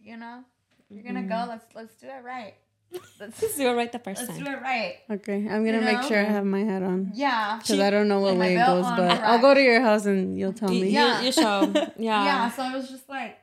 You 0.00 0.16
know, 0.16 0.42
you're 0.88 1.04
gonna 1.04 1.20
Mm-hmm. 1.20 1.28
go. 1.28 1.46
Let's 1.48 1.66
let's 1.74 1.94
do 1.96 2.06
it 2.08 2.24
right. 2.24 2.54
Let's 2.90 3.42
Let's 3.42 3.56
do 3.56 3.68
it 3.68 3.72
right 3.74 3.90
the 3.92 3.98
1st 3.98 4.16
let's 4.16 4.26
time. 4.28 4.38
do 4.44 4.50
it 4.50 4.62
right. 4.62 4.96
Okay, 5.10 5.34
I'm 5.48 5.64
gonna 5.64 5.78
You 5.78 5.84
make 5.84 6.02
sure 6.02 6.18
I 6.18 6.22
have 6.24 6.44
my 6.44 6.60
hat 6.60 6.82
on. 6.82 7.10
Yeah. 7.14 7.58
Because 7.60 7.80
I 7.80 7.90
don't 7.90 8.08
know 8.08 8.20
what 8.20 8.36
way 8.36 8.54
it 8.56 8.64
goes, 8.64 8.84
on 8.84 8.96
but 8.96 9.20
I'll 9.20 9.40
go 9.40 9.52
to 9.54 9.60
your 9.62 9.80
house 9.80 10.06
and 10.06 10.38
you'll 10.38 10.52
tell 10.54 10.68
me. 10.70 10.88
Yeah. 10.88 11.20
you 11.20 11.32
show. 11.32 11.70
Yeah. 11.98 12.24
yeah. 12.24 12.50
So 12.50 12.62
I 12.62 12.74
was 12.74 12.88
just 12.88 13.08
like, 13.08 13.36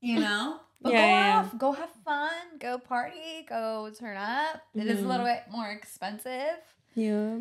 you 0.00 0.20
know, 0.20 0.60
but 0.82 0.92
Yeah, 0.92 1.00
go 1.00 1.06
yeah, 1.06 1.26
yeah. 1.26 1.38
off, 1.40 1.58
go 1.58 1.72
have 1.72 1.90
fun, 2.04 2.30
go 2.60 2.78
party, 2.78 3.44
go 3.48 3.90
turn 3.98 4.16
up. 4.16 4.62
It 4.74 4.86
is 4.86 5.00
a 5.00 5.02
Mhm. 5.02 5.08
little 5.08 5.26
bit 5.26 5.42
more 5.50 5.68
expensive. 5.70 6.58
Yeah. 6.94 7.38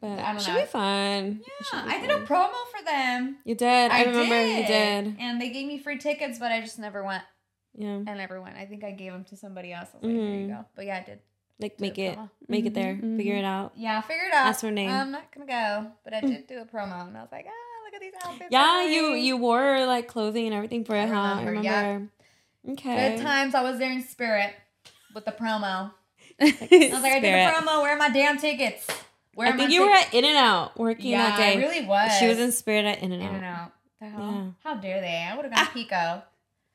But 0.00 0.18
I 0.18 0.26
don't 0.26 0.34
know. 0.34 0.40
should 0.40 0.54
know. 0.54 0.60
be 0.60 0.66
fun. 0.66 1.40
Yeah, 1.72 1.82
be 1.86 1.90
I 1.94 2.00
did 2.00 2.10
a 2.10 2.26
promo 2.26 2.52
for 2.76 2.84
them. 2.84 3.36
You 3.44 3.54
did. 3.54 3.90
I, 3.90 4.02
remember 4.04 4.46
you 4.46 4.66
did. 4.66 5.16
and 5.18 5.40
they 5.40 5.48
gave 5.48 5.66
me 5.66 5.78
free 5.78 5.96
tickets, 5.96 6.38
but 6.38 6.52
I 6.52 6.60
just 6.60 6.78
never 6.78 7.02
went. 7.02 7.22
Yeah. 7.76 8.00
I 8.06 8.14
never 8.14 8.40
went. 8.40 8.56
I 8.56 8.66
think 8.66 8.84
I 8.84 8.92
gave 8.92 9.12
them 9.12 9.24
to 9.24 9.36
somebody 9.36 9.72
else. 9.72 9.88
I 9.94 9.96
was 9.98 10.04
like, 10.04 10.12
here 10.12 10.34
you 10.34 10.46
Mhm. 10.46 10.48
go. 10.48 10.64
But 10.74 10.86
yeah, 10.86 10.98
I 10.98 11.02
did. 11.02 11.18
Like 11.60 11.78
make 11.80 11.98
it 11.98 12.16
promo. 12.16 12.30
make 12.48 12.66
it 12.66 12.74
there. 12.74 12.94
Mhm, 12.94 13.16
Figure 13.16 13.36
it 13.36 13.44
out. 13.44 13.72
Yeah, 13.76 14.00
figure 14.00 14.26
it 14.26 14.34
out. 14.34 14.46
Ask 14.48 14.60
for 14.60 14.70
name. 14.72 14.90
I'm 14.90 15.10
not 15.12 15.30
gonna 15.32 15.46
go, 15.46 15.92
but 16.04 16.12
I 16.12 16.20
did 16.20 16.46
do 16.48 16.58
a 16.60 16.64
promo, 16.64 17.06
and 17.06 17.16
I 17.16 17.22
was 17.22 17.30
like, 17.30 17.46
ah, 17.48 17.84
look 17.84 17.94
at 17.94 18.00
these 18.00 18.12
outfits. 18.24 18.48
Yeah, 18.50 18.84
you 18.86 19.14
you 19.14 19.36
wore 19.36 19.86
like 19.86 20.08
clothing 20.08 20.46
and 20.46 20.54
everything 20.54 20.84
for 20.84 20.96
it, 20.96 21.08
huh? 21.08 21.14
I 21.14 21.44
remember, 21.44 21.62
yeah. 21.62 22.00
Okay. 22.72 23.16
Good 23.16 23.22
times. 23.24 23.54
I 23.54 23.62
was 23.62 23.78
there 23.78 23.92
in 23.92 24.02
spirit 24.02 24.52
with 25.14 25.24
the 25.26 25.32
promo. 25.32 25.92
I 26.40 26.44
was 26.44 26.60
like, 26.60 27.12
I 27.12 27.20
did 27.20 27.22
Spirit. 27.22 27.46
a 27.48 27.52
promo. 27.52 27.82
Where 27.82 27.92
are 27.94 27.98
my 27.98 28.08
damn 28.08 28.38
tickets? 28.38 28.86
Where 29.34 29.48
I 29.52 29.56
think 29.56 29.70
you 29.70 29.82
were 29.86 29.92
at 29.94 30.14
In-N-Out 30.14 30.78
working 30.78 31.06
Yeah, 31.10 31.28
that 31.30 31.36
day. 31.36 31.58
Yeah, 31.60 31.66
I 31.66 31.70
really 31.72 31.86
was. 31.86 32.12
She 32.18 32.26
was 32.26 32.38
in 32.38 32.52
spirit 32.52 32.84
at 32.84 33.02
In-N-Out. 33.02 33.28
In 33.30 33.34
and 33.36 33.44
out. 33.44 33.72
The 34.00 34.08
hell? 34.08 34.20
Yeah. 34.32 34.50
How 34.62 34.74
dare 34.80 35.00
they? 35.00 35.28
I 35.30 35.36
would 35.36 35.44
have 35.44 35.54
gone 35.54 35.66
Pico. 35.74 36.22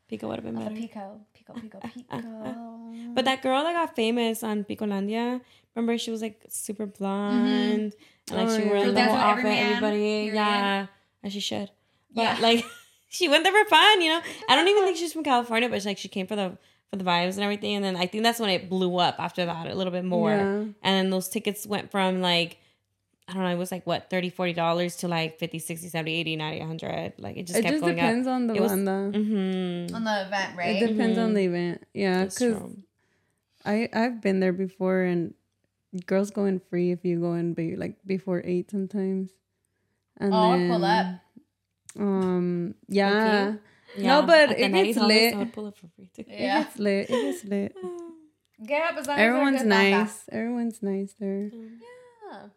Pico 0.09 0.27
would 0.27 0.37
have 0.37 0.45
been 0.45 0.57
Oh, 0.57 0.61
better. 0.61 0.75
Pico. 0.75 1.21
Pico, 1.33 1.53
Pico, 1.53 1.79
Pico. 1.93 3.13
But 3.13 3.25
that 3.25 3.41
girl 3.41 3.63
that 3.63 3.73
got 3.73 3.95
famous 3.95 4.43
on 4.43 4.63
Picolandia, 4.63 5.39
remember 5.75 5.97
she 5.97 6.11
was 6.11 6.21
like 6.21 6.43
super 6.49 6.87
mm-hmm. 6.87 6.97
blonde 6.97 7.93
and 8.29 8.37
like 8.37 8.47
Oh, 8.49 8.57
she 8.57 8.63
yeah. 8.63 8.69
wore 8.69 8.79
She'll 8.83 8.91
like 8.93 9.05
the 9.05 9.15
whole 9.15 9.35
with 9.35 9.37
every 9.37 9.51
outfit. 9.51 9.65
Everybody, 9.67 9.97
period. 9.99 10.33
yeah, 10.35 10.87
as 11.23 11.33
she 11.33 11.39
should. 11.39 11.71
But 12.13 12.21
Yeah. 12.21 12.37
like 12.41 12.65
she 13.09 13.27
went 13.29 13.43
there 13.43 13.53
for 13.53 13.69
fun, 13.69 14.01
you 14.01 14.09
know. 14.09 14.21
I 14.49 14.55
don't 14.55 14.67
even 14.67 14.83
think 14.83 14.97
she's 14.97 15.13
from 15.13 15.23
California, 15.23 15.69
but 15.69 15.81
she, 15.81 15.89
like 15.89 15.97
she 15.97 16.07
came 16.07 16.27
for 16.27 16.35
the 16.35 16.57
for 16.89 16.95
the 16.97 17.03
vibes 17.03 17.35
and 17.35 17.41
everything. 17.43 17.75
And 17.75 17.85
then 17.85 17.95
I 17.95 18.07
think 18.07 18.23
that's 18.23 18.39
when 18.39 18.49
it 18.49 18.67
blew 18.67 18.97
up 18.97 19.15
after 19.19 19.45
that 19.45 19.67
a 19.67 19.75
little 19.75 19.91
bit 19.91 20.05
more. 20.05 20.31
Yeah. 20.31 20.41
And 20.41 20.73
then 20.81 21.09
those 21.11 21.29
tickets 21.29 21.67
went 21.67 21.91
from 21.91 22.21
like 22.21 22.57
I 23.29 23.33
don't 23.33 23.43
know, 23.43 23.49
it 23.49 23.57
was 23.57 23.71
like 23.71 23.85
what 23.85 24.09
30 24.09 24.29
40 24.31 24.53
dollars 24.53 24.95
to 24.97 25.07
like 25.07 25.37
50 25.39 25.59
60 25.59 25.87
70 25.89 26.13
80 26.13 26.35
90 26.35 26.59
100 26.59 27.13
like 27.19 27.37
it 27.37 27.43
just 27.47 27.59
It 27.59 27.61
kept 27.61 27.73
just 27.73 27.81
going 27.83 27.95
depends 27.95 28.27
on 28.27 28.47
the 28.47 28.55
It 28.55 28.61
was- 28.61 28.71
banda. 28.71 28.91
mm-hmm. 29.17 29.95
on 29.95 30.03
the 30.03 30.21
event, 30.25 30.57
right? 30.57 30.81
It 30.81 30.87
depends 30.87 31.17
on 31.19 31.31
Mhm. 31.31 31.35
the 31.35 31.43
event. 31.45 31.83
Yeah, 31.93 32.17
That's 32.23 32.39
because 32.39 32.57
true. 32.57 32.77
I 33.65 33.89
I've 33.93 34.19
been 34.21 34.39
there 34.39 34.53
before, 34.53 35.01
and 35.03 35.33
girls 36.07 36.31
go 36.31 36.45
in 36.45 36.59
free 36.59 36.91
if 36.91 37.05
you 37.05 37.19
go 37.19 37.33
in 37.35 37.53
be, 37.53 37.75
like 37.75 37.95
before 38.05 38.41
eight 38.45 38.71
sometimes. 38.71 39.31
And 40.17 40.33
Oh, 40.33 40.37
I'll 40.37 40.67
pull 40.67 40.83
up. 40.85 41.07
Um. 41.97 42.75
Yeah. 42.87 43.55
Yeah, 43.97 44.21
No, 44.21 44.27
but 44.27 44.49
at 44.51 44.57
the 44.57 44.65
it 44.65 44.71
gets 44.71 44.97
lit. 44.97 45.33
I 45.33 45.37
would 45.39 45.53
pull 45.53 45.65
up 45.67 45.77
for 45.77 45.87
free 45.95 46.09
too. 46.13 46.21
It 46.27 46.39
Yeah. 46.41 46.63
gets 46.63 46.77
lit. 46.79 47.09
It 47.09 47.21
gets 47.31 47.43
lit. 47.45 47.75
Yeah, 48.61 48.91
but 48.91 48.99
as 49.01 49.07
long 49.07 49.15
as 49.15 49.17
they're 49.17 49.29
Everyone's 49.29 49.61
good 49.63 49.69
banda. 49.69 49.97
nice. 49.99 50.25
Everyone's 50.31 50.83
nice 50.83 51.13
there. 51.19 51.49
Yeah. 51.53 52.47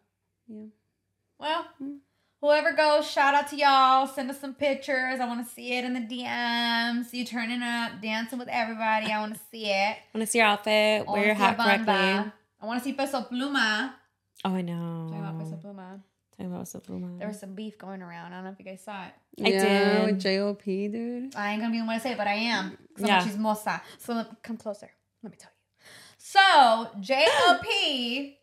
Yeah. 0.47 0.65
Well, 1.39 1.65
Mm. 1.81 1.99
whoever 2.41 2.71
goes, 2.73 3.09
shout 3.09 3.33
out 3.35 3.47
to 3.49 3.55
y'all. 3.55 4.07
Send 4.07 4.29
us 4.29 4.39
some 4.39 4.53
pictures. 4.53 5.19
I 5.19 5.25
want 5.25 5.45
to 5.45 5.53
see 5.53 5.73
it 5.77 5.85
in 5.85 5.93
the 5.93 5.99
DMs. 6.01 7.13
You 7.13 7.25
turning 7.25 7.61
up, 7.61 8.01
dancing 8.01 8.39
with 8.39 8.47
everybody. 8.49 9.11
I 9.11 9.19
want 9.19 9.33
to 9.35 9.39
see 9.51 9.65
it. 9.69 9.97
want 10.13 10.25
to 10.25 10.27
see 10.27 10.37
your 10.39 10.47
outfit, 10.47 11.05
I 11.07 11.11
wear 11.11 11.25
your 11.25 11.35
hat 11.35 11.59
a 11.59 11.63
correctly. 11.63 12.31
I 12.61 12.65
want 12.65 12.79
to 12.79 12.83
see 12.83 12.93
Peso 12.93 13.21
Pluma. 13.21 13.93
Oh, 14.45 14.55
I 14.55 14.61
know. 14.61 15.07
Talking 15.09 15.19
about 15.25 15.39
Peso 15.39 15.55
Pluma. 15.55 16.01
Talking 16.31 16.45
about 16.47 16.59
Peso 16.59 16.79
Pluma. 16.79 17.19
There 17.19 17.27
was 17.27 17.39
some 17.39 17.55
beef 17.55 17.77
going 17.77 18.01
around. 18.01 18.33
I 18.33 18.37
don't 18.37 18.45
know 18.45 18.51
if 18.51 18.59
you 18.59 18.65
guys 18.65 18.81
saw 18.83 19.05
it. 19.05 19.13
I 19.43 19.49
yeah, 19.49 20.05
did. 20.05 20.05
with 20.05 20.19
JOP, 20.21 20.63
dude. 20.63 21.35
I 21.35 21.51
ain't 21.51 21.61
gonna 21.61 21.71
be 21.71 21.79
the 21.79 21.85
one 21.85 21.95
to 21.97 22.01
say 22.01 22.11
it, 22.11 22.17
but 22.17 22.27
I 22.27 22.33
am. 22.35 22.77
Because 22.89 23.07
Yeah. 23.09 23.19
I'm 23.21 23.27
chismosa. 23.27 23.81
So 23.99 24.25
come 24.43 24.57
closer. 24.57 24.89
Let 25.23 25.31
me 25.31 25.37
tell 25.37 25.49
you. 25.51 25.87
So 26.17 26.99
J.O.P. 27.01 28.37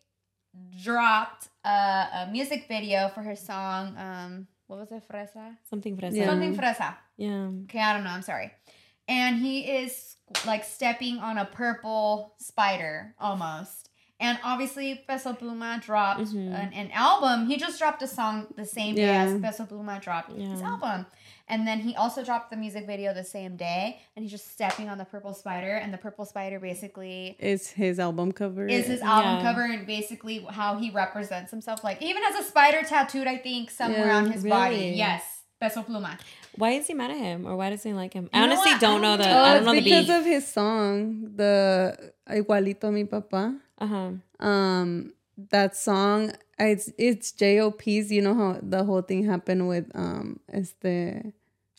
dropped 0.83 1.49
a, 1.65 1.69
a 1.69 2.29
music 2.31 2.67
video 2.67 3.09
for 3.13 3.21
her 3.21 3.35
song. 3.35 3.95
Um, 3.97 4.47
what 4.67 4.79
was 4.79 4.91
it? 4.91 5.03
Fresa. 5.11 5.57
Something 5.69 5.97
fresa. 5.97 6.15
Yeah. 6.15 6.25
Something 6.27 6.55
fresa. 6.55 6.95
Yeah. 7.17 7.49
Okay, 7.63 7.79
I 7.79 7.93
don't 7.93 8.03
know. 8.03 8.09
I'm 8.11 8.21
sorry. 8.21 8.51
And 9.07 9.37
he 9.37 9.61
is 9.61 10.15
like 10.45 10.63
stepping 10.63 11.17
on 11.17 11.37
a 11.37 11.45
purple 11.45 12.35
spider 12.39 13.13
almost. 13.19 13.89
And 14.19 14.37
obviously, 14.43 15.03
Peso 15.07 15.33
Pluma 15.33 15.81
dropped 15.81 16.21
Mhm. 16.21 16.53
an, 16.53 16.73
an 16.73 16.91
album. 16.93 17.47
He 17.47 17.57
just 17.57 17.79
dropped 17.79 18.03
a 18.03 18.07
song 18.07 18.47
the 18.55 18.65
same 18.65 18.93
day 18.95 19.07
Yeah. 19.07 19.23
as 19.23 19.41
Peso 19.41 19.65
Pluma 19.65 19.99
dropped 19.99 20.31
his 20.31 20.61
album. 20.61 21.07
And 21.51 21.67
then 21.67 21.79
he 21.81 21.93
also 21.95 22.23
dropped 22.23 22.49
the 22.49 22.57
music 22.57 22.87
video 22.87 23.13
the 23.13 23.23
same 23.37 23.57
day. 23.57 23.99
And 24.15 24.23
he's 24.23 24.31
just 24.31 24.47
stepping 24.51 24.87
on 24.89 24.97
the 24.97 25.05
purple 25.05 25.33
spider. 25.33 25.75
And 25.75 25.93
the 25.93 25.97
purple 25.97 26.25
spider 26.25 26.59
basically 26.59 27.35
is 27.39 27.69
his 27.71 27.99
album 27.99 28.31
cover. 28.31 28.65
is 28.67 28.87
his 28.87 29.01
album 29.01 29.35
Yeah. 29.35 29.41
cover 29.47 29.63
and 29.63 29.85
basically 29.85 30.37
how 30.49 30.77
he 30.77 30.89
represents 30.89 31.51
himself. 31.51 31.83
Like, 31.83 31.99
he 31.99 32.09
even 32.09 32.23
has 32.23 32.35
a 32.43 32.47
spider 32.47 32.81
tattooed, 32.87 33.27
I 33.27 33.37
think, 33.37 33.69
somewhere 33.69 34.07
Yeah, 34.07 34.17
on 34.17 34.31
his 34.31 34.43
body. 34.43 34.75
really? 34.77 34.93
Yes, 34.95 35.23
Peso 35.59 35.83
Pluma. 35.83 36.17
Why 36.55 36.71
is 36.71 36.87
he 36.87 36.93
mad 36.93 37.11
at 37.11 37.17
him, 37.17 37.45
or 37.47 37.55
why 37.55 37.69
does 37.69 37.83
he 37.83 37.93
like 37.93 38.13
him? 38.13 38.29
I 38.33 38.39
know 38.39 38.43
honestly 38.45 38.71
what? 38.71 38.81
don't 38.81 39.01
know 39.01 39.17
don't 39.17 39.27
the. 39.27 39.35
Oh, 39.37 39.43
I 39.43 39.53
don't 39.55 39.65
know 39.65 39.75
the 39.75 39.81
because 39.81 40.07
beef. 40.07 40.15
of 40.19 40.25
his 40.25 40.47
song, 40.47 41.31
the 41.35 42.13
Igualito 42.29 42.85
a 42.89 42.91
mi 42.91 43.03
papá. 43.05 43.43
Uh 43.77 43.87
huh. 43.87 44.45
um 44.45 45.13
that 45.49 45.75
song 45.75 46.31
it's 46.59 46.91
it's 46.97 47.31
JOP's 47.31 48.11
you 48.11 48.21
know 48.21 48.35
how 48.35 48.59
the 48.61 48.83
whole 48.83 49.01
thing 49.01 49.25
happened 49.25 49.67
with 49.67 49.85
um 49.95 50.39
este 50.51 51.33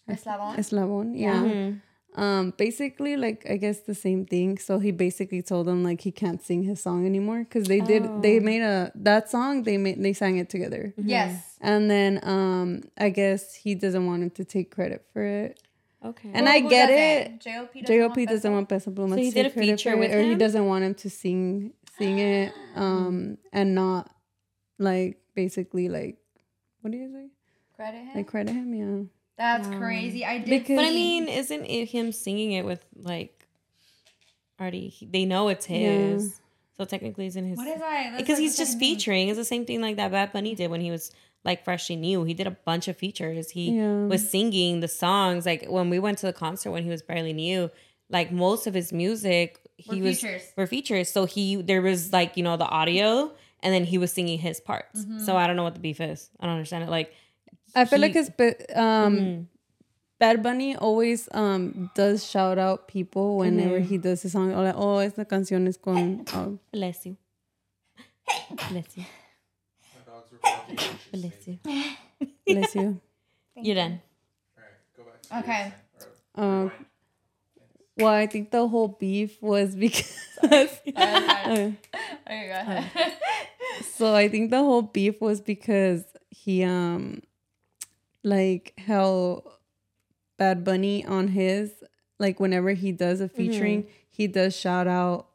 Eslabon? 0.09 0.57
Eslabon 0.57 1.13
yeah 1.19 1.43
Mm-hmm. 1.45 2.21
um 2.21 2.53
basically 2.59 3.17
like 3.17 3.47
I 3.49 3.57
guess 3.57 3.81
the 3.81 3.95
same 3.95 4.27
thing 4.27 4.59
so 4.59 4.79
he 4.79 4.91
basically 4.91 5.41
told 5.43 5.67
them 5.67 5.83
like 5.83 6.01
he 6.03 6.11
can't 6.13 6.43
sing 6.43 6.63
his 6.65 6.83
song 6.83 7.07
anymore 7.07 7.41
because 7.45 7.67
they 7.69 7.81
did 7.81 8.03
they 8.23 8.39
Oh. 8.39 8.43
made 8.43 8.63
a 8.63 8.93
that 8.95 9.31
song 9.31 9.63
they 9.63 9.79
made 9.79 10.03
they 10.03 10.13
sang 10.13 10.37
it 10.39 10.49
together 10.51 10.93
Yes. 10.99 11.57
and 11.61 11.91
then 11.91 12.21
um 12.23 12.83
I 12.99 13.09
guess 13.11 13.55
he 13.55 13.75
doesn't 13.75 14.05
want 14.07 14.23
him 14.25 14.31
to 14.31 14.45
take 14.45 14.71
credit 14.75 15.07
for 15.13 15.23
it 15.25 15.59
Okay. 16.05 16.31
And 16.35 16.47
Well, 16.47 16.55
I 16.57 16.59
get 16.59 16.89
doesn't? 16.89 17.35
it. 17.35 17.41
J.O.P. 17.41 17.81
doesn't, 17.83 17.97
JOP 18.01 18.17
want 18.17 18.29
doesn't 18.29 18.43
Peso? 18.43 18.53
want 18.53 18.69
Peso 18.69 18.91
Pluma 18.91 19.11
So 19.11 19.15
to 19.15 19.23
he 19.23 19.31
take 19.31 19.35
did 19.35 19.47
a 19.47 19.51
credit 19.55 19.71
feature 19.79 19.93
for 19.93 19.97
with 19.99 20.11
it, 20.11 20.17
or 20.17 20.23
he 20.31 20.35
doesn't 20.35 20.67
want 20.67 20.83
him 20.83 20.95
to 20.97 21.09
sing 21.09 21.73
sing 21.97 22.19
it 22.19 22.53
um 22.75 23.39
and 23.53 23.77
not 23.77 24.11
like 24.79 25.19
basically 25.37 25.89
like 25.89 26.17
what 26.81 26.91
do 26.91 26.99
you 26.99 27.09
say 27.13 27.29
Credit 27.77 27.99
him. 27.99 28.15
like 28.17 28.27
credit 28.27 28.53
him 28.53 28.75
yeah 28.75 29.03
That's 29.39 29.67
Wow. 29.69 29.79
crazy. 29.79 30.25
I 30.25 30.39
did. 30.39 30.49
Because- 30.51 30.77
But 30.77 30.85
I 30.87 30.91
mean, 30.91 31.29
isn't 31.29 31.65
it 31.65 31.87
him 31.91 32.13
singing 32.13 32.53
it 32.53 32.65
with 32.65 32.85
like 32.97 33.47
already? 34.61 34.89
he- 34.89 35.07
They 35.07 35.25
know 35.25 35.49
it's 35.49 35.67
his, 35.67 36.41
so 36.77 36.85
technically, 36.85 37.27
it's 37.27 37.37
in 37.37 37.47
his. 37.47 37.57
what 37.59 37.67
is 37.69 37.81
I? 37.83 38.11
That's 38.11 38.17
because 38.19 38.35
like 38.35 38.43
he's 38.43 38.57
just 38.57 38.73
second 38.73 38.81
thing. 38.81 38.95
featuring. 38.97 39.29
It's 39.29 39.39
the 39.39 39.45
same 39.45 39.65
thing 39.65 39.81
like 39.81 39.97
that 39.97 40.11
Bad 40.13 40.33
Bunny 40.33 40.55
did 40.55 40.71
when 40.71 40.81
he 40.81 40.91
was 40.91 41.11
like 41.45 41.65
freshly 41.65 41.97
new. 41.97 42.25
He 42.25 42.35
did 42.35 42.47
a 42.47 42.53
bunch 42.53 42.89
of 42.89 42.97
features. 42.97 43.51
He 43.51 43.73
Yeah. 43.73 44.05
was 44.07 44.29
singing 44.31 44.81
the 44.81 44.89
songs. 44.89 45.45
Like 45.47 45.67
when 45.67 45.91
we 45.91 45.99
went 45.99 46.19
to 46.19 46.27
the 46.27 46.33
concert 46.33 46.71
when 46.71 46.85
he 46.85 46.91
was 46.91 47.03
barely 47.03 47.33
new, 47.33 47.71
like 48.11 48.31
most 48.31 48.67
of 48.67 48.75
his 48.75 48.93
music, 48.93 49.59
he 49.77 50.01
Were 50.01 50.09
was 50.09 50.21
features. 50.21 50.43
were 50.57 50.67
features. 50.67 51.11
So 51.11 51.25
he 51.25 51.57
there 51.57 51.83
was 51.83 52.13
like 52.13 52.37
you 52.37 52.43
know 52.45 52.57
the 52.57 52.67
audio, 52.69 53.33
and 53.63 53.75
then 53.75 53.85
he 53.85 53.99
was 53.99 54.13
singing 54.13 54.39
his 54.39 54.61
parts. 54.61 55.01
Mm-hmm. 55.05 55.19
So 55.25 55.37
I 55.37 55.47
don't 55.47 55.57
know 55.57 55.65
what 55.65 55.75
the 55.75 55.81
beef 55.81 56.01
is. 56.01 56.31
I 56.39 56.47
don't 56.47 56.55
understand 56.55 56.85
it. 56.85 56.91
Like 56.91 57.13
I 57.75 57.85
feel 57.85 57.99
he- 57.99 58.03
like 58.03 58.17
it's 58.17 58.31
be- 58.31 58.75
um 58.75 59.17
mhm. 59.17 59.47
Bad 60.19 60.43
Bunny 60.43 60.77
always 60.77 61.29
um 61.33 61.91
does 61.95 62.25
shout 62.25 62.59
out 62.59 62.87
people 62.87 63.39
whenever 63.39 63.81
Mhm. 63.81 63.87
he 63.87 63.99
does 63.99 64.23
his 64.23 64.33
song 64.33 64.53
or 64.55 64.63
like 64.63 64.77
oh 64.77 64.99
esta 64.99 65.25
canción 65.25 65.67
es 65.67 65.77
con 65.77 66.25
oh, 66.35 66.59
bless 66.73 67.05
you, 67.07 67.17
bless 68.71 68.97
you, 68.97 69.05
My 69.95 70.05
dogs 70.07 70.31
were 70.31 70.39
barking. 70.43 70.79
You 70.79 71.21
bless 71.21 71.49
you. 71.49 71.59
bless 72.47 72.75
you 72.77 73.01
You're 73.57 73.75
done. 73.77 74.01
All 74.57 74.63
right, 74.63 74.97
go 74.97 75.03
back. 75.05 75.23
to 75.23 75.35
what 75.35 75.45
Okay. 75.45 75.65
you 75.67 76.07
were 76.07 76.15
saying. 76.37 76.67
Or 76.69 76.73
um 76.73 76.73
well 77.99 78.13
I 78.15 78.27
think 78.27 78.51
the 78.51 78.67
whole 78.69 78.89
beef 78.89 79.43
was 79.43 79.75
because 79.85 80.17
Sorry, 80.41 80.71
Okay. 80.95 81.75
Okay, 82.27 82.47
go 82.49 82.53
ahead. 82.53 83.13
So 83.97 84.15
I 84.15 84.29
think 84.29 84.51
the 84.51 84.59
whole 84.59 84.83
beef 84.83 85.21
was 85.21 85.41
because 85.41 86.05
he 86.31 86.63
um 86.65 87.23
like 88.25 88.75
how 88.87 89.45
Bad 90.39 90.65
Bunny 90.65 91.05
on 91.05 91.29
his 91.29 91.73
like 92.19 92.39
whenever 92.41 92.73
he 92.73 92.93
does 92.93 93.21
a 93.21 93.25
mm-hmm. 93.25 93.37
featuring, 93.37 93.87
he 94.11 94.27
does 94.27 94.57
shout 94.57 94.87
out 94.87 95.29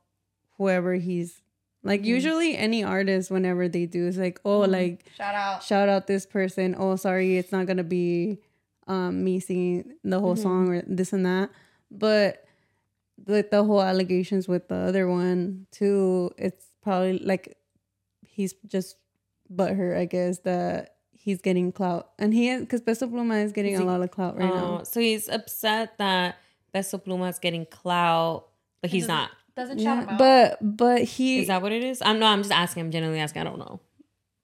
whoever 0.58 0.96
he's 0.96 1.42
like 1.84 2.02
mm-hmm. 2.02 2.10
usually 2.10 2.58
any 2.58 2.84
artist 2.84 3.30
whenever 3.30 3.68
they 3.68 3.86
do 3.86 4.08
is 4.08 4.18
like, 4.18 4.40
oh 4.44 4.62
mm-hmm. 4.62 4.72
like 4.72 5.06
Shout 5.16 5.36
out. 5.36 5.64
shout 5.64 5.90
out 5.90 6.08
this 6.08 6.26
person. 6.26 6.76
Oh 6.78 6.96
sorry, 6.96 7.38
it's 7.38 7.52
not 7.52 7.68
gonna 7.68 7.84
be 7.84 8.40
um 8.88 9.24
me 9.24 9.40
singing 9.40 9.94
the 10.04 10.20
whole 10.20 10.36
song 10.36 10.70
or 10.70 10.84
this 10.88 11.14
and 11.14 11.26
that. 11.26 11.50
But 11.92 12.46
with 13.26 13.52
the 13.52 13.64
whole 13.64 13.82
allegations 13.82 14.48
with 14.48 14.68
the 14.68 14.76
other 14.76 15.08
one 15.08 15.68
too, 15.72 16.32
it's 16.38 16.68
probably 16.82 17.20
like 17.20 17.58
he's 18.22 18.54
just 18.66 18.98
but 19.50 19.76
her, 19.76 19.96
I 19.96 20.06
guess, 20.06 20.40
that 20.40 20.97
he's 21.28 21.42
getting 21.42 21.74
clout. 21.74 22.12
And 22.18 22.34
he 22.34 22.48
is 22.50 22.62
because 22.62 22.80
Peso 22.80 23.06
Pluma 23.08 23.44
is 23.44 23.52
getting 23.52 23.74
Is 23.74 23.82
a 23.82 23.84
lot 23.84 24.02
of 24.02 24.10
clout 24.12 24.38
right 24.38 24.50
Oh, 24.50 24.56
now. 24.78 24.84
so 24.84 25.02
he's 25.02 25.28
upset 25.28 25.98
that 25.98 26.38
Peso 26.74 26.98
Pluma 26.98 27.30
is 27.30 27.38
getting 27.38 27.66
clout, 27.66 28.48
but 28.82 28.90
he's 28.90 29.04
doesn't- 29.04 29.16
not. 29.16 29.32
Doesn't 29.56 29.80
shout 29.82 29.98
him 29.98 30.06
Yeah, 30.08 30.14
out. 30.14 30.20
but 30.20 30.78
but 30.78 31.02
he 31.04 31.40
Is 31.40 31.48
that 31.48 31.62
what 31.64 31.72
it 31.72 31.84
is? 31.84 32.02
I'm 32.04 32.20
no. 32.20 32.28
I'm 32.28 32.42
just 32.44 32.52
asking. 32.54 32.82
I'm 32.86 32.92
genuinely 32.92 33.20
asking. 33.20 33.42
I 33.42 33.46
don't 33.46 33.58
know. 33.60 33.80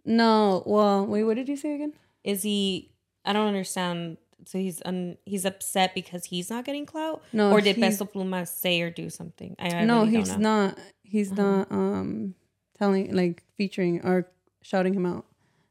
no. 0.06 0.64
Well, 0.66 1.06
wait, 1.06 1.24
what 1.24 1.36
did 1.36 1.48
you 1.48 1.56
say 1.56 1.76
again? 1.76 1.94
Is 2.24 2.44
he? 2.44 2.92
I 3.26 3.32
don't 3.34 3.48
understand. 3.48 4.18
So 4.46 4.58
he's 4.58 4.82
un, 4.84 5.18
he's 5.26 5.46
upset 5.46 5.94
because 5.96 6.26
he's 6.26 6.50
not 6.50 6.66
getting 6.66 6.86
clout, 6.86 7.22
No, 7.32 7.52
or 7.52 7.62
did 7.62 7.78
he's- 7.78 7.94
Peso 7.98 8.06
Pluma 8.06 8.46
say 8.48 8.82
or 8.82 8.90
do 8.90 9.10
something? 9.10 9.56
I, 9.58 9.70
I 9.70 9.86
no, 9.86 10.00
really 10.02 10.12
don't 10.14 10.20
he's 10.20 10.30
know. 10.32 10.38
not. 10.66 10.80
He's 11.04 11.32
Uh-huh. 11.32 11.42
not 11.42 11.72
um 11.72 12.36
telling 12.78 13.14
like 13.16 13.44
featuring 13.56 14.02
or 14.04 14.28
shouting 14.62 14.94
him 14.96 15.06
out. 15.06 15.26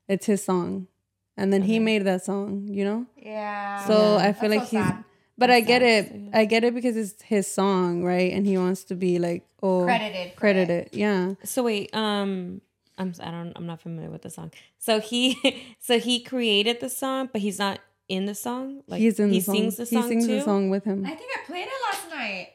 It's 0.08 0.26
his 0.26 0.42
song, 0.44 0.86
and 1.42 1.50
then 1.52 1.62
he 1.66 1.78
made 1.82 2.04
that 2.06 2.22
song. 2.24 2.68
You 2.70 2.84
know. 2.86 3.00
yeah. 3.18 3.84
So 3.86 3.94
Yeah. 4.16 4.28
I 4.28 4.32
feel 4.32 4.50
That's 4.50 4.60
like 4.62 4.70
so 4.70 4.76
he's. 4.78 4.86
sad. 4.86 5.04
But 5.38 5.50
I 5.50 5.60
get 5.60 5.82
sad, 5.82 6.06
it. 6.06 6.30
I 6.32 6.44
get 6.46 6.62
it 6.62 6.72
because 6.74 6.94
it's 6.96 7.18
his 7.22 7.46
song, 7.50 8.04
right? 8.04 8.30
And 8.32 8.46
he 8.46 8.56
wants 8.58 8.84
to 8.90 8.94
be 8.94 9.18
like, 9.18 9.42
oh, 9.62 9.82
credited. 9.84 10.14
for 10.14 10.36
it. 10.36 10.36
credited. 10.36 10.84
Yeah. 10.92 11.34
So 11.42 11.64
wait, 11.64 11.90
um, 11.96 12.60
I'm 12.98 13.10
I 13.18 13.30
don't 13.32 13.50
I'm 13.56 13.66
not 13.66 13.80
familiar 13.80 14.10
with 14.10 14.22
the 14.22 14.30
song. 14.30 14.52
So 14.78 15.00
he 15.00 15.36
so 15.80 15.98
he 15.98 16.20
created 16.22 16.78
the 16.80 16.88
song, 16.92 17.28
but 17.32 17.40
he's 17.40 17.58
not 17.58 17.80
in 18.08 18.26
the 18.26 18.34
song. 18.36 18.82
Like 18.86 19.00
He's 19.00 19.18
in 19.18 19.30
the 19.32 19.40
he 19.40 19.40
song. 19.40 19.54
sings 19.56 19.76
the 19.80 19.86
song 19.86 20.02
he 20.02 20.08
sings 20.08 20.26
too. 20.26 20.36
the 20.36 20.42
song 20.44 20.70
with 20.70 20.84
him. 20.84 21.02
I 21.06 21.14
think 21.16 21.30
I 21.34 21.40
played 21.48 21.66
it 21.66 21.80
last 21.90 22.06
night. 22.12 22.48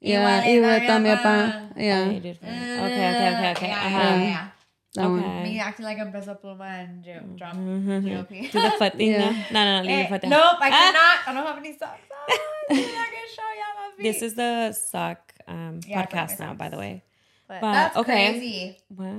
yeah, 0.00 0.40
Igual 0.40 0.54
Igual 0.54 0.76
en 0.76 0.80
está 0.86 0.94
mi 1.02 1.08
la 1.10 1.16
papá. 1.18 1.36
llama. 1.36 1.72
Oh, 1.76 1.80
Yeah. 1.82 2.04
Okay, 2.06 2.18
okay, 2.30 3.18
okay, 3.34 3.52
okay. 3.52 3.68
Yeah, 3.68 3.86
uh-huh. 3.86 4.16
yeah, 4.32 4.48
yeah. 4.94 5.02
that 5.02 5.08
one. 5.10 5.18
Okay. 5.24 5.42
Me 5.44 5.58
acting 5.60 5.84
like 5.86 5.98
I'm 5.98 6.12
Peso 6.12 6.34
Pluma 6.42 6.68
and 6.80 7.04
J- 7.04 7.20
drum 7.36 7.56
Mhm. 7.56 8.04
JOP. 8.08 8.28
Do 8.52 8.60
the 8.60 8.70
foot 8.78 8.94
thing. 8.94 9.12
Yeah. 9.12 9.30
yeah. 9.30 9.44
No, 9.52 9.64
no, 9.64 9.76
no. 9.76 9.82
Leave 9.82 9.90
Eh, 9.90 9.98
your 10.00 10.08
foot 10.08 10.20
down. 10.22 10.30
Nope, 10.30 10.56
I 10.60 10.68
Ah! 10.68 10.70
cannot. 10.70 11.28
I 11.28 11.34
don't 11.34 11.46
have 11.46 11.58
any 11.58 11.72
socks 11.78 12.00
on. 12.10 12.38
I'm 12.70 12.76
not 12.76 12.86
gonna 12.86 13.34
show 13.34 13.42
y'all 13.42 13.90
my 13.90 13.96
feet. 13.96 14.02
This 14.02 14.22
is 14.22 14.34
the 14.34 14.72
sock 14.72 15.32
um, 15.48 15.80
Yeah, 15.86 16.04
podcast 16.06 16.38
now, 16.38 16.54
by 16.54 16.68
the 16.68 16.78
way. 16.78 17.02
But 17.48 17.60
but, 17.62 17.72
that's 17.72 17.96
okay. 17.96 18.30
crazy. 18.32 18.78
Wow. 18.90 19.16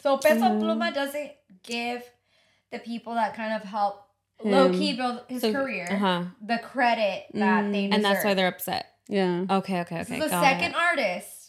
So 0.00 0.16
Peso 0.16 0.40
Mhm. 0.46 0.60
Pluma 0.62 0.94
doesn't 0.94 1.32
give 1.62 2.02
the 2.70 2.78
people 2.78 3.14
that 3.14 3.34
kind 3.34 3.52
of 3.52 3.62
help 3.62 4.06
Him. 4.42 4.50
low 4.52 4.70
key 4.70 4.94
build 4.96 5.22
his 5.28 5.42
So- 5.42 5.52
career 5.52 5.86
Uh-huh. 5.90 6.22
the 6.40 6.58
credit 6.58 7.26
that 7.34 7.64
Mm. 7.64 7.72
they 7.72 7.80
deserve. 7.88 7.94
And 7.94 8.04
that's 8.04 8.24
why 8.24 8.34
they're 8.34 8.48
upset. 8.48 8.86
Yeah. 9.08 9.44
Okay, 9.50 9.80
okay, 9.80 9.98
This 9.98 10.06
okay. 10.10 10.18
is 10.18 10.24
the 10.24 10.30
got 10.30 10.42
second 10.44 10.70
it. 10.70 10.76
artist 10.76 11.39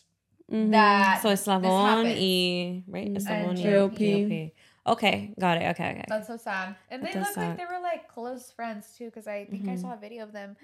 Mhm. 0.51 0.71
that 0.71 1.21
So 1.21 1.29
Eslabon 1.29 1.85
happens. 1.85 2.19
y 2.19 2.83
right? 2.87 3.07
Mm. 3.09 3.17
Eslabon 3.17 3.49
And 3.49 3.57
y 3.57 3.63
JOP. 3.63 3.95
JOP. 3.97 4.53
Okay, 4.87 5.33
got 5.39 5.57
it. 5.61 5.69
Okay, 5.71 5.89
okay. 5.91 6.05
That's 6.07 6.27
so 6.27 6.37
sad. 6.37 6.75
And 6.89 7.03
they 7.03 7.11
does 7.13 7.27
look 7.27 7.37
like 7.37 7.57
they 7.57 7.65
were 7.65 7.79
like 7.81 8.07
close 8.07 8.51
friends 8.51 8.93
too, 8.97 9.05
because 9.05 9.27
I 9.27 9.45
think 9.45 9.67
I 9.69 9.73
Mhm. 9.75 9.81
saw 9.81 9.93
a 9.93 9.97
video 9.97 10.23
of 10.23 10.31
them 10.33 10.57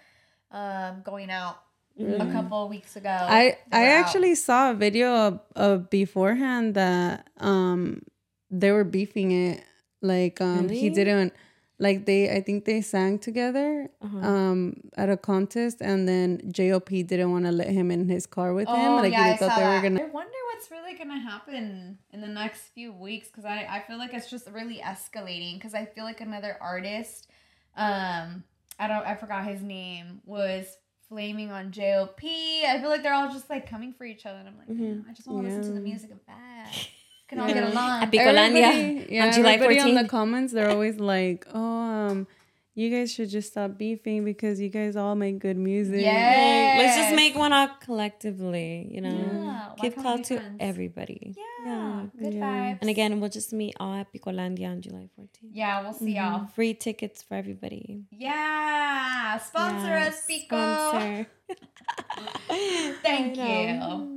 um, 0.51 1.01
going 1.03 1.29
out 1.29 1.61
Really? 1.97 2.19
a 2.21 2.31
couple 2.31 2.63
of 2.63 2.69
weeks 2.69 2.95
ago. 2.95 3.09
I 3.09 3.57
I 3.71 3.83
were 3.83 3.91
out. 3.91 3.99
actually 3.99 4.35
saw 4.35 4.71
a 4.71 4.73
video 4.73 5.09
of, 5.13 5.39
of 5.55 5.89
beforehand 5.89 6.73
that 6.75 7.27
um 7.37 8.01
they 8.49 8.71
were 8.71 8.83
beefing 8.85 9.31
it 9.31 9.63
like 10.01 10.39
um 10.41 10.69
he 10.69 10.89
didn't 10.89 11.33
like 11.79 12.05
they 12.05 12.29
I 12.35 12.41
think 12.41 12.65
they 12.65 12.81
sang 12.81 13.19
together 13.19 13.89
Uh-huh. 14.01 14.17
um 14.31 14.73
at 14.97 15.09
a 15.09 15.17
contest 15.17 15.77
and 15.81 16.07
then 16.07 16.41
JOP 16.51 16.89
didn't 17.05 17.31
want 17.31 17.45
to 17.45 17.51
let 17.51 17.69
him 17.69 17.91
in 17.91 18.09
his 18.09 18.25
car 18.25 18.53
with 18.53 18.67
him 18.67 18.93
Oh 18.93 18.95
like 19.03 19.11
yeah, 19.11 19.23
they 19.23 19.29
I 19.31 19.37
thought 19.37 19.51
saw 19.51 19.57
they 19.59 19.63
were 19.65 19.73
that. 19.73 19.83
gonna 19.83 20.01
I 20.03 20.09
wonder 20.21 20.39
what's 20.53 20.71
really 20.71 20.95
gonna 20.97 21.19
happen 21.19 21.97
in 22.11 22.21
the 22.21 22.27
next 22.27 22.61
few 22.73 22.91
weeks 22.93 23.27
because 23.27 23.45
I 23.45 23.67
I 23.69 23.79
feel 23.87 23.97
like 23.97 24.13
it's 24.13 24.29
just 24.29 24.47
really 24.49 24.77
escalating 24.79 25.55
because 25.55 25.73
I 25.73 25.85
feel 25.85 26.03
like 26.03 26.19
another 26.21 26.57
artist, 26.61 27.27
um, 27.75 28.43
I 28.79 28.87
don't 28.87 29.05
I 29.05 29.15
forgot 29.15 29.45
his 29.45 29.61
name 29.61 30.21
was 30.25 30.77
flaming 31.09 31.51
on 31.51 31.71
JOP. 31.71 32.19
I 32.23 32.79
feel 32.81 32.89
like 32.89 33.01
they're 33.03 33.13
all 33.13 33.31
just 33.31 33.49
like 33.49 33.69
coming 33.69 33.93
for 33.93 34.03
each 34.03 34.25
other, 34.25 34.39
and 34.39 34.47
I'm 34.49 34.57
like, 34.57 34.67
Mhm. 34.67 35.05
I 35.09 35.13
just 35.13 35.27
want 35.27 35.39
to 35.39 35.45
listen 35.47 35.63
to 35.73 35.79
the 35.79 35.85
music 35.85 36.11
of 36.11 36.19
that. 36.27 36.71
Can 37.27 37.39
all 37.39 37.47
Yeah. 37.47 37.53
get 37.55 37.63
along. 37.73 37.99
Happy- 37.99 38.17
Picolandia 38.17 38.63
Everybody- 38.63 39.13
yeah, 39.15 39.25
on 39.27 39.33
July 39.33 39.53
everybody 39.53 39.79
on 39.79 39.93
the 39.95 40.07
comments 40.07 40.53
they're 40.53 40.69
always 40.69 40.97
like 40.99 41.45
oh 41.53 41.59
um 41.59 42.27
you 42.73 42.91
guys 42.91 43.11
should 43.11 43.27
just 43.29 43.49
stop 43.49 43.75
beefing 43.75 44.23
because 44.23 44.61
you 44.61 44.69
guys 44.69 44.95
all 44.95 45.15
make 45.15 45.39
good 45.39 45.57
music 45.57 45.99
Yeah. 46.01 46.75
Let's 46.77 46.95
just 46.95 47.15
make 47.15 47.35
one 47.35 47.51
out 47.51 47.81
collectively, 47.81 48.87
you 48.91 49.01
know. 49.01 49.09
Yeah, 49.09 49.69
Give 49.81 49.95
can't 49.95 50.03
clout 50.05 50.23
to 50.25 50.37
friends? 50.37 50.57
everybody. 50.59 51.33
Yeah, 51.65 52.05
good 52.21 52.35
yeah. 52.35 52.45
vibes. 52.45 52.77
And 52.81 52.89
again, 52.91 53.19
we'll 53.19 53.31
just 53.31 53.51
meet 53.51 53.75
all 53.79 53.95
at 53.95 54.13
Picolandia 54.13 54.69
on 54.69 54.81
July 54.83 55.09
14th. 55.19 55.49
yeah, 55.51 55.81
we'll 55.81 55.93
see 55.93 56.15
y'all. 56.17 56.45
Free 56.53 56.75
tickets 56.75 57.23
for 57.23 57.33
everybody. 57.33 58.03
Yeah, 58.11 59.37
sponsor 59.39 59.87
Yeah, 59.87 60.07
us, 60.09 60.23
Pico. 60.27 60.55
sponsor. 60.55 61.27
Thank 63.01 63.37
I 63.39 63.61
you. 63.73 64.13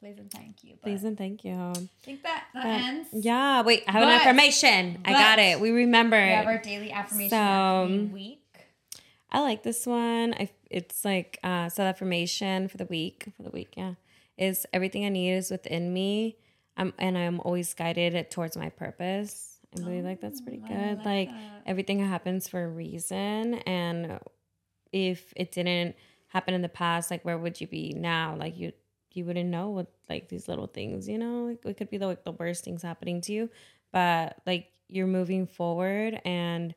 Please 0.00 0.18
and 0.18 0.30
thank 0.30 0.62
you. 0.62 0.74
But 0.80 0.82
Please 0.88 1.02
and 1.04 1.18
thank 1.18 1.44
you. 1.44 1.54
I 1.54 1.72
think 2.02 2.22
that, 2.22 2.44
that 2.54 2.62
But- 2.62 2.66
ends. 2.66 3.08
Yeah, 3.12 3.62
wait, 3.62 3.82
I 3.88 3.92
have 3.92 4.02
an 4.02 4.08
affirmation. 4.10 4.98
I 5.04 5.12
got 5.12 5.38
it. 5.40 5.58
We 5.60 5.70
remember. 5.70 6.16
We 6.16 6.28
have 6.30 6.46
our 6.46 6.58
daily 6.58 6.92
affirmation 6.92 7.30
So, 7.30 7.84
every 7.84 8.04
week. 8.06 8.44
I 9.30 9.40
like 9.40 9.62
this 9.62 9.86
one. 9.86 10.34
I 10.34 10.50
it's 10.70 11.04
like 11.04 11.38
uh 11.42 11.68
so 11.68 11.82
the 11.82 11.88
affirmation 11.88 12.68
for 12.68 12.76
the 12.76 12.84
week 12.86 13.26
for 13.36 13.42
the 13.42 13.50
week, 13.50 13.74
yeah. 13.76 13.94
Is 14.38 14.66
everything 14.72 15.04
I 15.04 15.08
need 15.10 15.32
is 15.32 15.50
within 15.50 15.92
me. 15.92 16.36
I'm 16.76 16.94
and 16.98 17.18
I'm 17.18 17.40
always 17.40 17.74
guided 17.74 18.30
towards 18.30 18.56
my 18.56 18.70
purpose. 18.70 19.58
I 19.76 19.80
believe 19.80 20.04
like 20.04 20.20
that's 20.20 20.40
pretty 20.40 20.62
I 20.64 20.68
good. 20.68 20.96
like 20.98 21.04
Like, 21.06 21.28
that. 21.30 21.62
everything 21.66 21.98
happens 22.06 22.48
for 22.48 22.62
a 22.64 22.68
reason 22.68 23.54
and 23.66 24.18
if 24.92 25.32
it 25.36 25.52
didn't 25.52 25.96
happen 26.28 26.54
in 26.54 26.62
the 26.62 26.68
past, 26.70 27.10
like 27.10 27.22
where 27.24 27.36
would 27.36 27.60
you 27.60 27.66
be 27.66 27.92
now? 27.94 28.34
Like 28.38 28.56
you 28.56 28.72
you 29.18 29.24
wouldn't 29.26 29.50
know 29.50 29.70
what 29.70 29.88
like 30.08 30.28
these 30.30 30.48
little 30.48 30.66
things, 30.66 31.06
you 31.08 31.18
know? 31.18 31.44
Like, 31.46 31.64
it 31.66 31.76
could 31.76 31.90
be 31.90 31.98
the 31.98 32.06
like 32.06 32.24
the 32.24 32.32
worst 32.32 32.64
things 32.64 32.82
happening 32.82 33.20
to 33.22 33.32
you, 33.32 33.50
but 33.92 34.38
like 34.46 34.70
you're 34.88 35.06
moving 35.06 35.46
forward 35.46 36.18
and 36.24 36.74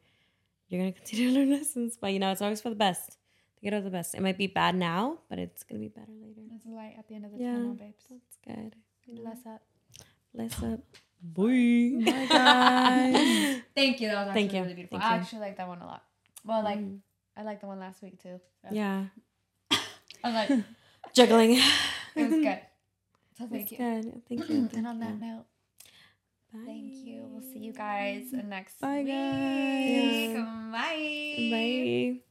you're 0.67 0.81
gonna 0.81 0.91
continue 0.99 1.29
to 1.33 1.39
learn 1.39 1.49
lessons. 1.51 1.97
But 2.01 2.11
you 2.13 2.19
know, 2.19 2.31
it's 2.31 2.41
always 2.41 2.61
for 2.61 2.69
the 2.69 2.75
best. 2.75 3.17
To 3.57 3.61
get 3.63 3.73
out 3.73 3.83
the 3.83 3.89
best. 3.91 4.15
It 4.15 4.21
might 4.21 4.37
be 4.37 4.47
bad 4.47 4.75
now, 4.75 5.19
but 5.29 5.37
it's 5.39 5.63
gonna 5.63 5.79
be 5.79 5.87
better 5.87 6.11
later. 6.21 6.41
There's 6.49 6.65
a 6.65 6.69
light 6.69 6.95
at 6.97 7.07
the 7.07 7.15
end 7.15 7.25
of 7.25 7.31
the 7.31 7.37
Yeah. 7.37 7.53
tunnel, 7.53 7.73
babes. 7.75 8.03
That's 8.09 8.37
good. 8.57 8.75
Bless 9.21 9.45
up. 9.45 9.61
Bless 10.33 10.63
up. 10.63 10.79
Bye. 11.23 12.01
Bye, 12.11 12.25
guys. 12.29 13.61
Thank 13.75 14.01
you. 14.01 14.07
That 14.09 14.15
was 14.25 14.27
actually 14.29 14.33
Thank 14.33 14.53
you. 14.53 14.61
really 14.61 14.73
beautiful. 14.73 14.99
Thank 14.99 15.11
I 15.11 15.15
you. 15.15 15.21
actually 15.21 15.39
like 15.39 15.57
that 15.57 15.67
one 15.67 15.79
a 15.81 15.85
lot. 15.85 16.03
Well, 16.45 16.63
like 16.63 16.79
Mm. 16.79 16.99
I 17.37 17.43
like 17.43 17.61
the 17.61 17.67
one 17.67 17.79
last 17.79 18.01
week 18.01 18.21
too. 18.21 18.39
So. 18.61 18.69
Yeah. 18.71 19.05
I'm 20.23 20.33
like 20.33 20.49
it 22.15 22.29
was 22.29 22.39
good. 22.39 22.59
So 23.37 23.47
thank 23.47 23.71
you. 23.71 23.77
good. 23.77 24.21
Thank 24.27 24.49
you. 24.49 24.69
And 24.75 24.87
on 24.87 24.99
that 24.99 25.19
note, 25.19 25.45
thank 26.65 26.93
you. 27.05 27.23
We'll 27.31 27.41
see 27.41 27.59
you 27.59 27.73
guys 27.73 28.31
next 28.31 28.79
Bye, 28.81 28.99
week. 29.03 29.07
guys. 29.07 30.35
Yeah. 30.35 30.71
Bye. 30.71 31.49
Bye. 31.51 32.30